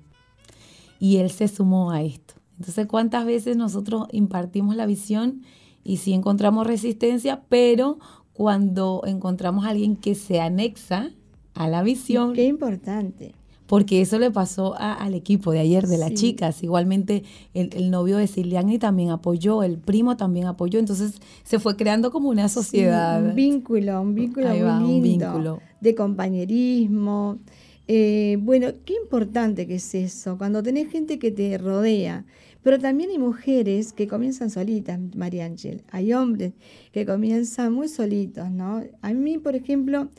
y 0.99 1.17
él 1.17 1.29
se 1.29 1.47
sumó 1.47 1.91
a 1.91 2.01
esto. 2.01 2.33
Entonces, 2.57 2.87
¿cuántas 2.87 3.25
veces 3.25 3.55
nosotros 3.55 4.07
impartimos 4.11 4.75
la 4.75 4.87
visión 4.87 5.43
y 5.83 5.97
sí 5.97 6.13
encontramos 6.13 6.65
resistencia, 6.65 7.43
pero 7.47 7.99
cuando 8.33 9.03
encontramos 9.05 9.65
a 9.65 9.69
alguien 9.69 9.95
que 9.97 10.15
se 10.15 10.41
anexa 10.41 11.11
a 11.53 11.67
la 11.67 11.83
visión... 11.83 12.33
Qué 12.33 12.45
importante 12.45 13.35
porque 13.73 14.01
eso 14.01 14.19
le 14.19 14.29
pasó 14.29 14.75
al 14.77 15.15
equipo 15.15 15.51
de 15.51 15.57
ayer 15.57 15.87
de 15.87 15.97
las 15.97 16.13
chicas. 16.13 16.61
Igualmente 16.61 17.23
el, 17.55 17.89
novio 17.89 18.17
de 18.17 18.27
Ciliani 18.27 18.77
también 18.77 19.09
apoyó, 19.09 19.63
el 19.63 19.79
primo 19.79 20.15
también 20.15 20.45
apoyó, 20.45 20.77
entonces 20.77 21.19
se 21.43 21.57
fue 21.57 21.75
creando 21.75 22.11
como 22.11 22.29
una 22.29 22.49
sociedad. 22.49 23.25
un 23.25 23.33
vínculo, 23.33 23.99
un 23.99 24.13
vínculo 24.13 24.49
muy 24.79 25.01
lindo, 25.01 25.59
de 25.81 25.95
compañerismo. 25.95 27.39
Eh, 27.87 28.37
bueno, 28.41 28.67
qué 28.85 28.93
importante 28.93 29.65
que 29.65 29.77
es 29.77 29.95
eso, 29.95 30.37
cuando 30.37 30.61
tenés 30.61 30.91
gente 30.91 31.17
que 31.17 31.31
te 31.31 31.57
rodea, 31.57 32.25
pero 32.61 32.77
también 32.77 33.09
hay 33.09 33.17
mujeres 33.17 33.91
que 33.91 34.07
comienzan 34.07 34.51
solitas, 34.51 34.99
María 35.15 35.45
Ángel, 35.45 35.81
hay 35.89 36.13
hombres 36.13 36.53
que 36.91 37.07
comienzan 37.07 37.73
muy 37.73 37.87
solitos, 37.87 38.51
¿no? 38.51 38.83
A 39.01 39.13
mí, 39.13 39.39
por 39.39 39.55
ejemplo, 39.55 40.09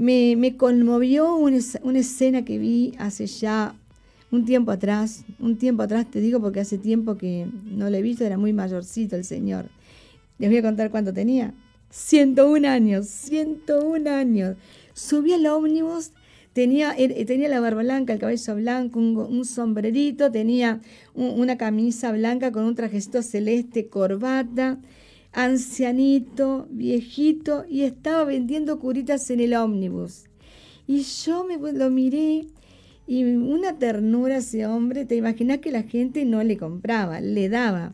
me, 0.00 0.56
conmovió 0.56 1.36
una, 1.36 1.58
escena 1.98 2.44
que 2.44 2.58
vi 2.58 2.94
hace 2.98 3.26
ya 3.26 3.74
un 4.30 4.46
tiempo 4.46 4.70
atrás, 4.70 5.24
un 5.38 5.58
tiempo 5.58 5.82
atrás 5.82 6.10
te 6.10 6.20
digo 6.20 6.40
porque 6.40 6.60
hace 6.60 6.78
tiempo 6.78 7.18
que 7.18 7.46
no 7.66 7.90
lo 7.90 7.96
he 7.96 8.00
visto, 8.02 8.24
era 8.24 8.38
muy 8.38 8.54
mayorcito 8.54 9.16
el 9.16 9.24
señor. 9.24 9.68
Les 10.38 10.48
voy 10.48 10.58
a 10.58 10.62
contar 10.62 10.90
cuánto 10.90 11.12
tenía. 11.12 11.52
101 11.90 12.66
años, 12.66 13.08
101 13.08 14.08
años. 14.08 14.56
Subí 14.94 15.34
al 15.34 15.44
ómnibus, 15.46 16.12
tenía, 16.54 16.92
er, 16.92 17.26
tenía 17.26 17.50
la 17.50 17.60
barba 17.60 17.82
blanca, 17.82 18.14
el 18.14 18.20
cabello 18.20 18.54
blanco, 18.54 19.00
un, 19.00 19.44
sombrerito, 19.44 20.30
tenía 20.30 20.80
una 21.14 21.58
camisa 21.58 22.10
blanca 22.12 22.52
con 22.52 22.64
un 22.64 22.74
trajecito 22.74 23.22
celeste, 23.22 23.88
corbata 23.88 24.78
ancianito, 25.32 26.66
viejito, 26.70 27.64
y 27.68 27.82
estaba 27.82 28.24
vendiendo 28.24 28.78
curitas 28.78 29.30
en 29.30 29.40
el 29.40 29.54
ómnibus. 29.54 30.24
Y 30.86 31.02
yo 31.02 31.44
me 31.44 31.56
lo 31.72 31.90
miré 31.90 32.46
y 33.10 33.24
una 33.24 33.76
ternura 33.76 34.36
ese 34.36 34.66
hombre, 34.66 35.04
te 35.04 35.16
imaginas 35.16 35.58
que 35.58 35.72
la 35.72 35.82
gente 35.82 36.24
no 36.24 36.44
le 36.44 36.56
compraba, 36.56 37.20
le 37.20 37.48
daba. 37.48 37.92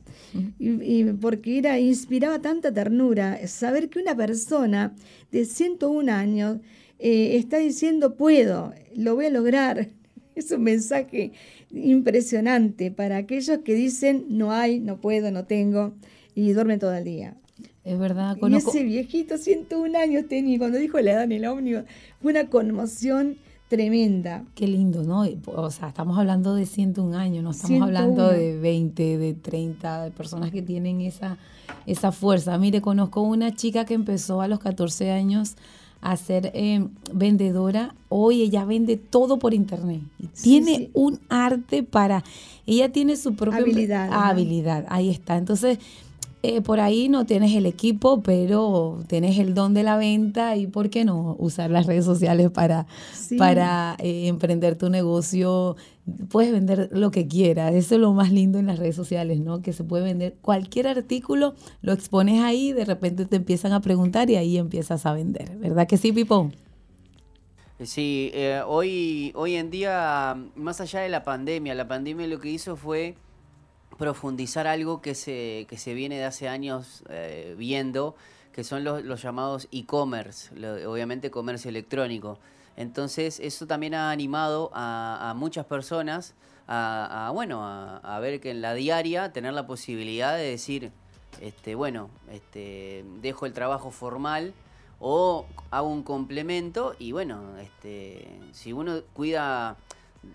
Y, 0.58 1.04
porque 1.04 1.56
era, 1.56 1.78
inspiraba 1.78 2.42
tanta 2.42 2.70
ternura 2.70 3.46
saber 3.46 3.88
que 3.88 3.98
una 3.98 4.14
persona 4.14 4.94
de 5.32 5.46
101 5.46 6.12
años 6.12 6.58
eh, 6.98 7.38
está 7.38 7.56
diciendo 7.56 8.16
puedo, 8.16 8.74
lo 8.94 9.14
voy 9.14 9.24
a 9.24 9.30
lograr. 9.30 9.88
Es 10.34 10.50
un 10.50 10.64
mensaje 10.64 11.32
impresionante 11.70 12.90
para 12.90 13.16
aquellos 13.16 13.60
que 13.60 13.72
dicen 13.72 14.26
no 14.28 14.52
hay, 14.52 14.80
no 14.80 15.00
puedo, 15.00 15.30
no 15.30 15.46
tengo 15.46 15.94
y 16.36 16.52
duerme 16.52 16.78
todo 16.78 16.94
el 16.94 17.02
día. 17.02 17.34
Es 17.82 17.98
verdad. 17.98 18.36
Y 18.40 18.54
ese 18.54 18.84
viejito, 18.84 19.38
101 19.38 19.98
años 19.98 20.24
tenía, 20.28 20.58
cuando 20.58 20.78
dijo 20.78 21.00
la 21.00 21.12
edad 21.12 21.24
en 21.24 21.32
el 21.32 21.46
ómnibus, 21.46 21.84
fue 22.20 22.32
una 22.32 22.48
conmoción 22.48 23.38
tremenda. 23.68 24.44
Qué 24.54 24.68
lindo, 24.68 25.02
¿no? 25.02 25.24
O 25.46 25.70
sea, 25.70 25.88
estamos 25.88 26.18
hablando 26.18 26.54
de 26.54 26.66
101 26.66 27.16
años, 27.16 27.42
no 27.42 27.50
estamos 27.52 27.82
hablando 27.82 28.28
de 28.28 28.58
20, 28.58 29.18
de 29.18 29.34
30, 29.34 30.04
de 30.04 30.10
personas 30.10 30.50
que 30.50 30.62
tienen 30.62 31.00
esa, 31.00 31.38
esa 31.86 32.12
fuerza. 32.12 32.58
Mire, 32.58 32.80
conozco 32.80 33.22
una 33.22 33.54
chica 33.54 33.84
que 33.84 33.94
empezó 33.94 34.42
a 34.42 34.48
los 34.48 34.58
14 34.58 35.10
años 35.10 35.56
a 36.00 36.16
ser 36.16 36.50
eh, 36.54 36.86
vendedora. 37.12 37.94
Hoy 38.08 38.42
ella 38.42 38.64
vende 38.64 38.96
todo 38.96 39.38
por 39.38 39.54
internet. 39.54 40.02
Y 40.18 40.26
tiene 40.26 40.90
un 40.92 41.20
arte 41.28 41.82
para... 41.82 42.22
Ella 42.66 42.90
tiene 42.90 43.16
su 43.16 43.34
propia 43.34 43.60
habilidad. 43.60 44.08
Habilidad, 44.12 44.86
ahí 44.88 45.08
está. 45.08 45.36
Entonces, 45.36 45.78
eh, 46.48 46.62
por 46.62 46.80
ahí 46.80 47.08
no 47.08 47.26
tienes 47.26 47.54
el 47.54 47.66
equipo, 47.66 48.22
pero 48.22 49.02
tienes 49.08 49.38
el 49.38 49.54
don 49.54 49.74
de 49.74 49.82
la 49.82 49.96
venta 49.96 50.56
y 50.56 50.66
por 50.66 50.90
qué 50.90 51.04
no 51.04 51.34
usar 51.38 51.70
las 51.70 51.86
redes 51.86 52.04
sociales 52.04 52.50
para, 52.50 52.86
para 53.36 53.96
eh, 53.98 54.28
emprender 54.28 54.78
tu 54.78 54.88
negocio. 54.88 55.76
Puedes 56.28 56.52
vender 56.52 56.88
lo 56.92 57.10
que 57.10 57.26
quieras, 57.26 57.74
eso 57.74 57.96
es 57.96 58.00
lo 58.00 58.12
más 58.12 58.30
lindo 58.30 58.58
en 58.58 58.66
las 58.66 58.78
redes 58.78 58.94
sociales, 58.94 59.40
¿no? 59.40 59.60
Que 59.60 59.72
se 59.72 59.82
puede 59.82 60.04
vender 60.04 60.36
cualquier 60.40 60.86
artículo, 60.86 61.54
lo 61.82 61.92
expones 61.92 62.40
ahí, 62.42 62.72
de 62.72 62.84
repente 62.84 63.26
te 63.26 63.36
empiezan 63.36 63.72
a 63.72 63.80
preguntar 63.80 64.30
y 64.30 64.36
ahí 64.36 64.56
empiezas 64.56 65.04
a 65.04 65.12
vender, 65.12 65.56
¿verdad 65.58 65.88
que 65.88 65.96
sí, 65.96 66.12
Pipo? 66.12 66.52
Sí, 67.82 68.30
eh, 68.32 68.62
hoy, 68.66 69.32
hoy 69.34 69.56
en 69.56 69.70
día, 69.70 70.36
más 70.54 70.80
allá 70.80 71.00
de 71.00 71.08
la 71.08 71.24
pandemia, 71.24 71.74
la 71.74 71.88
pandemia 71.88 72.26
lo 72.26 72.38
que 72.40 72.50
hizo 72.50 72.76
fue 72.76 73.16
profundizar 73.98 74.66
algo 74.66 75.00
que 75.00 75.14
se, 75.14 75.66
que 75.68 75.78
se 75.78 75.94
viene 75.94 76.18
de 76.18 76.24
hace 76.24 76.48
años 76.48 77.02
eh, 77.08 77.54
viendo, 77.58 78.14
que 78.52 78.64
son 78.64 78.84
los, 78.84 79.04
los 79.04 79.22
llamados 79.22 79.68
e-commerce, 79.72 80.50
obviamente 80.86 81.30
comercio 81.30 81.68
electrónico. 81.68 82.38
Entonces, 82.76 83.40
eso 83.40 83.66
también 83.66 83.94
ha 83.94 84.10
animado 84.10 84.70
a, 84.74 85.32
muchas 85.36 85.64
personas 85.64 86.34
a, 86.68 87.30
bueno, 87.32 87.62
a, 87.64 88.18
ver 88.20 88.40
que 88.40 88.50
en 88.50 88.60
la 88.60 88.74
diaria 88.74 89.32
tener 89.32 89.54
la 89.54 89.66
posibilidad 89.66 90.36
de 90.36 90.44
decir, 90.44 90.92
este, 91.40 91.74
bueno, 91.74 92.10
este, 92.30 93.04
dejo 93.22 93.46
el 93.46 93.52
trabajo 93.52 93.90
formal 93.90 94.52
o 95.00 95.46
hago 95.70 95.88
un 95.88 96.02
complemento 96.02 96.94
y 96.98 97.12
bueno, 97.12 97.56
este, 97.58 98.28
si 98.52 98.72
uno 98.72 99.00
cuida 99.12 99.76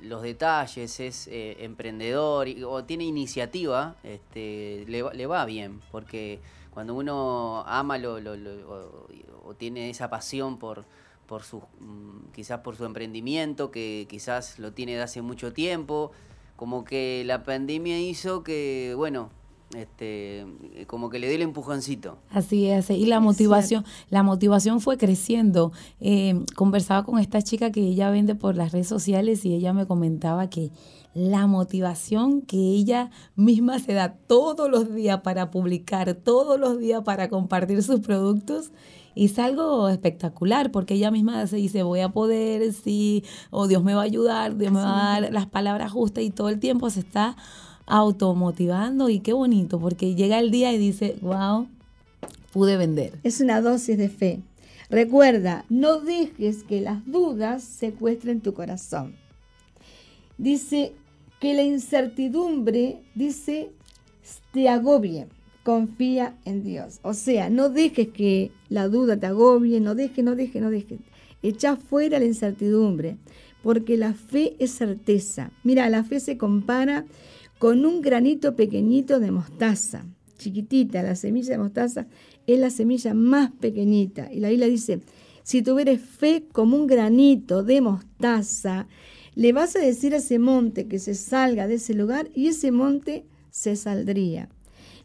los 0.02 0.22
detalles, 0.22 1.00
es 1.00 1.28
eh, 1.28 1.58
emprendedor 1.60 2.48
o 2.66 2.84
tiene 2.84 3.04
iniciativa, 3.06 3.96
este, 4.04 4.86
le, 4.88 5.04
le, 5.14 5.26
va 5.26 5.46
bien, 5.46 5.82
porque 5.92 6.40
cuando 6.72 6.96
uno 6.96 7.64
ama 7.68 7.98
lo, 7.98 8.16
o, 8.16 9.54
tiene 9.56 9.90
esa 9.90 10.10
pasión 10.10 10.58
por, 10.58 10.86
por 11.28 11.44
su, 11.44 11.60
mm, 11.80 12.32
quizás 12.34 12.60
por 12.62 12.76
su 12.76 12.86
emprendimiento, 12.86 13.72
que 13.72 14.08
quizás 14.10 14.60
lo 14.60 14.74
tiene 14.74 14.96
de 14.96 15.02
hace 15.02 15.22
mucho 15.22 15.54
tiempo, 15.54 16.12
como 16.56 16.84
que 16.84 17.24
la 17.26 17.44
pandemia 17.44 18.00
hizo 18.00 18.44
que, 18.44 18.94
bueno, 18.96 19.30
este, 19.76 20.46
como 20.88 21.10
que 21.10 21.20
le 21.20 21.28
dé 21.28 21.36
el 21.36 21.42
empujoncito. 21.42 22.18
Así 22.30 22.68
es, 22.68 22.90
y 22.90 23.06
la 23.06 23.20
motivación, 23.20 23.86
la 24.10 24.24
motivación 24.24 24.82
fue 24.82 24.98
creciendo. 24.98 25.72
Eh, 26.00 26.44
conversaba 26.56 27.04
con 27.04 27.20
esta 27.20 27.42
chica 27.42 27.72
que 27.72 27.82
ella 27.82 28.10
vende 28.10 28.36
por 28.36 28.56
las 28.56 28.72
redes 28.72 28.88
sociales 28.88 29.46
y 29.46 29.54
ella 29.54 29.74
me 29.74 29.86
comentaba 29.86 30.50
que 30.50 30.72
la 31.14 31.46
motivación 31.48 32.42
que 32.42 32.58
ella 32.58 33.12
misma 33.36 33.80
se 33.80 33.94
da 33.94 34.14
todos 34.14 34.70
los 34.70 34.94
días 34.94 35.22
para 35.22 35.52
publicar, 35.52 36.14
todos 36.14 36.60
los 36.60 36.80
días 36.80 37.04
para 37.04 37.28
compartir 37.30 37.84
sus 37.84 38.00
productos, 38.00 38.72
es 39.16 39.38
algo 39.40 39.90
espectacular 39.90 40.72
porque 40.72 40.94
ella 40.94 41.12
misma 41.12 41.46
se 41.48 41.58
dice 41.58 41.84
voy 41.84 42.00
a 42.00 42.10
poder, 42.10 42.72
sí, 42.74 43.26
o 43.50 43.68
Dios 43.68 43.84
me 43.84 43.94
va 43.94 44.02
a 44.02 44.06
ayudar, 44.06 44.58
Dios 44.58 44.72
me 44.72 44.80
va 44.80 45.16
a 45.16 45.22
dar 45.22 45.34
las 45.34 45.48
palabras 45.48 45.92
justas 45.92 46.24
y 46.24 46.30
todo 46.30 46.48
el 46.48 46.60
tiempo 46.60 46.90
se 46.90 47.02
está 47.02 47.36
automotivando 47.92 49.10
y 49.10 49.20
qué 49.20 49.34
bonito, 49.34 49.78
porque 49.78 50.16
llega 50.16 50.40
el 50.40 50.50
día 50.50 50.72
y 50.72 50.78
dice, 50.78 51.18
wow, 51.22 51.68
pude 52.54 52.78
vender. 52.78 53.20
Es 53.24 53.42
una 53.42 53.60
dosis 53.60 53.98
de 53.98 54.08
fe. 54.08 54.40
Recuerda, 54.90 55.66
no 55.68 56.00
dejes 56.00 56.64
que 56.64 56.80
las 56.80 57.06
dudas 57.06 57.64
secuestren 57.64 58.40
tu 58.40 58.54
corazón. 58.54 59.16
Dice 60.38 60.94
que 61.42 61.54
la 61.54 61.64
incertidumbre, 61.64 63.04
dice, 63.14 63.72
te 64.54 64.70
agobie. 64.70 65.28
Confía 65.64 66.38
en 66.46 66.64
Dios. 66.64 67.00
O 67.04 67.14
sea, 67.14 67.50
no 67.50 67.68
dejes 67.68 68.08
que 68.08 68.52
la 68.70 68.88
duda 68.88 69.18
te 69.18 69.28
agobie, 69.28 69.82
no 69.82 69.96
dejes, 69.96 70.24
no 70.24 70.36
dejes, 70.36 70.62
no 70.62 70.72
dejes. 70.72 71.00
Echa 71.44 71.76
fuera 71.76 72.20
la 72.20 72.26
incertidumbre, 72.26 73.18
porque 73.62 73.98
la 73.98 74.14
fe 74.14 74.56
es 74.60 74.72
certeza. 74.72 75.52
Mira, 75.64 75.90
la 75.90 76.06
fe 76.06 76.22
se 76.22 76.38
compara 76.38 77.06
con 77.62 77.86
un 77.86 78.02
granito 78.02 78.56
pequeñito 78.56 79.20
de 79.20 79.30
mostaza, 79.30 80.04
chiquitita, 80.40 81.04
la 81.04 81.16
semilla 81.16 81.52
de 81.52 81.58
mostaza 81.60 82.08
es 82.48 82.58
la 82.58 82.72
semilla 82.72 83.14
más 83.14 83.52
pequeñita. 83.52 84.34
Y 84.34 84.40
la 84.40 84.50
Biblia 84.50 84.68
dice, 84.68 85.02
si 85.44 85.62
tuvieres 85.62 86.02
fe 86.02 86.44
como 86.52 86.76
un 86.76 86.88
granito 86.88 87.62
de 87.62 87.82
mostaza, 87.82 88.88
le 89.36 89.54
vas 89.54 89.76
a 89.76 89.80
decir 89.80 90.16
a 90.16 90.18
ese 90.18 90.40
monte 90.40 90.88
que 90.88 90.98
se 90.98 91.14
salga 91.14 91.68
de 91.68 91.76
ese 91.76 91.94
lugar 91.94 92.32
y 92.34 92.48
ese 92.48 92.72
monte 92.72 93.26
se 93.52 93.76
saldría. 93.76 94.50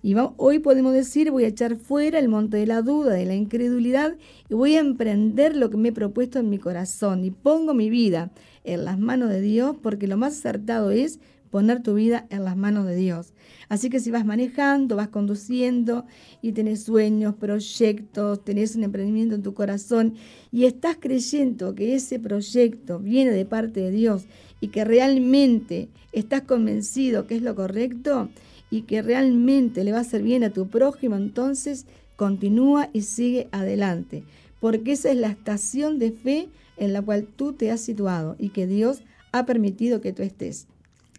Y 0.03 0.15
hoy 0.39 0.59
podemos 0.59 0.95
decir, 0.95 1.31
voy 1.31 1.45
a 1.45 1.49
echar 1.49 1.77
fuera 1.77 2.19
el 2.19 2.29
monte 2.29 2.57
de 2.57 2.67
la 2.67 2.81
duda, 2.81 3.13
de 3.13 3.27
la 3.27 3.35
incredulidad, 3.35 4.17
y 4.49 4.55
voy 4.55 4.77
a 4.77 4.81
emprender 4.81 5.57
lo 5.57 5.69
que 5.69 5.77
me 5.77 5.91
he 5.91 5.93
propuesto 5.93 6.39
en 6.39 6.49
mi 6.49 6.59
corazón. 6.59 7.23
Y 7.23 7.33
pongo 7.33 7.75
mi 7.75 7.91
vida 7.91 8.31
en 8.65 8.87
las 8.87 8.99
manos 8.99 9.29
de 9.29 9.43
Dios, 9.43 9.77
porque 9.83 10.07
lo 10.07 10.17
más 10.17 10.39
acertado 10.39 10.91
es 10.91 11.19
poner 11.57 11.83
tu 11.83 11.95
vida 11.95 12.27
en 12.29 12.45
las 12.45 12.55
manos 12.55 12.85
de 12.85 12.95
Dios. 12.95 13.33
Así 13.71 13.89
que 13.89 13.99
si 13.99 14.11
vas 14.11 14.27
manejando, 14.27 14.95
vas 14.95 15.09
conduciendo 15.09 16.05
y 16.43 16.53
tenés 16.53 16.83
sueños, 16.83 17.35
proyectos, 17.35 18.45
tenés 18.45 18.77
un 18.77 18.85
emprendimiento 18.85 19.35
en 19.35 19.43
tu 19.43 19.55
corazón 19.55 20.17
y 20.53 20.67
estás 20.67 20.99
creyendo 21.01 21.75
que 21.75 21.95
ese 21.95 22.19
proyecto 22.19 22.99
viene 22.99 23.31
de 23.31 23.47
parte 23.47 23.81
de 23.81 23.91
Dios 23.91 24.27
y 24.61 24.69
que 24.69 24.85
realmente 24.85 25.89
estás 26.13 26.43
convencido 26.43 27.27
que 27.27 27.37
es 27.37 27.43
lo 27.43 27.55
correcto 27.55 28.29
y 28.71 28.83
que 28.83 29.01
realmente 29.01 29.83
le 29.83 29.93
va 29.93 29.99
a 29.99 30.03
hacer 30.03 30.23
bien 30.23 30.45
a 30.45 30.51
tu 30.51 30.69
prójimo, 30.69 31.17
entonces 31.17 31.87
continúa 32.17 32.91
y 32.93 33.01
sigue 33.01 33.49
adelante, 33.51 34.25
porque 34.61 34.93
esa 34.93 35.11
es 35.11 35.17
la 35.17 35.29
estación 35.29 35.99
de 35.99 36.11
fe 36.11 36.51
en 36.77 36.93
la 36.93 37.01
cual 37.01 37.27
tú 37.35 37.55
te 37.55 37.71
has 37.71 37.81
situado 37.81 38.37
y 38.39 38.51
que 38.51 38.67
Dios 38.67 39.01
ha 39.33 39.47
permitido 39.47 40.03
que 40.03 40.13
tú 40.13 40.23
estés 40.23 40.67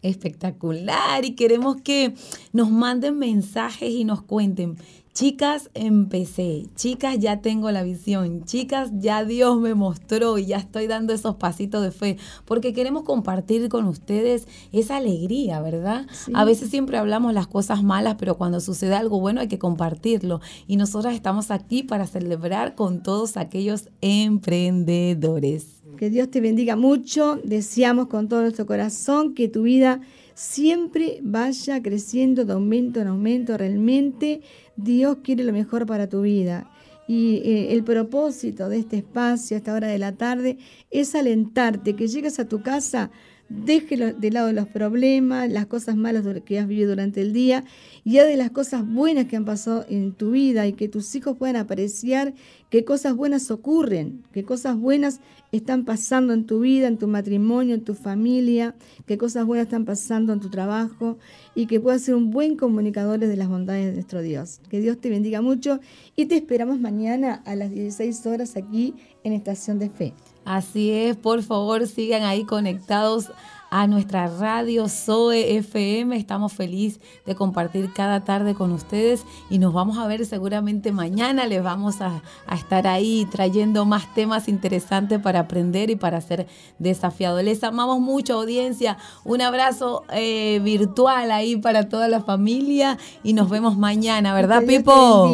espectacular 0.01 1.25
y 1.25 1.35
queremos 1.35 1.81
que 1.81 2.13
nos 2.53 2.71
manden 2.71 3.17
mensajes 3.17 3.89
y 3.91 4.03
nos 4.03 4.21
cuenten. 4.21 4.77
Chicas, 5.17 5.71
empecé. 5.73 6.67
Chicas, 6.75 7.17
ya 7.17 7.41
tengo 7.41 7.71
la 7.71 7.81
visión. 7.81 8.43
Chicas, 8.43 8.91
ya 8.99 9.25
Dios 9.25 9.59
me 9.59 9.73
mostró 9.73 10.37
y 10.37 10.45
ya 10.45 10.57
estoy 10.57 10.85
dando 10.85 11.11
esos 11.11 11.37
pasitos 11.37 11.81
de 11.81 11.89
fe. 11.89 12.17
Porque 12.45 12.71
queremos 12.71 13.01
compartir 13.01 13.67
con 13.67 13.87
ustedes 13.87 14.47
esa 14.71 14.97
alegría, 14.97 15.59
¿verdad? 15.59 16.05
A 16.35 16.45
veces 16.45 16.69
siempre 16.69 16.99
hablamos 16.99 17.33
las 17.33 17.47
cosas 17.47 17.81
malas, 17.81 18.17
pero 18.19 18.37
cuando 18.37 18.59
sucede 18.59 18.93
algo 18.93 19.19
bueno 19.19 19.41
hay 19.41 19.47
que 19.47 19.57
compartirlo. 19.57 20.39
Y 20.67 20.75
nosotras 20.75 21.15
estamos 21.15 21.49
aquí 21.49 21.81
para 21.81 22.05
celebrar 22.05 22.75
con 22.75 23.01
todos 23.01 23.37
aquellos 23.37 23.89
emprendedores. 24.01 25.76
Que 25.97 26.11
Dios 26.11 26.29
te 26.29 26.41
bendiga 26.41 26.75
mucho. 26.75 27.41
Deseamos 27.43 28.07
con 28.07 28.29
todo 28.29 28.41
nuestro 28.41 28.67
corazón 28.67 29.33
que 29.33 29.47
tu 29.49 29.63
vida 29.63 29.99
siempre 30.35 31.19
vaya 31.23 31.81
creciendo 31.81 32.45
de 32.45 32.53
aumento 32.53 33.01
en 33.01 33.07
aumento. 33.07 33.57
Realmente 33.57 34.41
Dios 34.75 35.17
quiere 35.23 35.43
lo 35.43 35.53
mejor 35.53 35.87
para 35.87 36.07
tu 36.07 36.21
vida. 36.21 36.69
Y 37.07 37.37
eh, 37.37 37.73
el 37.73 37.83
propósito 37.83 38.69
de 38.69 38.79
este 38.79 38.97
espacio 38.97 39.55
a 39.55 39.59
esta 39.59 39.73
hora 39.73 39.87
de 39.87 39.97
la 39.97 40.11
tarde 40.11 40.57
es 40.91 41.15
alentarte, 41.15 41.95
que 41.95 42.07
llegues 42.07 42.39
a 42.39 42.47
tu 42.47 42.61
casa 42.61 43.09
Deje 43.49 43.95
de 43.95 44.31
lado 44.31 44.51
los 44.51 44.67
problemas, 44.67 45.49
las 45.49 45.67
cosas 45.67 45.95
malas 45.95 46.25
que 46.43 46.59
has 46.59 46.67
vivido 46.67 46.89
durante 46.89 47.21
el 47.21 47.31
día 47.31 47.63
y 48.03 48.13
ya 48.13 48.25
de 48.25 48.35
las 48.35 48.51
cosas 48.51 48.85
buenas 48.85 49.27
que 49.27 49.37
han 49.37 49.45
pasado 49.45 49.85
en 49.87 50.11
tu 50.11 50.31
vida 50.31 50.67
y 50.67 50.73
que 50.73 50.89
tus 50.89 51.15
hijos 51.15 51.37
puedan 51.37 51.55
apreciar 51.55 52.33
qué 52.69 52.83
cosas 52.83 53.15
buenas 53.15 53.49
ocurren, 53.49 54.23
qué 54.33 54.43
cosas 54.43 54.77
buenas 54.77 55.21
están 55.53 55.85
pasando 55.85 56.33
en 56.33 56.45
tu 56.45 56.59
vida, 56.59 56.87
en 56.87 56.97
tu 56.97 57.07
matrimonio, 57.07 57.75
en 57.75 57.85
tu 57.85 57.93
familia, 57.93 58.75
qué 59.05 59.17
cosas 59.17 59.45
buenas 59.45 59.67
están 59.67 59.85
pasando 59.85 60.33
en 60.33 60.41
tu 60.41 60.49
trabajo 60.49 61.17
y 61.55 61.67
que 61.67 61.79
puedas 61.79 62.01
ser 62.01 62.15
un 62.15 62.31
buen 62.31 62.57
comunicador 62.57 63.19
de 63.19 63.35
las 63.37 63.47
bondades 63.47 63.85
de 63.85 63.93
nuestro 63.93 64.21
Dios. 64.21 64.59
Que 64.69 64.81
Dios 64.81 64.99
te 64.99 65.09
bendiga 65.09 65.41
mucho 65.41 65.79
y 66.17 66.25
te 66.25 66.35
esperamos 66.35 66.81
mañana 66.81 67.41
a 67.45 67.55
las 67.55 67.71
16 67.71 68.25
horas 68.25 68.57
aquí 68.57 68.93
en 69.23 69.31
Estación 69.31 69.79
de 69.79 69.89
Fe. 69.89 70.13
Así 70.47 70.91
es, 70.91 71.17
por 71.17 71.43
favor 71.43 71.87
sigan 71.87 72.23
ahí 72.23 72.45
conectados 72.45 73.29
a 73.69 73.85
nuestra 73.85 74.27
radio 74.27 74.87
Zoe 74.87 75.57
FM. 75.57 76.15
Estamos 76.15 76.53
felices 76.53 77.01
de 77.25 77.35
compartir 77.35 77.91
cada 77.91 78.23
tarde 78.23 78.55
con 78.55 78.71
ustedes 78.71 79.25
y 79.49 79.59
nos 79.59 79.73
vamos 79.73 79.97
a 79.97 80.07
ver 80.07 80.25
seguramente 80.25 80.93
mañana. 80.93 81.45
Les 81.47 81.61
vamos 81.61 81.99
a, 81.99 82.21
estar 82.55 82.87
ahí 82.87 83.27
trayendo 83.29 83.83
más 83.83 84.13
temas 84.13 84.47
interesantes 84.47 85.19
para 85.19 85.41
aprender 85.41 85.89
y 85.89 85.97
para 85.97 86.21
ser 86.21 86.47
desafiados. 86.79 87.43
Les 87.43 87.61
amamos 87.65 87.99
mucho, 87.99 88.35
audiencia. 88.35 88.97
Un 89.25 89.41
abrazo 89.41 90.05
eh, 90.13 90.61
virtual 90.63 91.29
ahí 91.31 91.57
para 91.57 91.89
toda 91.89 92.07
la 92.07 92.21
familia 92.21 92.97
y 93.21 93.33
nos 93.33 93.49
vemos 93.49 93.77
mañana, 93.77 94.33
¿verdad, 94.33 94.63
Pipo? 94.65 95.27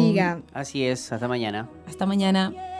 Así 0.52 0.84
es, 0.84 1.12
hasta 1.12 1.28
mañana. 1.28 1.68
Hasta 1.86 2.04
mañana. 2.04 2.73